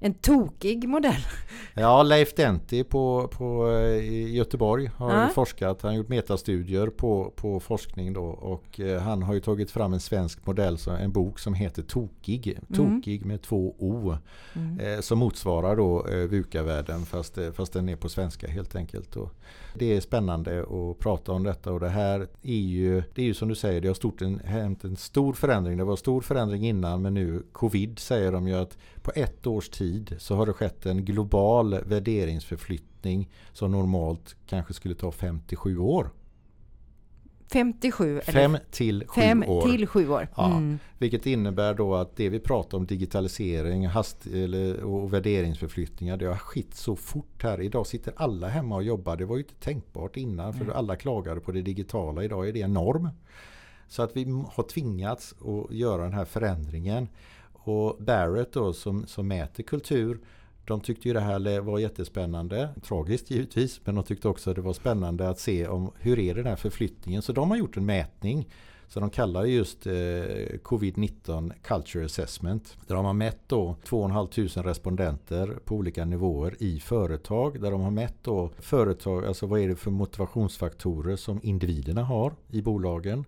en 0.00 0.14
tokig 0.14 0.88
modell. 0.88 1.26
Ja, 1.74 2.02
Leif 2.02 2.34
Denti 2.34 2.84
på, 2.84 3.28
på, 3.32 3.70
eh, 3.70 4.04
i 4.04 4.36
Göteborg 4.36 4.90
har 4.96 5.12
Ja. 5.20 5.28
forskat. 5.28 5.82
Han 5.82 5.90
har 5.90 5.96
gjort 5.98 6.08
metastudier 6.08 6.86
på, 6.86 7.32
på 7.36 7.60
forskning 7.60 8.12
då 8.12 8.24
och 8.24 8.80
eh, 8.80 9.00
han 9.02 9.22
har 9.22 9.34
ju 9.34 9.40
tagit 9.40 9.70
fram 9.70 9.92
en 9.92 10.00
svensk 10.00 10.46
modell, 10.46 10.78
en 11.00 11.12
bok 11.12 11.38
som 11.38 11.54
heter 11.54 11.82
Tokig. 11.82 12.58
Tokig 12.74 13.24
med 13.26 13.42
två 13.42 13.74
O. 13.78 14.16
Mm. 14.54 14.80
Eh, 14.80 15.00
som 15.00 15.18
motsvarar 15.18 15.76
då 15.76 16.06
eh, 16.08 16.14
VUCA-världen 16.28 17.06
fast, 17.06 17.38
eh, 17.38 17.52
fast 17.52 17.72
den 17.72 17.88
är 17.88 17.96
på 17.96 18.08
svenska 18.08 18.48
helt 18.48 18.76
enkelt. 18.76 19.16
Och 19.16 19.32
det 19.78 19.96
är 19.96 20.00
spännande 20.00 20.62
att 20.62 20.98
prata 20.98 21.32
om 21.32 21.42
detta 21.42 21.72
och 21.72 21.80
det 21.80 21.88
här 21.88 22.28
är 22.42 22.54
ju, 22.54 23.02
det 23.14 23.22
är 23.22 23.26
ju 23.26 23.34
som 23.34 23.48
du 23.48 23.54
säger, 23.54 23.80
det 23.80 23.88
har 23.88 23.94
stort 23.94 24.22
en, 24.22 24.38
hänt 24.38 24.84
en 24.84 24.96
stor 24.96 25.32
förändring. 25.32 25.76
Det 25.76 25.84
var 25.84 25.96
stor 25.96 26.20
förändring 26.20 26.66
innan 26.66 27.02
men 27.02 27.14
nu 27.14 27.42
covid 27.52 27.98
säger 27.98 28.32
de 28.32 28.48
ju 28.48 28.54
att 28.54 28.78
på 29.02 29.12
ett 29.14 29.46
års 29.46 29.68
tid 29.68 30.16
så 30.18 30.34
har 30.34 30.46
det 30.46 30.52
skett 30.52 30.86
en 30.86 31.04
global 31.04 31.78
värderingsförflyttning 31.84 33.30
som 33.52 33.70
normalt 33.70 34.36
kanske 34.46 34.74
skulle 34.74 34.94
ta 34.94 35.12
57 35.12 35.78
år. 35.78 36.10
57 37.52 38.10
eller 38.10 38.32
5 38.32 38.58
till 38.70 39.04
7 39.08 39.20
fem 39.20 39.44
år. 39.46 39.62
till 39.62 39.86
7 39.86 40.08
år. 40.08 40.28
Ja. 40.36 40.46
Mm. 40.46 40.78
Vilket 40.98 41.26
innebär 41.26 41.74
då 41.74 41.94
att 41.94 42.16
det 42.16 42.28
vi 42.28 42.40
pratar 42.40 42.78
om 42.78 42.86
digitalisering 42.86 43.86
hast, 43.86 44.26
och 44.82 45.12
värderingsförflyttningar 45.12 46.16
det 46.16 46.26
har 46.26 46.36
skett 46.36 46.74
så 46.74 46.96
fort 46.96 47.42
här. 47.42 47.60
Idag 47.60 47.86
sitter 47.86 48.12
alla 48.16 48.48
hemma 48.48 48.76
och 48.76 48.82
jobbar. 48.82 49.16
Det 49.16 49.24
var 49.24 49.36
ju 49.36 49.42
inte 49.42 49.54
tänkbart 49.54 50.16
innan 50.16 50.54
för 50.54 50.70
alla 50.70 50.96
klagade 50.96 51.40
på 51.40 51.52
det 51.52 51.62
digitala. 51.62 52.24
Idag 52.24 52.48
är 52.48 52.52
det 52.52 52.62
en 52.62 52.72
norm. 52.72 53.08
Så 53.88 54.02
att 54.02 54.16
vi 54.16 54.24
har 54.52 54.62
tvingats 54.62 55.34
att 55.40 55.74
göra 55.74 56.02
den 56.02 56.12
här 56.12 56.24
förändringen. 56.24 57.08
Och 57.52 57.96
Barrett 57.98 58.52
då 58.52 58.72
som, 58.72 59.06
som 59.06 59.28
mäter 59.28 59.62
kultur 59.62 60.18
de 60.66 60.80
tyckte 60.80 61.08
ju 61.08 61.14
det 61.14 61.20
här 61.20 61.60
var 61.60 61.78
jättespännande. 61.78 62.68
Tragiskt 62.82 63.30
givetvis. 63.30 63.80
Men 63.84 63.94
de 63.94 64.04
tyckte 64.04 64.28
också 64.28 64.50
att 64.50 64.56
det 64.56 64.62
var 64.62 64.72
spännande 64.72 65.28
att 65.28 65.38
se 65.38 65.68
om 65.68 65.90
hur 65.98 66.18
är 66.18 66.34
den 66.34 66.46
här 66.46 66.56
förflyttningen. 66.56 67.22
Så 67.22 67.32
de 67.32 67.50
har 67.50 67.56
gjort 67.56 67.76
en 67.76 67.86
mätning. 67.86 68.48
Så 68.88 69.00
de 69.00 69.10
kallar 69.10 69.44
just 69.44 69.86
eh, 69.86 69.92
Covid-19 70.62 71.52
Culture 71.62 72.04
Assessment. 72.04 72.76
Där 72.86 72.94
de 72.94 73.04
har 73.04 73.12
mätt 73.12 73.40
då 73.46 73.76
2 73.84 74.08
500 74.08 74.62
respondenter 74.64 75.58
på 75.64 75.74
olika 75.74 76.04
nivåer 76.04 76.54
i 76.58 76.80
företag. 76.80 77.60
Där 77.60 77.70
de 77.70 77.80
har 77.80 77.90
mätt 77.90 78.16
då 78.22 78.50
företag, 78.58 79.26
alltså 79.26 79.46
vad 79.46 79.60
är 79.60 79.68
det 79.68 79.76
för 79.76 79.90
motivationsfaktorer 79.90 81.16
som 81.16 81.40
individerna 81.42 82.04
har 82.04 82.34
i 82.50 82.62
bolagen. 82.62 83.24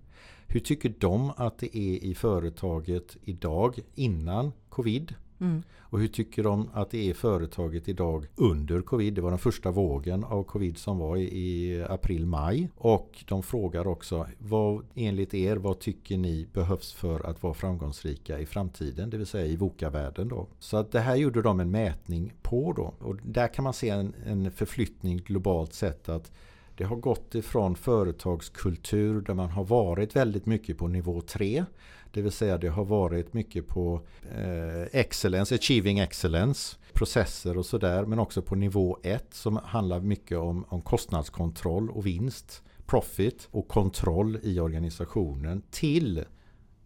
Hur 0.47 0.61
tycker 0.61 0.95
de 0.99 1.33
att 1.37 1.59
det 1.59 1.77
är 1.77 2.05
i 2.05 2.15
företaget 2.15 3.17
idag 3.23 3.79
innan 3.95 4.53
covid? 4.69 5.15
Mm. 5.41 5.63
Och 5.91 6.01
hur 6.01 6.09
tycker 6.09 6.43
de 6.43 6.71
att 6.73 6.91
det 6.91 6.99
är 6.99 7.11
i 7.11 7.15
företaget 7.15 7.89
idag 7.89 8.27
under 8.37 8.83
covid? 8.83 9.15
Det 9.15 9.21
var 9.21 9.31
den 9.31 9.39
första 9.39 9.71
vågen 9.71 10.25
av 10.25 10.43
covid 10.43 10.79
som 10.79 10.99
var 10.99 11.17
i, 11.17 11.85
april-maj. 11.89 12.69
Och 12.77 13.25
de 13.29 13.43
frågar 13.43 13.87
också, 13.87 14.27
vad, 14.39 14.85
enligt 14.95 15.35
er, 15.35 15.57
vad 15.57 15.79
tycker 15.79 16.19
ni 16.19 16.47
behövs 16.53 16.93
för 16.93 17.31
att 17.31 17.43
vara 17.43 17.55
framgångsrika 17.55 18.39
i 18.39 18.47
framtiden? 18.47 19.11
Det 19.11 19.17
vill 19.17 19.27
säga 19.27 19.47
i 19.47 19.57
Voka-världen. 19.57 20.29
då. 20.29 20.47
Så 20.59 20.77
att 20.77 20.93
det 20.93 21.01
här 21.01 21.17
gjorde 21.17 21.43
de 21.43 21.61
en 21.61 21.71
mätning 21.71 22.33
på 22.43 22.73
då. 22.73 22.95
Och 22.99 23.17
där 23.23 23.49
kan 23.49 23.63
man 23.63 23.73
se 23.73 23.89
en, 23.89 24.15
en 24.27 24.51
förflyttning 24.51 25.17
globalt 25.17 25.75
sett 25.75 26.09
att 26.09 26.33
det 26.79 26.85
har 26.85 26.97
gått 26.97 27.35
ifrån 27.35 27.77
företagskultur 27.77 29.21
där 29.21 29.35
man 29.35 29.51
har 29.51 29.65
varit 29.65 30.17
väldigt 30.17 30.47
mycket 30.47 30.79
på 30.79 30.89
nivå 30.89 31.21
3. 31.21 31.65
Det 32.13 32.23
vill 32.23 32.33
säga 32.33 32.59
det 32.59 32.69
har 32.69 32.85
varit 32.85 33.33
mycket 33.33 33.69
på 33.69 34.01
eh, 34.37 35.01
excellence, 35.01 35.55
achieving 35.55 35.99
excellence, 35.99 36.77
processer 36.93 37.59
och 37.59 37.67
sådär. 37.67 38.05
Men 38.05 38.19
också 38.19 38.43
på 38.43 38.55
nivå 38.55 38.99
1 39.03 39.27
som 39.31 39.57
handlar 39.57 40.01
mycket 40.01 40.39
om, 40.39 40.65
om 40.69 40.83
kostnadskontroll 40.83 41.91
och 41.91 42.07
vinst, 42.07 42.63
profit 42.87 43.49
och 43.51 43.69
kontroll 43.69 44.39
i 44.43 44.61
organisationen 44.61 45.63
till 45.71 46.25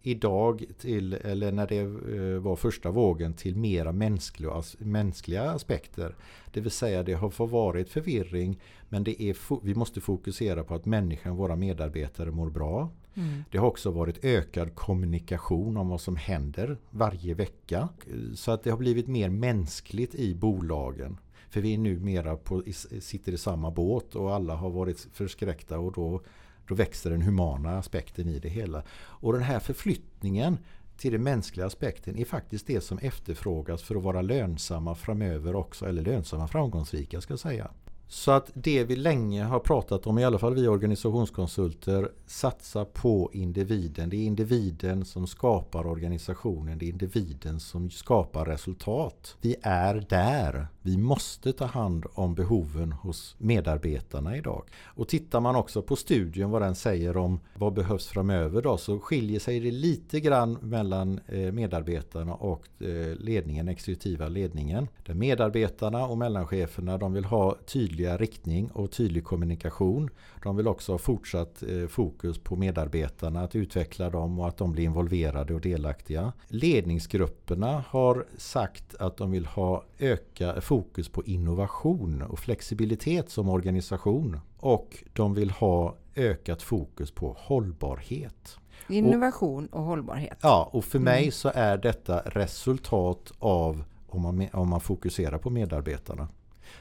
idag 0.03 0.63
till, 0.79 1.13
eller 1.13 1.51
när 1.51 1.67
det 1.67 1.79
eh, 1.79 2.39
var 2.39 2.55
första 2.55 2.91
vågen 2.91 3.33
till 3.33 3.55
mera 3.55 3.91
mänskliga, 3.91 4.63
mänskliga 4.77 5.51
aspekter. 5.51 6.15
Det 6.51 6.61
vill 6.61 6.71
säga 6.71 7.03
det 7.03 7.13
har 7.13 7.47
varit 7.47 7.89
förvirring 7.89 8.59
men 8.89 9.03
det 9.03 9.21
är, 9.23 9.63
vi 9.65 9.75
måste 9.75 10.01
fokusera 10.01 10.63
på 10.63 10.75
att 10.75 10.85
människan, 10.85 11.35
våra 11.35 11.55
medarbetare 11.55 12.31
mår 12.31 12.49
bra. 12.49 12.89
Mm. 13.15 13.43
Det 13.51 13.57
har 13.57 13.67
också 13.67 13.91
varit 13.91 14.25
ökad 14.25 14.75
kommunikation 14.75 15.77
om 15.77 15.89
vad 15.89 16.01
som 16.01 16.15
händer 16.15 16.77
varje 16.89 17.33
vecka. 17.33 17.89
Så 18.35 18.51
att 18.51 18.63
det 18.63 18.69
har 18.69 18.77
blivit 18.77 19.07
mer 19.07 19.29
mänskligt 19.29 20.15
i 20.15 20.35
bolagen. 20.35 21.17
För 21.49 21.61
vi 21.61 21.73
är 21.73 21.77
numera 21.77 22.35
på, 22.35 22.63
sitter 22.99 23.31
i 23.31 23.37
samma 23.37 23.71
båt 23.71 24.15
och 24.15 24.35
alla 24.35 24.55
har 24.55 24.69
varit 24.69 25.07
förskräckta 25.13 25.79
och 25.79 25.91
då 25.91 26.21
då 26.67 26.75
växer 26.75 27.09
den 27.09 27.21
humana 27.21 27.77
aspekten 27.77 28.29
i 28.29 28.39
det 28.39 28.49
hela. 28.49 28.83
Och 28.93 29.33
den 29.33 29.41
här 29.41 29.59
förflyttningen 29.59 30.57
till 30.97 31.11
den 31.11 31.23
mänskliga 31.23 31.65
aspekten 31.65 32.17
är 32.17 32.25
faktiskt 32.25 32.67
det 32.67 32.81
som 32.81 32.97
efterfrågas 32.97 33.83
för 33.83 33.95
att 33.95 34.03
vara 34.03 34.21
lönsamma 34.21 34.95
framöver 34.95 35.55
också. 35.55 35.85
Eller 35.85 36.01
lönsamma 36.01 36.47
framgångsrika 36.47 37.21
ska 37.21 37.33
jag 37.33 37.39
säga. 37.39 37.71
Så 38.13 38.31
att 38.31 38.51
det 38.53 38.83
vi 38.83 38.95
länge 38.95 39.43
har 39.43 39.59
pratat 39.59 40.07
om, 40.07 40.19
i 40.19 40.23
alla 40.23 40.39
fall 40.39 40.53
vi 40.53 40.67
organisationskonsulter, 40.67 42.11
satsa 42.25 42.85
på 42.85 43.29
individen. 43.33 44.09
Det 44.09 44.15
är 44.17 44.25
individen 44.25 45.05
som 45.05 45.27
skapar 45.27 45.87
organisationen, 45.87 46.77
det 46.77 46.85
är 46.85 46.89
individen 46.89 47.59
som 47.59 47.89
skapar 47.89 48.45
resultat. 48.45 49.37
Vi 49.41 49.55
är 49.61 50.05
där. 50.09 50.67
Vi 50.81 50.97
måste 50.97 51.53
ta 51.53 51.65
hand 51.65 52.05
om 52.13 52.35
behoven 52.35 52.91
hos 52.91 53.35
medarbetarna 53.37 54.37
idag. 54.37 54.63
Och 54.83 55.07
tittar 55.07 55.39
man 55.39 55.55
också 55.55 55.81
på 55.81 55.95
studien 55.95 56.49
vad 56.49 56.61
den 56.61 56.75
säger 56.75 57.17
om 57.17 57.39
vad 57.55 57.73
behövs 57.73 58.07
framöver 58.07 58.61
då 58.61 58.77
så 58.77 58.99
skiljer 58.99 59.39
sig 59.39 59.59
det 59.59 59.71
lite 59.71 60.19
grann 60.19 60.57
mellan 60.61 61.19
eh, 61.27 61.51
medarbetarna 61.51 62.33
och 62.33 62.67
eh, 62.79 63.15
ledningen, 63.15 63.67
exekutiva 63.67 64.27
ledningen. 64.27 64.87
Där 65.05 65.13
medarbetarna 65.13 66.05
och 66.05 66.17
mellancheferna 66.17 66.97
de 66.97 67.13
vill 67.13 67.25
ha 67.25 67.57
tydliga 67.65 68.02
riktning 68.03 68.71
och 68.71 68.91
tydlig 68.91 69.23
kommunikation. 69.23 70.09
De 70.43 70.55
vill 70.55 70.67
också 70.67 70.91
ha 70.91 70.99
fortsatt 70.99 71.63
eh, 71.63 71.87
fokus 71.87 72.37
på 72.37 72.55
medarbetarna, 72.55 73.41
att 73.41 73.55
utveckla 73.55 74.09
dem 74.09 74.39
och 74.39 74.47
att 74.47 74.57
de 74.57 74.71
blir 74.71 74.83
involverade 74.83 75.53
och 75.53 75.61
delaktiga. 75.61 76.33
Ledningsgrupperna 76.47 77.83
har 77.87 78.25
sagt 78.37 78.95
att 78.95 79.17
de 79.17 79.31
vill 79.31 79.45
ha 79.45 79.83
öka 79.99 80.61
fokus 80.61 81.09
på 81.09 81.23
innovation 81.23 82.21
och 82.21 82.39
flexibilitet 82.39 83.29
som 83.29 83.49
organisation. 83.49 84.39
Och 84.59 85.03
de 85.13 85.33
vill 85.33 85.49
ha 85.49 85.95
ökat 86.15 86.61
fokus 86.61 87.11
på 87.11 87.35
hållbarhet. 87.39 88.57
Innovation 88.89 89.67
och, 89.67 89.79
och 89.79 89.85
hållbarhet. 89.85 90.37
Ja, 90.41 90.69
och 90.73 90.85
för 90.85 90.99
mig 90.99 91.21
mm. 91.21 91.31
så 91.31 91.51
är 91.55 91.77
detta 91.77 92.19
resultat 92.19 93.31
av 93.39 93.83
om 94.07 94.21
man, 94.21 94.47
om 94.53 94.69
man 94.69 94.81
fokuserar 94.81 95.37
på 95.37 95.49
medarbetarna. 95.49 96.27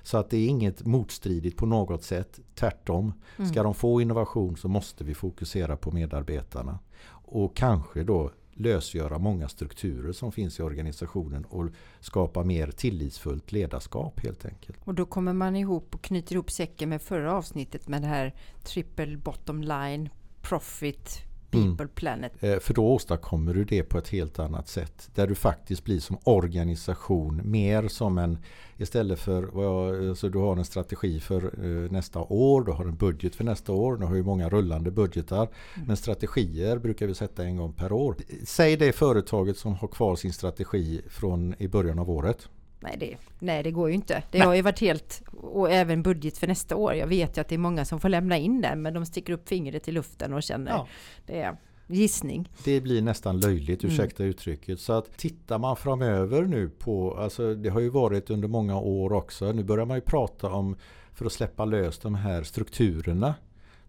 Så 0.02 0.18
att 0.18 0.30
det 0.30 0.36
är 0.36 0.48
inget 0.48 0.86
motstridigt 0.86 1.56
på 1.56 1.66
något 1.66 2.02
sätt. 2.02 2.40
Tvärtom. 2.54 3.12
Ska 3.34 3.44
mm. 3.44 3.64
de 3.64 3.74
få 3.74 4.00
innovation 4.00 4.56
så 4.56 4.68
måste 4.68 5.04
vi 5.04 5.14
fokusera 5.14 5.76
på 5.76 5.90
medarbetarna. 5.90 6.78
Och 7.24 7.56
kanske 7.56 8.02
då 8.02 8.30
lösgöra 8.54 9.18
många 9.18 9.48
strukturer 9.48 10.12
som 10.12 10.32
finns 10.32 10.58
i 10.58 10.62
organisationen 10.62 11.44
och 11.44 11.68
skapa 12.00 12.44
mer 12.44 12.70
tillitsfullt 12.70 13.52
ledarskap 13.52 14.20
helt 14.20 14.44
enkelt. 14.44 14.78
Och 14.84 14.94
då 14.94 15.06
kommer 15.06 15.32
man 15.32 15.56
ihop 15.56 15.94
och 15.94 16.02
knyter 16.02 16.34
ihop 16.34 16.50
säcken 16.50 16.88
med 16.88 17.02
förra 17.02 17.34
avsnittet 17.34 17.88
med 17.88 18.02
det 18.02 18.08
här 18.08 18.34
triple 18.62 19.16
bottom 19.16 19.62
line 19.62 20.08
profit 20.42 21.31
People 21.52 21.84
mm. 21.84 21.88
Planet. 21.94 22.32
Eh, 22.40 22.58
för 22.58 22.74
då 22.74 22.86
åstadkommer 22.86 23.54
du 23.54 23.64
det 23.64 23.82
på 23.82 23.98
ett 23.98 24.08
helt 24.08 24.38
annat 24.38 24.68
sätt. 24.68 25.10
Där 25.14 25.26
du 25.26 25.34
faktiskt 25.34 25.84
blir 25.84 26.00
som 26.00 26.18
organisation 26.24 27.40
mer 27.44 27.88
som 27.88 28.18
en 28.18 28.38
istället 28.76 29.18
för 29.18 29.42
vad 29.42 30.08
alltså 30.08 30.28
du 30.28 30.38
har 30.38 30.56
en 30.56 30.64
strategi 30.64 31.20
för 31.20 31.44
eh, 31.44 31.90
nästa 31.90 32.20
år, 32.20 32.64
du 32.64 32.72
har 32.72 32.84
en 32.84 32.96
budget 32.96 33.34
för 33.34 33.44
nästa 33.44 33.72
år, 33.72 33.96
du 33.96 34.06
har 34.06 34.14
ju 34.14 34.22
många 34.22 34.48
rullande 34.48 34.90
budgetar. 34.90 35.48
Mm. 35.74 35.86
Men 35.86 35.96
strategier 35.96 36.78
brukar 36.78 37.06
vi 37.06 37.14
sätta 37.14 37.44
en 37.44 37.56
gång 37.56 37.72
per 37.72 37.92
år. 37.92 38.16
Säg 38.44 38.76
det 38.76 38.92
företaget 38.92 39.56
som 39.56 39.74
har 39.74 39.88
kvar 39.88 40.16
sin 40.16 40.32
strategi 40.32 41.02
från 41.08 41.54
i 41.58 41.68
början 41.68 41.98
av 41.98 42.10
året. 42.10 42.48
Nej 42.82 42.96
det, 43.00 43.16
nej, 43.38 43.62
det 43.62 43.70
går 43.70 43.88
ju 43.88 43.94
inte. 43.94 44.22
Det 44.30 44.38
nej. 44.38 44.46
har 44.46 44.54
ju 44.54 44.62
varit 44.62 44.80
helt... 44.80 45.22
Och 45.32 45.70
även 45.70 46.02
budget 46.02 46.38
för 46.38 46.46
nästa 46.46 46.76
år. 46.76 46.94
Jag 46.94 47.06
vet 47.06 47.36
ju 47.36 47.40
att 47.40 47.48
det 47.48 47.54
är 47.54 47.58
många 47.58 47.84
som 47.84 48.00
får 48.00 48.08
lämna 48.08 48.38
in 48.38 48.60
den, 48.60 48.82
men 48.82 48.94
de 48.94 49.06
sticker 49.06 49.32
upp 49.32 49.48
fingret 49.48 49.88
i 49.88 49.92
luften 49.92 50.32
och 50.32 50.42
känner... 50.42 50.70
Ja. 50.70 50.86
Det 51.26 51.40
är 51.40 51.56
gissning. 51.86 52.48
Det 52.64 52.80
blir 52.80 53.02
nästan 53.02 53.40
löjligt, 53.40 53.84
mm. 53.84 53.94
ursäkta 53.94 54.22
mm. 54.22 54.30
uttrycket. 54.30 54.80
Så 54.80 54.92
att 54.92 55.16
tittar 55.16 55.58
man 55.58 55.76
framöver 55.76 56.42
nu 56.42 56.68
på... 56.68 57.16
Alltså 57.16 57.54
det 57.54 57.68
har 57.68 57.80
ju 57.80 57.88
varit 57.88 58.30
under 58.30 58.48
många 58.48 58.78
år 58.78 59.12
också. 59.12 59.52
Nu 59.52 59.64
börjar 59.64 59.86
man 59.86 59.96
ju 59.96 60.00
prata 60.00 60.52
om, 60.52 60.76
för 61.12 61.26
att 61.26 61.32
släppa 61.32 61.64
lös 61.64 61.98
de 61.98 62.14
här 62.14 62.42
strukturerna. 62.42 63.34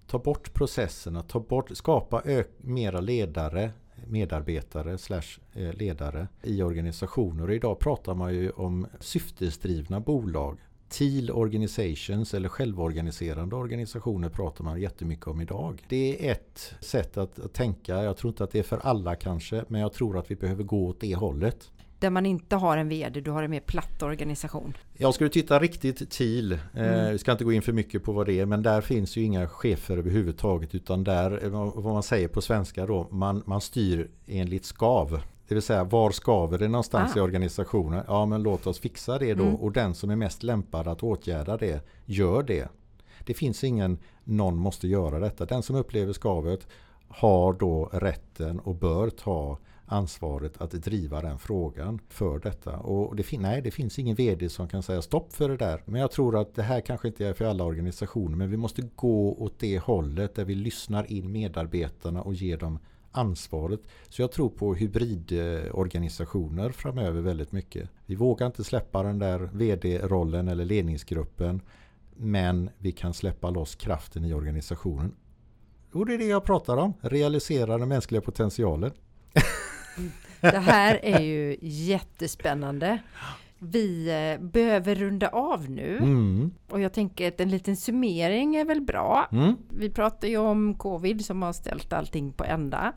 Ta 0.07 0.19
bort 0.19 0.53
processerna, 0.53 1.23
ta 1.23 1.39
bort, 1.39 1.77
skapa 1.77 2.23
mera 2.57 2.99
ledare, 2.99 3.71
medarbetare 4.07 4.97
slash 4.97 5.39
eh, 5.53 5.73
ledare 5.73 6.27
i 6.43 6.63
organisationer. 6.63 7.47
Och 7.47 7.55
idag 7.55 7.79
pratar 7.79 8.15
man 8.15 8.33
ju 8.33 8.49
om 8.49 8.87
syftesdrivna 8.99 9.99
bolag. 9.99 10.57
TEAL 10.89 11.31
organizations 11.31 12.33
eller 12.33 12.49
självorganiserande 12.49 13.55
organisationer 13.55 14.29
pratar 14.29 14.63
man 14.63 14.81
jättemycket 14.81 15.27
om 15.27 15.41
idag. 15.41 15.83
Det 15.89 16.27
är 16.27 16.31
ett 16.31 16.75
sätt 16.79 17.17
att 17.17 17.53
tänka. 17.53 18.03
Jag 18.03 18.17
tror 18.17 18.31
inte 18.31 18.43
att 18.43 18.51
det 18.51 18.59
är 18.59 18.63
för 18.63 18.77
alla 18.77 19.15
kanske, 19.15 19.65
men 19.67 19.81
jag 19.81 19.93
tror 19.93 20.17
att 20.17 20.31
vi 20.31 20.35
behöver 20.35 20.63
gå 20.63 20.87
åt 20.87 20.99
det 20.99 21.15
hållet 21.15 21.71
där 22.03 22.09
man 22.09 22.25
inte 22.25 22.55
har 22.55 22.77
en 22.77 22.89
VD, 22.89 23.21
du 23.21 23.31
har 23.31 23.43
en 23.43 23.51
mer 23.51 23.59
platt 23.59 24.03
organisation. 24.03 24.77
Jag 24.97 25.13
skulle 25.13 25.29
titta 25.29 25.59
riktigt 25.59 26.09
TIL. 26.09 26.51
Eh, 26.51 26.59
mm. 26.73 27.11
Vi 27.11 27.17
ska 27.17 27.31
inte 27.31 27.43
gå 27.43 27.51
in 27.53 27.61
för 27.61 27.73
mycket 27.73 28.03
på 28.03 28.11
vad 28.11 28.25
det 28.25 28.39
är, 28.39 28.45
men 28.45 28.63
där 28.63 28.81
finns 28.81 29.17
ju 29.17 29.23
inga 29.23 29.47
chefer 29.47 29.97
överhuvudtaget 29.97 30.75
utan 30.75 31.03
där, 31.03 31.43
eh, 31.43 31.49
vad 31.75 31.93
man 31.93 32.03
säger 32.03 32.27
på 32.27 32.41
svenska 32.41 32.85
då, 32.85 33.07
man, 33.11 33.43
man 33.45 33.61
styr 33.61 34.09
enligt 34.27 34.65
skav. 34.65 35.21
Det 35.47 35.55
vill 35.55 35.61
säga 35.61 35.83
var 35.83 36.11
skaver 36.11 36.57
det 36.57 36.67
någonstans 36.67 37.11
ah. 37.15 37.19
i 37.19 37.21
organisationen? 37.21 38.03
Ja 38.07 38.25
men 38.25 38.43
låt 38.43 38.67
oss 38.67 38.79
fixa 38.79 39.19
det 39.19 39.33
då 39.33 39.43
mm. 39.43 39.55
och 39.55 39.71
den 39.71 39.95
som 39.95 40.09
är 40.09 40.15
mest 40.15 40.43
lämpad 40.43 40.87
att 40.87 41.03
åtgärda 41.03 41.57
det 41.57 41.87
gör 42.05 42.43
det. 42.43 42.67
Det 43.25 43.33
finns 43.33 43.63
ingen 43.63 43.97
någon 44.23 44.57
måste 44.57 44.87
göra 44.87 45.19
detta. 45.19 45.45
Den 45.45 45.63
som 45.63 45.75
upplever 45.75 46.13
skavet 46.13 46.67
har 47.07 47.53
då 47.53 47.89
rätten 47.93 48.59
och 48.59 48.75
bör 48.75 49.09
ta 49.09 49.57
ansvaret 49.85 50.61
att 50.61 50.71
driva 50.71 51.21
den 51.21 51.39
frågan 51.39 51.99
för 52.09 52.39
detta. 52.39 52.77
Och 52.77 53.15
det, 53.15 53.37
nej, 53.39 53.61
det 53.61 53.71
finns 53.71 53.99
ingen 53.99 54.15
VD 54.15 54.49
som 54.49 54.67
kan 54.67 54.83
säga 54.83 55.01
stopp 55.01 55.33
för 55.33 55.49
det 55.49 55.57
där. 55.57 55.83
Men 55.85 56.01
jag 56.01 56.11
tror 56.11 56.41
att 56.41 56.55
det 56.55 56.63
här 56.63 56.81
kanske 56.81 57.07
inte 57.07 57.27
är 57.27 57.33
för 57.33 57.45
alla 57.45 57.63
organisationer. 57.63 58.37
Men 58.37 58.51
vi 58.51 58.57
måste 58.57 58.81
gå 58.95 59.33
åt 59.33 59.59
det 59.59 59.79
hållet 59.79 60.35
där 60.35 60.45
vi 60.45 60.55
lyssnar 60.55 61.11
in 61.11 61.31
medarbetarna 61.31 62.21
och 62.21 62.33
ger 62.33 62.57
dem 62.57 62.79
ansvaret. 63.11 63.79
Så 64.09 64.21
jag 64.21 64.31
tror 64.31 64.49
på 64.49 64.75
hybridorganisationer 64.75 66.71
framöver 66.71 67.21
väldigt 67.21 67.51
mycket. 67.51 67.89
Vi 68.05 68.15
vågar 68.15 68.47
inte 68.47 68.63
släppa 68.63 69.03
den 69.03 69.19
där 69.19 69.49
VD-rollen 69.53 70.47
eller 70.47 70.65
ledningsgruppen. 70.65 71.61
Men 72.15 72.69
vi 72.77 72.91
kan 72.91 73.13
släppa 73.13 73.49
loss 73.49 73.75
kraften 73.75 74.25
i 74.25 74.33
organisationen. 74.33 75.15
Och 75.91 76.05
det 76.05 76.13
är 76.13 76.17
det 76.17 76.25
jag 76.25 76.43
pratar 76.43 76.77
om. 76.77 76.93
Realisera 77.01 77.77
den 77.77 77.89
mänskliga 77.89 78.21
potentialen. 78.21 78.91
Det 80.41 80.59
här 80.59 80.99
är 81.03 81.19
ju 81.19 81.57
jättespännande. 81.61 82.99
Vi 83.59 84.09
eh, 84.09 84.45
behöver 84.45 84.95
runda 84.95 85.29
av 85.29 85.69
nu. 85.69 85.97
Mm. 85.97 86.51
Och 86.69 86.81
jag 86.81 86.93
tänker 86.93 87.27
att 87.27 87.39
en 87.39 87.49
liten 87.49 87.77
summering 87.77 88.55
är 88.55 88.65
väl 88.65 88.81
bra. 88.81 89.29
Mm. 89.31 89.55
Vi 89.69 89.89
pratar 89.89 90.27
ju 90.27 90.37
om 90.37 90.75
covid 90.77 91.25
som 91.25 91.41
har 91.41 91.53
ställt 91.53 91.93
allting 91.93 92.33
på 92.33 92.43
ända. 92.43 92.93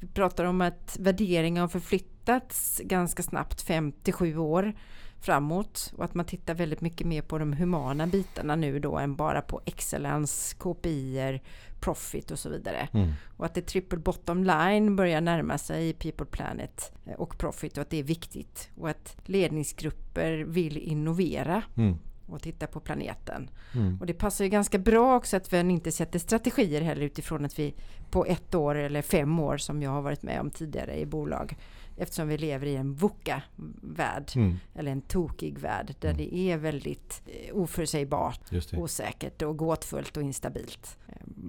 Vi 0.00 0.06
pratar 0.06 0.44
om 0.44 0.60
att 0.60 0.96
värderingar 1.00 1.60
har 1.60 1.68
förflyttats 1.68 2.80
ganska 2.84 3.22
snabbt, 3.22 3.62
57 3.62 4.36
år 4.36 4.74
framåt 5.20 5.92
och 5.96 6.04
att 6.04 6.14
man 6.14 6.26
tittar 6.26 6.54
väldigt 6.54 6.80
mycket 6.80 7.06
mer 7.06 7.22
på 7.22 7.38
de 7.38 7.52
humana 7.52 8.06
bitarna 8.06 8.56
nu 8.56 8.78
då 8.78 8.98
än 8.98 9.16
bara 9.16 9.42
på 9.42 9.60
excellence, 9.64 10.56
KPI, 10.56 11.40
profit 11.80 12.30
och 12.30 12.38
så 12.38 12.48
vidare. 12.48 12.88
Mm. 12.92 13.12
Och 13.36 13.46
att 13.46 13.54
det 13.54 13.62
triple 13.62 13.98
bottom 13.98 14.44
line 14.44 14.96
börjar 14.96 15.20
närma 15.20 15.58
sig 15.58 15.92
People 15.92 16.26
Planet 16.26 16.92
och 17.16 17.38
profit 17.38 17.76
och 17.76 17.82
att 17.82 17.90
det 17.90 17.98
är 17.98 18.02
viktigt. 18.02 18.70
Och 18.76 18.90
att 18.90 19.16
ledningsgrupper 19.24 20.38
vill 20.38 20.76
innovera. 20.76 21.62
Mm 21.76 21.98
och 22.28 22.42
titta 22.42 22.66
på 22.66 22.80
planeten. 22.80 23.50
Mm. 23.74 24.00
Och 24.00 24.06
det 24.06 24.14
passar 24.14 24.44
ju 24.44 24.50
ganska 24.50 24.78
bra 24.78 25.16
också 25.16 25.36
att 25.36 25.52
vi 25.52 25.58
inte 25.60 25.92
sätter 25.92 26.18
strategier 26.18 26.80
heller 26.80 27.02
utifrån 27.02 27.44
att 27.44 27.58
vi 27.58 27.74
på 28.10 28.24
ett 28.24 28.54
år 28.54 28.74
eller 28.74 29.02
fem 29.02 29.40
år 29.40 29.56
som 29.56 29.82
jag 29.82 29.90
har 29.90 30.02
varit 30.02 30.22
med 30.22 30.40
om 30.40 30.50
tidigare 30.50 30.98
i 30.98 31.06
bolag 31.06 31.56
Eftersom 31.96 32.28
vi 32.28 32.38
lever 32.38 32.66
i 32.66 32.76
en 32.76 32.94
VUCA-värld, 32.94 34.30
mm. 34.34 34.56
eller 34.74 34.92
en 34.92 35.00
tokig 35.00 35.58
värld, 35.58 35.94
där 36.00 36.10
mm. 36.10 36.16
det 36.16 36.36
är 36.36 36.56
väldigt 36.56 37.22
eh, 37.26 37.56
oförutsägbart, 37.56 38.40
osäkert 38.72 39.42
och 39.42 39.56
gåtfullt 39.56 40.16
och 40.16 40.22
instabilt. 40.22 40.98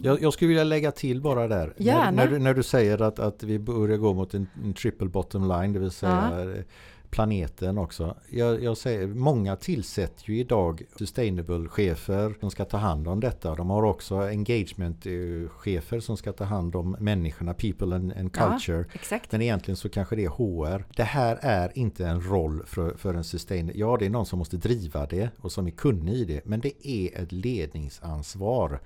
Jag, 0.04 0.22
jag, 0.22 0.34
skulle 0.34 0.50
vilja 0.50 0.64
lägga 0.64 0.92
till 0.92 1.22
bara 1.22 1.48
där. 1.48 1.74
När, 1.78 2.12
när, 2.12 2.28
du, 2.28 2.40
när 2.40 2.54
du 2.54 2.64
säger 2.64 3.02
att, 3.02 3.20
att 3.20 3.44
vi 3.44 3.60
börjar 3.60 3.98
gå 3.98 4.14
mot 4.14 4.34
en, 4.34 4.48
en 4.64 4.74
triple 4.74 5.08
bottom 5.08 5.48
line, 5.48 5.74
det 5.74 5.80
vill 5.80 5.92
säga 5.92 6.30
ja 6.32 6.52
eh, 6.52 6.64
planeten 7.10 7.78
också. 7.78 8.18
Jag, 8.30 8.64
jag, 8.64 8.78
säger, 8.78 9.08
många 9.08 9.56
tillsätter 9.56 10.30
ju 10.30 10.40
idag 10.40 10.84
sustainable-chefer 10.96 12.36
som 12.40 12.52
ska 12.52 12.66
ta 12.66 12.78
hand 12.78 13.08
om 13.08 13.20
detta. 13.20 13.56
De 13.56 13.70
har 13.70 13.84
också 13.84 14.16
engagement-chefer 14.16 16.00
som 16.00 16.18
ska 16.18 16.34
ta 16.34 16.44
hand 16.44 16.76
om 16.76 16.98
människorna, 17.00 17.54
people 17.54 17.96
and, 17.96 18.14
and 18.14 18.34
culture. 18.34 18.86
Ja, 19.10 19.20
Men 19.30 19.42
egentligen 19.42 19.78
så 19.78 19.90
kanske 19.90 20.16
det 20.16 20.26
är 20.26 20.30
HR. 20.30 20.86
Det 20.96 21.04
här 21.04 21.40
är 21.42 21.78
inte 21.78 22.08
en 22.08 22.22
roll 22.22 22.64
för, 22.66 22.98
för 22.98 23.14
en 23.14 23.24
sustainable. 23.24 23.80
Ja, 23.80 23.98
det 24.00 24.06
är 24.06 24.10
någon 24.10 24.26
som 24.26 24.40
måste 24.40 24.58
driva 24.58 25.06
det 25.06 25.30
och 25.38 25.52
som 25.52 25.68
är 25.68 25.72
kunnig 25.72 26.14
i 26.14 26.26
det. 26.26 26.46
Men 26.46 26.60
det 26.60 26.88
är 26.88 27.22
ett 27.22 27.32
ledningsansvar 27.32 28.80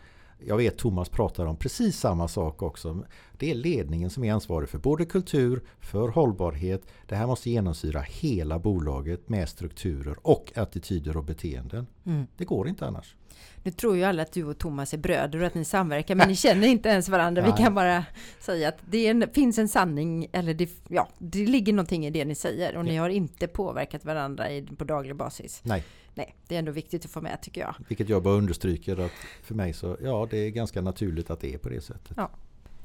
jag 0.45 0.57
vet 0.57 0.77
Thomas 0.77 1.09
pratar 1.09 1.45
om 1.45 1.55
precis 1.55 1.99
samma 1.99 2.27
sak 2.27 2.61
också. 2.61 3.05
Det 3.37 3.51
är 3.51 3.55
ledningen 3.55 4.09
som 4.09 4.23
är 4.23 4.33
ansvarig 4.33 4.69
för 4.69 4.77
både 4.77 5.05
kultur, 5.05 5.61
för 5.79 6.09
hållbarhet. 6.09 6.81
Det 7.07 7.15
här 7.15 7.27
måste 7.27 7.49
genomsyra 7.49 8.01
hela 8.01 8.59
bolaget 8.59 9.29
med 9.29 9.49
strukturer 9.49 10.15
och 10.21 10.51
attityder 10.55 11.17
och 11.17 11.23
beteenden. 11.23 11.87
Mm. 12.05 12.27
Det 12.37 12.45
går 12.45 12.67
inte 12.67 12.85
annars. 12.85 13.15
Nu 13.63 13.71
tror 13.71 13.97
ju 13.97 14.03
alla 14.03 14.21
att 14.21 14.31
du 14.31 14.43
och 14.43 14.57
Thomas 14.57 14.93
är 14.93 14.97
bröder 14.97 15.41
och 15.41 15.47
att 15.47 15.53
ni 15.53 15.65
samverkar, 15.65 16.15
men 16.15 16.27
ni 16.27 16.35
känner 16.35 16.67
inte 16.67 16.89
ens 16.89 17.09
varandra. 17.09 17.41
Vi 17.41 17.63
kan 17.63 17.75
bara 17.75 18.05
säga 18.39 18.69
att 18.69 18.77
det 18.89 19.07
en, 19.07 19.29
finns 19.33 19.57
en 19.57 19.69
sanning, 19.69 20.27
eller 20.31 20.53
det, 20.53 20.69
ja, 20.87 21.07
det 21.17 21.45
ligger 21.45 21.73
någonting 21.73 22.05
i 22.05 22.09
det 22.09 22.25
ni 22.25 22.35
säger 22.35 22.75
och 22.75 22.79
ja. 22.79 22.83
ni 22.83 22.97
har 22.97 23.09
inte 23.09 23.47
påverkat 23.47 24.05
varandra 24.05 24.51
i, 24.51 24.61
på 24.61 24.83
daglig 24.83 25.15
basis. 25.15 25.61
Nej. 25.63 25.83
Nej, 26.13 26.35
det 26.47 26.55
är 26.55 26.59
ändå 26.59 26.71
viktigt 26.71 27.05
att 27.05 27.11
få 27.11 27.21
med 27.21 27.41
tycker 27.41 27.61
jag. 27.61 27.75
Vilket 27.87 28.09
jag 28.09 28.23
bara 28.23 28.33
understryker 28.33 28.97
att 28.97 29.11
för 29.43 29.55
mig 29.55 29.73
så, 29.73 29.97
ja 30.03 30.27
det 30.31 30.37
är 30.37 30.49
ganska 30.49 30.81
naturligt 30.81 31.29
att 31.29 31.39
det 31.39 31.53
är 31.53 31.57
på 31.57 31.69
det 31.69 31.81
sättet. 31.81 32.13
Ja. 32.17 32.29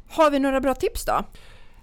Har 0.09 0.31
vi 0.31 0.39
några 0.39 0.61
bra 0.61 0.75
tips 0.75 1.05
då? 1.05 1.25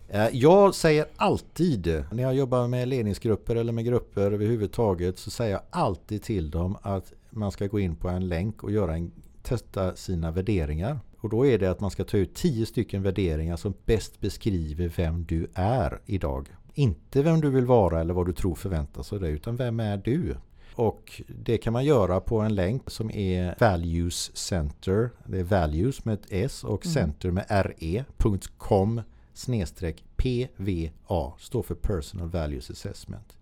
Eh, 0.10 0.28
jag 0.32 0.76
säger 0.76 1.06
alltid, 1.16 2.04
när 2.12 2.24
jag 2.24 2.36
jobbar 2.36 2.68
med 2.68 2.88
ledningsgrupper 2.88 3.56
eller 3.56 3.74
med 3.74 3.86
grupper 3.86 4.32
överhuvudtaget, 4.32 5.20
så 5.20 5.32
säger 5.32 5.52
jag 5.52 5.62
alltid 5.70 6.24
till 6.24 6.52
dem 6.52 6.78
att 6.82 7.14
man 7.30 7.52
ska 7.52 7.68
gå 7.68 7.80
in 7.80 7.96
på 7.96 8.10
en 8.10 8.28
länk 8.28 8.64
och 8.64 8.72
göra 8.72 8.96
en, 8.96 9.12
testa 9.42 9.96
sina 9.96 10.32
värderingar. 10.32 11.00
Och 11.20 11.30
då 11.30 11.46
är 11.46 11.60
det 11.60 11.72
att 11.72 11.80
man 11.80 11.92
ska 11.92 12.04
ta 12.04 12.18
ut 12.18 12.36
tio 12.36 12.66
stycken 12.66 13.04
värderingar 13.04 13.58
som 13.58 13.74
bäst 13.86 14.20
beskriver 14.20 14.94
vem 14.98 15.26
du 15.26 15.48
är 15.54 16.00
idag. 16.06 16.50
Inte 16.74 17.24
vem 17.24 17.42
du 17.42 17.50
vill 17.50 17.66
vara 17.66 18.02
eller 18.02 18.14
vad 18.14 18.26
du 18.26 18.34
tror 18.34 18.56
förväntas 18.56 19.14
av 19.14 19.20
dig, 19.20 19.32
utan 19.32 19.56
vem 19.56 19.80
är 19.80 19.98
du? 19.98 20.36
Och 20.76 21.22
det 21.28 21.58
kan 21.58 21.74
man 21.74 21.86
göra 21.86 22.20
på 22.20 22.40
en 22.40 22.56
länk 22.56 22.90
som 22.90 23.12
är 23.12 23.56
Values 23.60 24.38
Center. 24.38 25.10
Det 25.26 25.40
är 25.40 25.44
Values 25.44 26.06
med 26.06 26.14
ett 26.14 26.28
S 26.30 26.64
och 26.64 26.86
mm. 26.86 26.94
Center 26.94 27.32
med 27.32 27.46
re.com 27.50 29.02
snedstreck 29.34 30.04
PVA 30.16 31.34
står 31.40 31.64
för 31.64 31.76
Personal 31.76 32.30
Values 32.30 32.70
Assessment. 32.70 33.38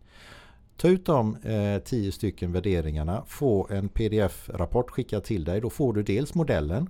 Ta 0.78 0.88
ut 0.88 1.06
de 1.06 1.36
eh, 1.36 1.80
tio 1.84 2.12
stycken 2.12 2.52
värderingarna, 2.52 3.24
få 3.28 3.68
en 3.70 3.90
pdf-rapport 3.90 4.90
skickad 4.90 5.24
till 5.24 5.44
dig. 5.44 5.62
Då 5.62 5.70
får 5.70 5.94
du 5.94 6.04
dels 6.04 6.34
modellen 6.34 6.90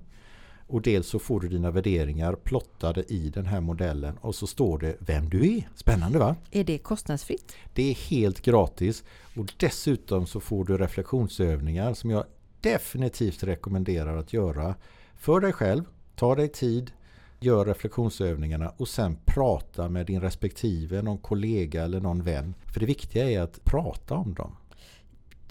och 0.67 0.81
dels 0.81 1.07
så 1.07 1.19
får 1.19 1.39
du 1.39 1.47
dina 1.47 1.71
värderingar 1.71 2.35
plottade 2.35 3.03
i 3.13 3.29
den 3.29 3.45
här 3.45 3.61
modellen 3.61 4.17
och 4.21 4.35
så 4.35 4.47
står 4.47 4.77
det 4.77 4.95
vem 4.99 5.29
du 5.29 5.57
är. 5.57 5.69
Spännande 5.75 6.19
va? 6.19 6.35
Är 6.51 6.63
det 6.63 6.77
kostnadsfritt? 6.77 7.55
Det 7.73 7.89
är 7.89 7.93
helt 7.93 8.41
gratis 8.41 9.03
och 9.35 9.53
dessutom 9.57 10.27
så 10.27 10.39
får 10.39 10.65
du 10.65 10.77
reflektionsövningar 10.77 11.93
som 11.93 12.09
jag 12.09 12.25
definitivt 12.61 13.43
rekommenderar 13.43 14.17
att 14.17 14.33
göra 14.33 14.75
för 15.15 15.39
dig 15.39 15.53
själv. 15.53 15.83
Ta 16.15 16.35
dig 16.35 16.47
tid, 16.47 16.91
gör 17.39 17.65
reflektionsövningarna 17.65 18.69
och 18.77 18.87
sen 18.87 19.17
prata 19.25 19.89
med 19.89 20.05
din 20.05 20.21
respektive, 20.21 21.01
någon 21.01 21.17
kollega 21.17 21.83
eller 21.83 21.99
någon 21.99 22.23
vän. 22.23 22.53
För 22.73 22.79
det 22.79 22.85
viktiga 22.85 23.29
är 23.29 23.41
att 23.41 23.63
prata 23.63 24.15
om 24.15 24.33
dem. 24.33 24.55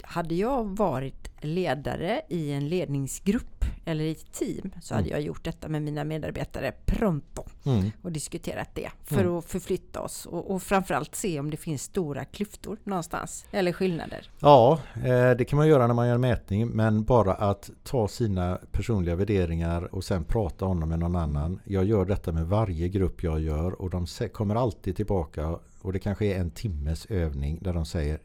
Hade 0.01 0.35
jag 0.35 0.77
varit 0.77 1.31
ledare 1.41 2.21
i 2.29 2.51
en 2.51 2.69
ledningsgrupp 2.69 3.50
eller 3.85 4.03
i 4.03 4.11
ett 4.11 4.31
team 4.31 4.71
så 4.81 4.93
hade 4.93 5.07
mm. 5.07 5.17
jag 5.17 5.21
gjort 5.27 5.43
detta 5.43 5.67
med 5.67 5.81
mina 5.81 6.03
medarbetare 6.03 6.73
pronto 6.85 7.43
mm. 7.65 7.91
och 8.01 8.11
diskuterat 8.11 8.69
det 8.73 8.89
för 9.03 9.21
mm. 9.21 9.35
att 9.35 9.45
förflytta 9.45 10.01
oss 10.01 10.25
och, 10.25 10.51
och 10.51 10.63
framförallt 10.63 11.15
se 11.15 11.39
om 11.39 11.51
det 11.51 11.57
finns 11.57 11.83
stora 11.83 12.25
klyftor 12.25 12.77
någonstans 12.83 13.45
eller 13.51 13.73
skillnader. 13.73 14.29
Ja, 14.39 14.79
eh, 14.95 15.31
det 15.31 15.45
kan 15.45 15.57
man 15.57 15.67
göra 15.67 15.87
när 15.87 15.93
man 15.93 16.07
gör 16.07 16.15
en 16.15 16.21
mätning 16.21 16.67
men 16.67 17.03
bara 17.03 17.33
att 17.33 17.69
ta 17.83 18.07
sina 18.07 18.59
personliga 18.71 19.15
värderingar 19.15 19.95
och 19.95 20.03
sen 20.03 20.23
prata 20.23 20.65
om 20.65 20.79
dem 20.79 20.89
med 20.89 20.99
någon 20.99 21.15
annan. 21.15 21.59
Jag 21.65 21.85
gör 21.85 22.05
detta 22.05 22.31
med 22.31 22.45
varje 22.45 22.89
grupp 22.89 23.23
jag 23.23 23.39
gör 23.39 23.81
och 23.81 23.89
de 23.89 24.05
kommer 24.33 24.55
alltid 24.55 24.95
tillbaka 24.95 25.59
och 25.81 25.93
det 25.93 25.99
kanske 25.99 26.25
är 26.25 26.39
en 26.39 26.51
timmes 26.51 27.05
övning 27.05 27.59
där 27.61 27.73
de 27.73 27.85
säger 27.85 28.19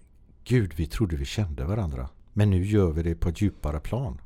Gud, 0.44 0.72
vi 0.76 0.86
trodde 0.86 1.16
vi 1.16 1.24
kände 1.24 1.64
varandra. 1.64 2.09
Men 2.32 2.50
nu 2.50 2.64
gör 2.64 2.92
vi 2.92 3.02
det 3.02 3.14
på 3.14 3.28
ett 3.28 3.40
djupare 3.40 3.80
plan. 3.80 4.20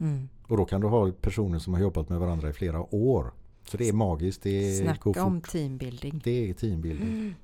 Mm. 0.00 0.28
Och 0.46 0.56
då 0.56 0.64
kan 0.64 0.80
du 0.80 0.86
ha 0.86 1.12
personer 1.12 1.58
som 1.58 1.74
har 1.74 1.80
jobbat 1.80 2.08
med 2.08 2.18
varandra 2.18 2.48
i 2.48 2.52
flera 2.52 2.94
år. 2.94 3.32
Så 3.68 3.76
det 3.76 3.88
är 3.88 3.92
magiskt. 3.92 4.42
Det 4.42 4.76
Snacka 4.76 5.24
om 5.24 5.40
teambuilding. 5.40 6.20
Det 6.24 6.50
är 6.50 6.54
teambuilding. 6.54 7.08
Mm. 7.08 7.34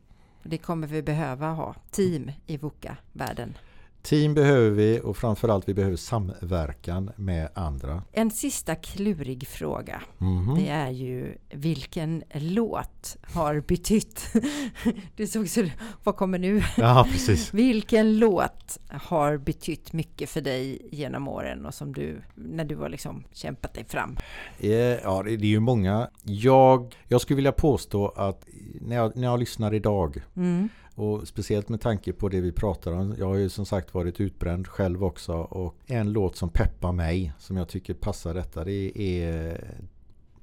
Det 0.43 0.59
kommer 0.59 0.87
vi 0.87 1.03
behöva 1.03 1.51
ha. 1.53 1.75
Team 1.91 2.31
i 2.47 2.57
VUCA-världen. 2.57 3.55
Team 4.03 4.35
behöver 4.35 4.71
vi 4.71 5.01
och 5.05 5.17
framförallt 5.17 5.69
vi 5.69 5.75
behöver 5.75 5.97
samverkan 5.97 7.11
med 7.17 7.49
andra. 7.55 8.03
En 8.13 8.31
sista 8.31 8.75
klurig 8.75 9.49
fråga. 9.49 10.03
Mm. 10.21 10.55
Det 10.55 10.69
är 10.69 10.91
ju 10.91 11.37
vilken 11.51 12.23
låt 12.33 13.17
har 13.23 13.61
betytt? 13.61 14.33
Det 15.17 15.27
såg 15.27 15.49
så, 15.49 15.67
vad 16.05 16.17
kommer 16.17 16.39
nu? 16.39 16.63
Ja, 16.77 17.07
precis. 17.13 17.55
vilken 17.55 18.19
låt 18.19 18.79
har 18.89 19.37
betytt 19.37 19.93
mycket 19.93 20.31
för 20.31 20.41
dig 20.41 20.89
genom 20.91 21.29
åren 21.29 21.67
och 21.67 21.75
som 21.75 21.93
du, 21.93 22.23
när 22.35 22.65
du 22.65 22.77
har 22.77 22.89
liksom 22.89 23.25
kämpat 23.33 23.75
dig 23.75 23.85
fram? 23.85 24.17
Eh, 24.59 24.71
ja, 24.71 25.23
det 25.23 25.33
är 25.33 25.45
ju 25.45 25.61
många. 25.61 26.11
Jag, 26.23 26.97
jag 27.09 27.21
skulle 27.21 27.37
vilja 27.37 27.53
påstå 27.53 28.09
att 28.09 28.45
när 28.81 28.97
jag, 28.97 29.17
när 29.17 29.29
jag 29.29 29.39
lyssnar 29.39 29.75
idag 29.75 30.23
mm 30.37 30.69
och 31.01 31.29
speciellt 31.29 31.69
med 31.69 31.81
tanke 31.81 32.13
på 32.13 32.29
det 32.29 32.41
vi 32.41 32.53
pratar 32.53 32.93
om. 32.93 33.15
Jag 33.19 33.27
har 33.27 33.37
ju 33.37 33.49
som 33.49 33.67
sagt 33.67 33.95
varit 33.95 34.21
utbränd 34.21 34.67
själv 34.67 35.05
också. 35.05 35.33
Och 35.33 35.75
en 35.87 36.13
låt 36.13 36.37
som 36.37 36.49
peppar 36.49 36.93
mig 36.93 37.33
som 37.39 37.57
jag 37.57 37.69
tycker 37.69 37.95
passar 37.95 38.35
detta 38.35 38.65
det 38.65 39.01
är 39.01 39.61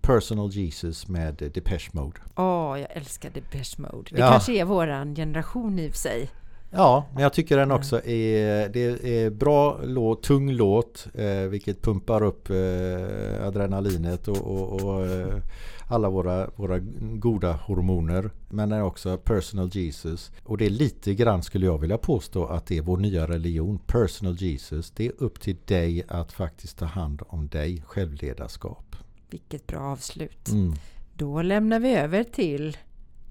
Personal 0.02 0.50
Jesus 0.50 1.08
med 1.08 1.52
Depeche 1.54 1.90
Mode. 1.92 2.20
Åh, 2.36 2.46
oh, 2.46 2.80
jag 2.80 2.88
älskar 2.92 3.30
Depeche 3.30 3.76
Mode. 3.78 4.10
Det 4.12 4.20
ja. 4.20 4.32
kanske 4.32 4.54
är 4.54 4.66
våran 4.66 5.16
generation 5.16 5.80
i 5.80 5.88
och 5.88 5.92
för 5.92 6.00
sig. 6.00 6.30
Ja, 6.72 7.06
men 7.14 7.24
jag 7.24 7.34
tycker 7.34 7.58
den 7.58 7.72
också 7.72 8.06
är, 8.06 8.70
det 8.70 9.24
är 9.24 9.30
bra 9.30 9.80
låt, 9.84 10.24
tung 10.24 10.52
låt, 10.52 11.08
eh, 11.14 11.42
vilket 11.50 11.82
pumpar 11.82 12.24
upp 12.24 12.50
eh, 12.50 13.48
adrenalinet 13.48 14.28
och, 14.28 14.38
och, 14.38 14.82
och 14.84 15.06
eh, 15.06 15.42
alla 15.88 16.10
våra, 16.10 16.50
våra 16.56 16.80
goda 17.00 17.54
hormoner. 17.54 18.32
Men 18.50 18.70
den 18.70 18.80
är 18.80 18.84
också 18.84 19.18
personal 19.18 19.70
Jesus. 19.74 20.32
Och 20.44 20.58
det 20.58 20.66
är 20.66 20.70
lite 20.70 21.14
grann 21.14 21.44
skulle 21.44 21.66
jag 21.66 21.78
vilja 21.78 21.98
påstå 21.98 22.46
att 22.46 22.66
det 22.66 22.78
är 22.78 22.82
vår 22.82 22.98
nya 22.98 23.28
religion. 23.28 23.80
Personal 23.80 24.36
Jesus. 24.36 24.92
Det 24.92 25.06
är 25.06 25.12
upp 25.18 25.40
till 25.40 25.58
dig 25.66 26.04
att 26.08 26.32
faktiskt 26.32 26.78
ta 26.78 26.86
hand 26.86 27.22
om 27.28 27.48
dig. 27.48 27.84
Självledarskap. 27.86 28.96
Vilket 29.30 29.68
bra 29.68 29.80
avslut. 29.80 30.50
Mm. 30.50 30.74
Då 31.14 31.42
lämnar 31.42 31.80
vi 31.80 31.94
över 31.96 32.24
till 32.24 32.78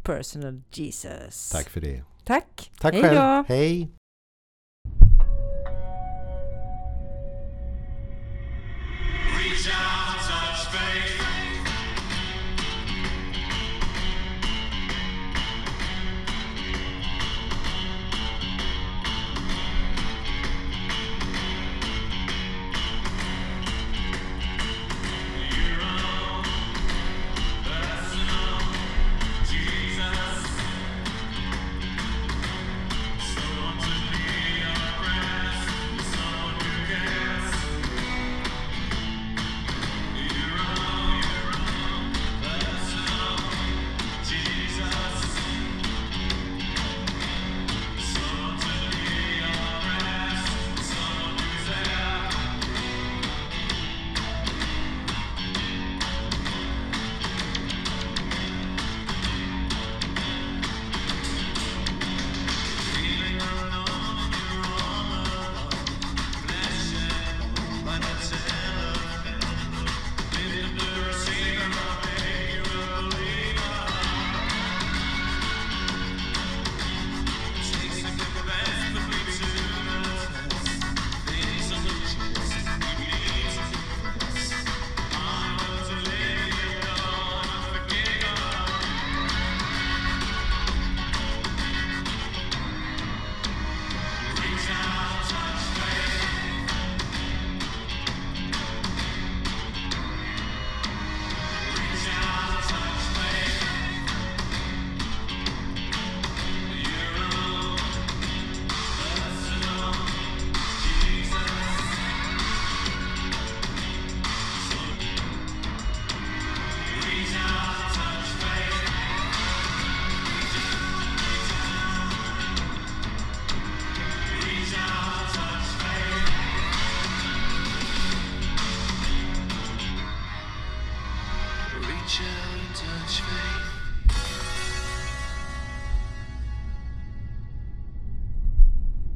Personal 0.02 0.62
Jesus. 0.72 1.50
Tack 1.50 1.68
för 1.68 1.80
det. 1.80 2.02
Tack. 2.24 2.72
Tack 2.80 2.94
Hej 2.94 3.02
själv. 3.02 3.16
Då. 3.16 3.44
Hej. 3.54 3.88